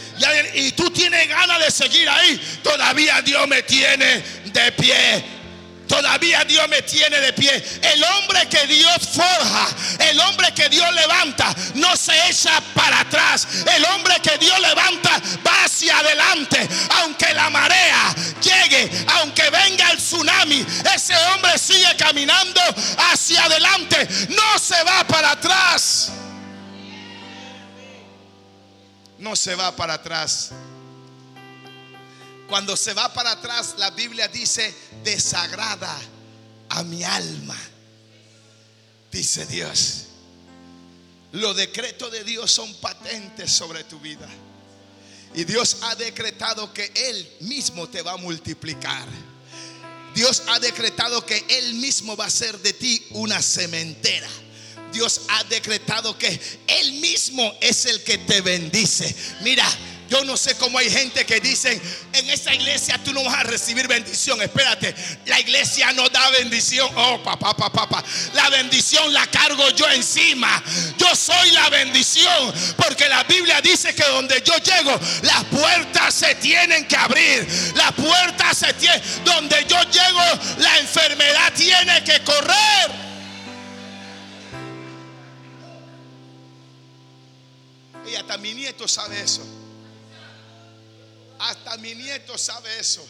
Y, 0.55 0.71
tú 0.73 0.89
tienes 0.91 1.27
ganas 1.27 1.59
de 1.59 1.71
seguir 1.71 2.07
ahí. 2.07 2.59
Todavía 2.63 3.21
Dios 3.21 3.47
me 3.47 3.63
tiene 3.63 4.23
de 4.45 4.71
pie. 4.71 5.23
Todavía 5.87 6.43
Dios 6.45 6.67
me 6.69 6.81
tiene 6.81 7.19
de 7.19 7.33
pie. 7.33 7.63
El 7.81 8.03
hombre 8.03 8.47
que 8.49 8.65
Dios 8.67 8.97
forja, 9.13 9.67
el 9.99 10.19
hombre 10.19 10.53
que 10.53 10.69
Dios 10.69 10.91
levanta, 10.93 11.53
no 11.75 11.95
se 11.95 12.13
echa 12.29 12.61
para 12.73 13.01
atrás. 13.01 13.47
El 13.75 13.85
hombre 13.85 14.15
que 14.21 14.37
Dios 14.37 14.59
levanta 14.59 15.21
va 15.45 15.63
hacia 15.65 15.99
adelante. 15.99 16.67
Aunque 17.01 17.33
la 17.33 17.49
marea 17.49 18.15
llegue, 18.41 18.89
aunque 19.19 19.49
venga 19.49 19.91
el 19.91 19.97
tsunami, 19.97 20.65
ese 20.95 21.15
hombre 21.27 21.57
sigue 21.57 21.95
caminando 21.97 22.61
hacia 23.11 23.43
adelante. 23.43 24.07
No 24.29 24.59
se 24.59 24.81
va 24.83 25.03
para 25.05 25.31
atrás 25.31 26.11
no 29.23 29.35
se 29.37 29.55
va 29.55 29.73
para 29.75 29.95
atrás. 29.95 30.51
Cuando 32.53 32.77
se 32.77 32.93
va 32.93 33.11
para 33.11 33.31
atrás, 33.31 33.73
la 33.79 33.89
Biblia 33.89 34.27
dice, 34.27 34.71
desagrada 35.03 35.99
a 36.69 36.83
mi 36.83 37.03
alma. 37.03 37.57
Dice 39.11 39.47
Dios. 39.47 40.03
Los 41.31 41.55
decretos 41.55 42.11
de 42.11 42.23
Dios 42.23 42.51
son 42.51 42.71
patentes 42.75 43.51
sobre 43.51 43.83
tu 43.85 43.99
vida. 43.99 44.29
Y 45.33 45.45
Dios 45.45 45.77
ha 45.81 45.95
decretado 45.95 46.71
que 46.71 46.91
Él 46.93 47.27
mismo 47.39 47.89
te 47.89 48.03
va 48.03 48.11
a 48.11 48.17
multiplicar. 48.17 49.07
Dios 50.13 50.43
ha 50.45 50.59
decretado 50.59 51.25
que 51.25 51.43
Él 51.49 51.73
mismo 51.73 52.15
va 52.15 52.25
a 52.25 52.27
hacer 52.27 52.59
de 52.59 52.73
ti 52.73 53.03
una 53.13 53.41
cementera. 53.41 54.29
Dios 54.91 55.21
ha 55.29 55.43
decretado 55.45 56.15
que 56.19 56.39
Él 56.67 56.93
mismo 57.01 57.51
es 57.61 57.87
el 57.87 58.03
que 58.03 58.19
te 58.19 58.41
bendice. 58.41 59.15
Mira, 59.41 59.67
yo 60.13 60.23
no 60.25 60.37
sé 60.37 60.55
cómo 60.57 60.77
hay 60.77 60.91
gente 60.91 61.25
que 61.25 61.39
dicen, 61.39 61.81
en 62.13 62.29
esa 62.29 62.53
iglesia 62.53 62.99
tú 63.03 63.11
no 63.13 63.23
vas 63.23 63.33
a 63.33 63.43
recibir 63.43 63.87
bendición. 63.87 64.39
Espérate, 64.43 64.93
la 65.25 65.39
iglesia 65.39 65.91
no 65.93 66.07
da 66.07 66.29
bendición. 66.29 66.87
Oh, 66.95 67.23
papá, 67.23 67.57
papá, 67.57 67.71
papá. 67.71 68.03
La 68.35 68.47
bendición 68.51 69.11
la 69.11 69.25
cargo 69.25 69.67
yo 69.71 69.89
encima. 69.89 70.63
Yo 70.99 71.15
soy 71.15 71.49
la 71.49 71.67
bendición. 71.71 72.53
Porque 72.77 73.09
la 73.09 73.23
Biblia 73.23 73.59
dice 73.61 73.95
que 73.95 74.03
donde 74.03 74.43
yo 74.45 74.55
llego, 74.57 74.99
las 75.23 75.45
puertas 75.45 76.13
se 76.13 76.35
tienen 76.35 76.87
que 76.87 76.95
abrir. 76.95 77.47
Las 77.75 77.93
puertas 77.93 78.55
se 78.55 78.71
tienen. 78.75 79.01
Donde 79.25 79.65
yo 79.67 79.81
llego, 79.81 80.21
la 80.59 80.77
enfermedad 80.77 81.51
tiene 81.55 82.03
que 82.03 82.23
correr. 82.23 82.91
Y 88.05 88.15
hasta 88.15 88.37
mi 88.37 88.53
nieto 88.53 88.87
sabe 88.87 89.19
eso. 89.19 89.62
Hasta 91.43 91.75
mi 91.75 91.93
nieto 91.93 92.37
sabe 92.37 92.79
eso. 92.79 93.05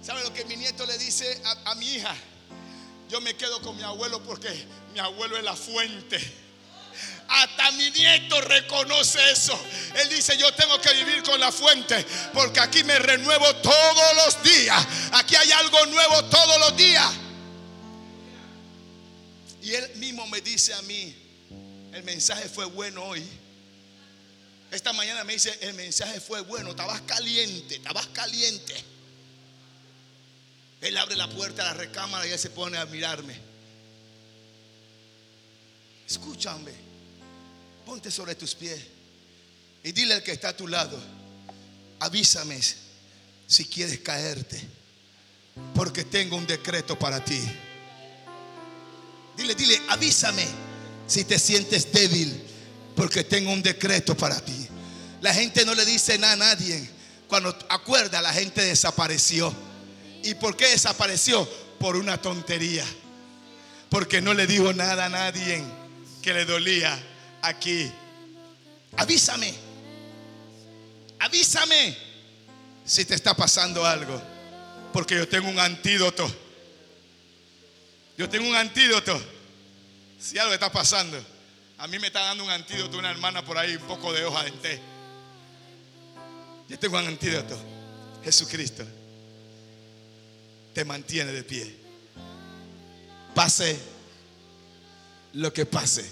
¿Sabe 0.00 0.22
lo 0.22 0.32
que 0.32 0.44
mi 0.44 0.56
nieto 0.56 0.86
le 0.86 0.96
dice 0.96 1.42
a, 1.64 1.74
mi 1.74 1.88
hija? 1.94 2.14
Yo 3.08 3.20
me 3.20 3.34
quedo 3.34 3.60
con 3.62 3.76
mi 3.76 3.82
abuelo 3.82 4.22
porque 4.22 4.48
mi 4.92 5.00
abuelo 5.00 5.36
es 5.36 5.42
la 5.42 5.56
fuente. 5.56 6.20
Hasta 7.28 7.72
mi 7.72 7.90
nieto 7.90 8.40
reconoce 8.42 9.18
eso. 9.32 9.58
Él 9.96 10.08
dice, 10.08 10.38
yo 10.38 10.54
tengo 10.54 10.80
que 10.80 10.94
vivir 10.94 11.24
con 11.24 11.40
la 11.40 11.50
fuente 11.50 12.06
porque 12.32 12.60
aquí 12.60 12.84
me 12.84 12.96
renuevo 12.96 13.56
todos 13.56 14.14
los 14.24 14.42
días. 14.44 14.86
Aquí 15.14 15.34
hay 15.34 15.50
algo 15.50 15.84
nuevo 15.86 16.24
todos 16.26 16.60
los 16.60 16.76
días. 16.76 17.12
Y 19.62 19.74
él 19.74 19.96
mismo 19.96 20.28
me 20.28 20.40
dice 20.42 20.74
a 20.74 20.82
mí, 20.82 21.12
el 21.92 22.04
mensaje 22.04 22.48
fue 22.48 22.66
bueno 22.66 23.02
hoy. 23.02 23.47
Esta 24.70 24.92
mañana 24.92 25.24
me 25.24 25.32
dice, 25.32 25.56
el 25.62 25.74
mensaje 25.74 26.20
fue 26.20 26.42
bueno, 26.42 26.70
estabas 26.70 27.00
caliente, 27.02 27.76
estabas 27.76 28.06
caliente. 28.08 28.74
Él 30.80 30.96
abre 30.96 31.16
la 31.16 31.28
puerta 31.28 31.62
de 31.62 31.68
la 31.70 31.74
recámara 31.74 32.26
y 32.26 32.32
él 32.32 32.38
se 32.38 32.50
pone 32.50 32.76
a 32.76 32.84
mirarme. 32.86 33.34
Escúchame, 36.06 36.72
ponte 37.84 38.10
sobre 38.10 38.34
tus 38.34 38.54
pies 38.54 38.80
y 39.82 39.92
dile 39.92 40.14
al 40.14 40.22
que 40.22 40.32
está 40.32 40.50
a 40.50 40.56
tu 40.56 40.66
lado, 40.66 40.98
avísame 42.00 42.60
si 43.46 43.64
quieres 43.64 44.00
caerte, 44.00 44.60
porque 45.74 46.04
tengo 46.04 46.36
un 46.36 46.46
decreto 46.46 46.98
para 46.98 47.24
ti. 47.24 47.40
Dile, 49.36 49.54
dile, 49.54 49.80
avísame 49.88 50.46
si 51.06 51.24
te 51.24 51.38
sientes 51.38 51.90
débil, 51.92 52.42
porque 52.98 53.22
tengo 53.22 53.52
un 53.52 53.62
decreto 53.62 54.16
para 54.16 54.40
ti. 54.40 54.66
La 55.20 55.32
gente 55.32 55.64
no 55.64 55.72
le 55.72 55.84
dice 55.84 56.18
nada 56.18 56.32
a 56.32 56.36
nadie. 56.36 56.90
Cuando 57.28 57.56
acuerda, 57.68 58.20
la 58.20 58.32
gente 58.32 58.60
desapareció. 58.60 59.54
¿Y 60.24 60.34
por 60.34 60.56
qué 60.56 60.66
desapareció? 60.70 61.48
Por 61.78 61.94
una 61.94 62.20
tontería. 62.20 62.84
Porque 63.88 64.20
no 64.20 64.34
le 64.34 64.48
dijo 64.48 64.72
nada 64.72 65.04
a 65.04 65.08
nadie 65.08 65.62
que 66.22 66.34
le 66.34 66.44
dolía 66.44 67.00
aquí. 67.40 67.88
Avísame. 68.96 69.54
Avísame 71.20 71.96
si 72.84 73.04
te 73.04 73.14
está 73.14 73.32
pasando 73.32 73.86
algo. 73.86 74.20
Porque 74.92 75.14
yo 75.14 75.28
tengo 75.28 75.48
un 75.48 75.60
antídoto. 75.60 76.28
Yo 78.16 78.28
tengo 78.28 78.48
un 78.48 78.56
antídoto. 78.56 79.22
Si 80.18 80.36
algo 80.36 80.52
está 80.52 80.72
pasando. 80.72 81.37
A 81.78 81.86
mí 81.86 81.98
me 81.98 82.08
está 82.08 82.20
dando 82.20 82.44
un 82.44 82.50
antídoto 82.50 82.98
una 82.98 83.10
hermana 83.10 83.44
por 83.44 83.56
ahí, 83.56 83.76
un 83.76 83.86
poco 83.86 84.12
de 84.12 84.24
hoja 84.24 84.42
de 84.44 84.50
té. 84.50 84.80
Yo 86.68 86.78
tengo 86.78 86.98
un 86.98 87.06
antídoto. 87.06 87.56
Jesucristo 88.24 88.84
te 90.74 90.84
mantiene 90.84 91.32
de 91.32 91.42
pie. 91.44 91.76
Pase 93.34 93.78
lo 95.34 95.52
que 95.52 95.66
pase. 95.66 96.04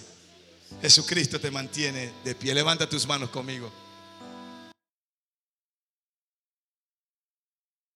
Jesucristo 0.81 1.41
te 1.41 1.51
mantiene 1.51 2.13
de 2.25 2.35
pie. 2.35 2.55
Levanta 2.55 2.89
tus 2.89 3.07
manos 3.07 3.31
conmigo. 3.31 3.73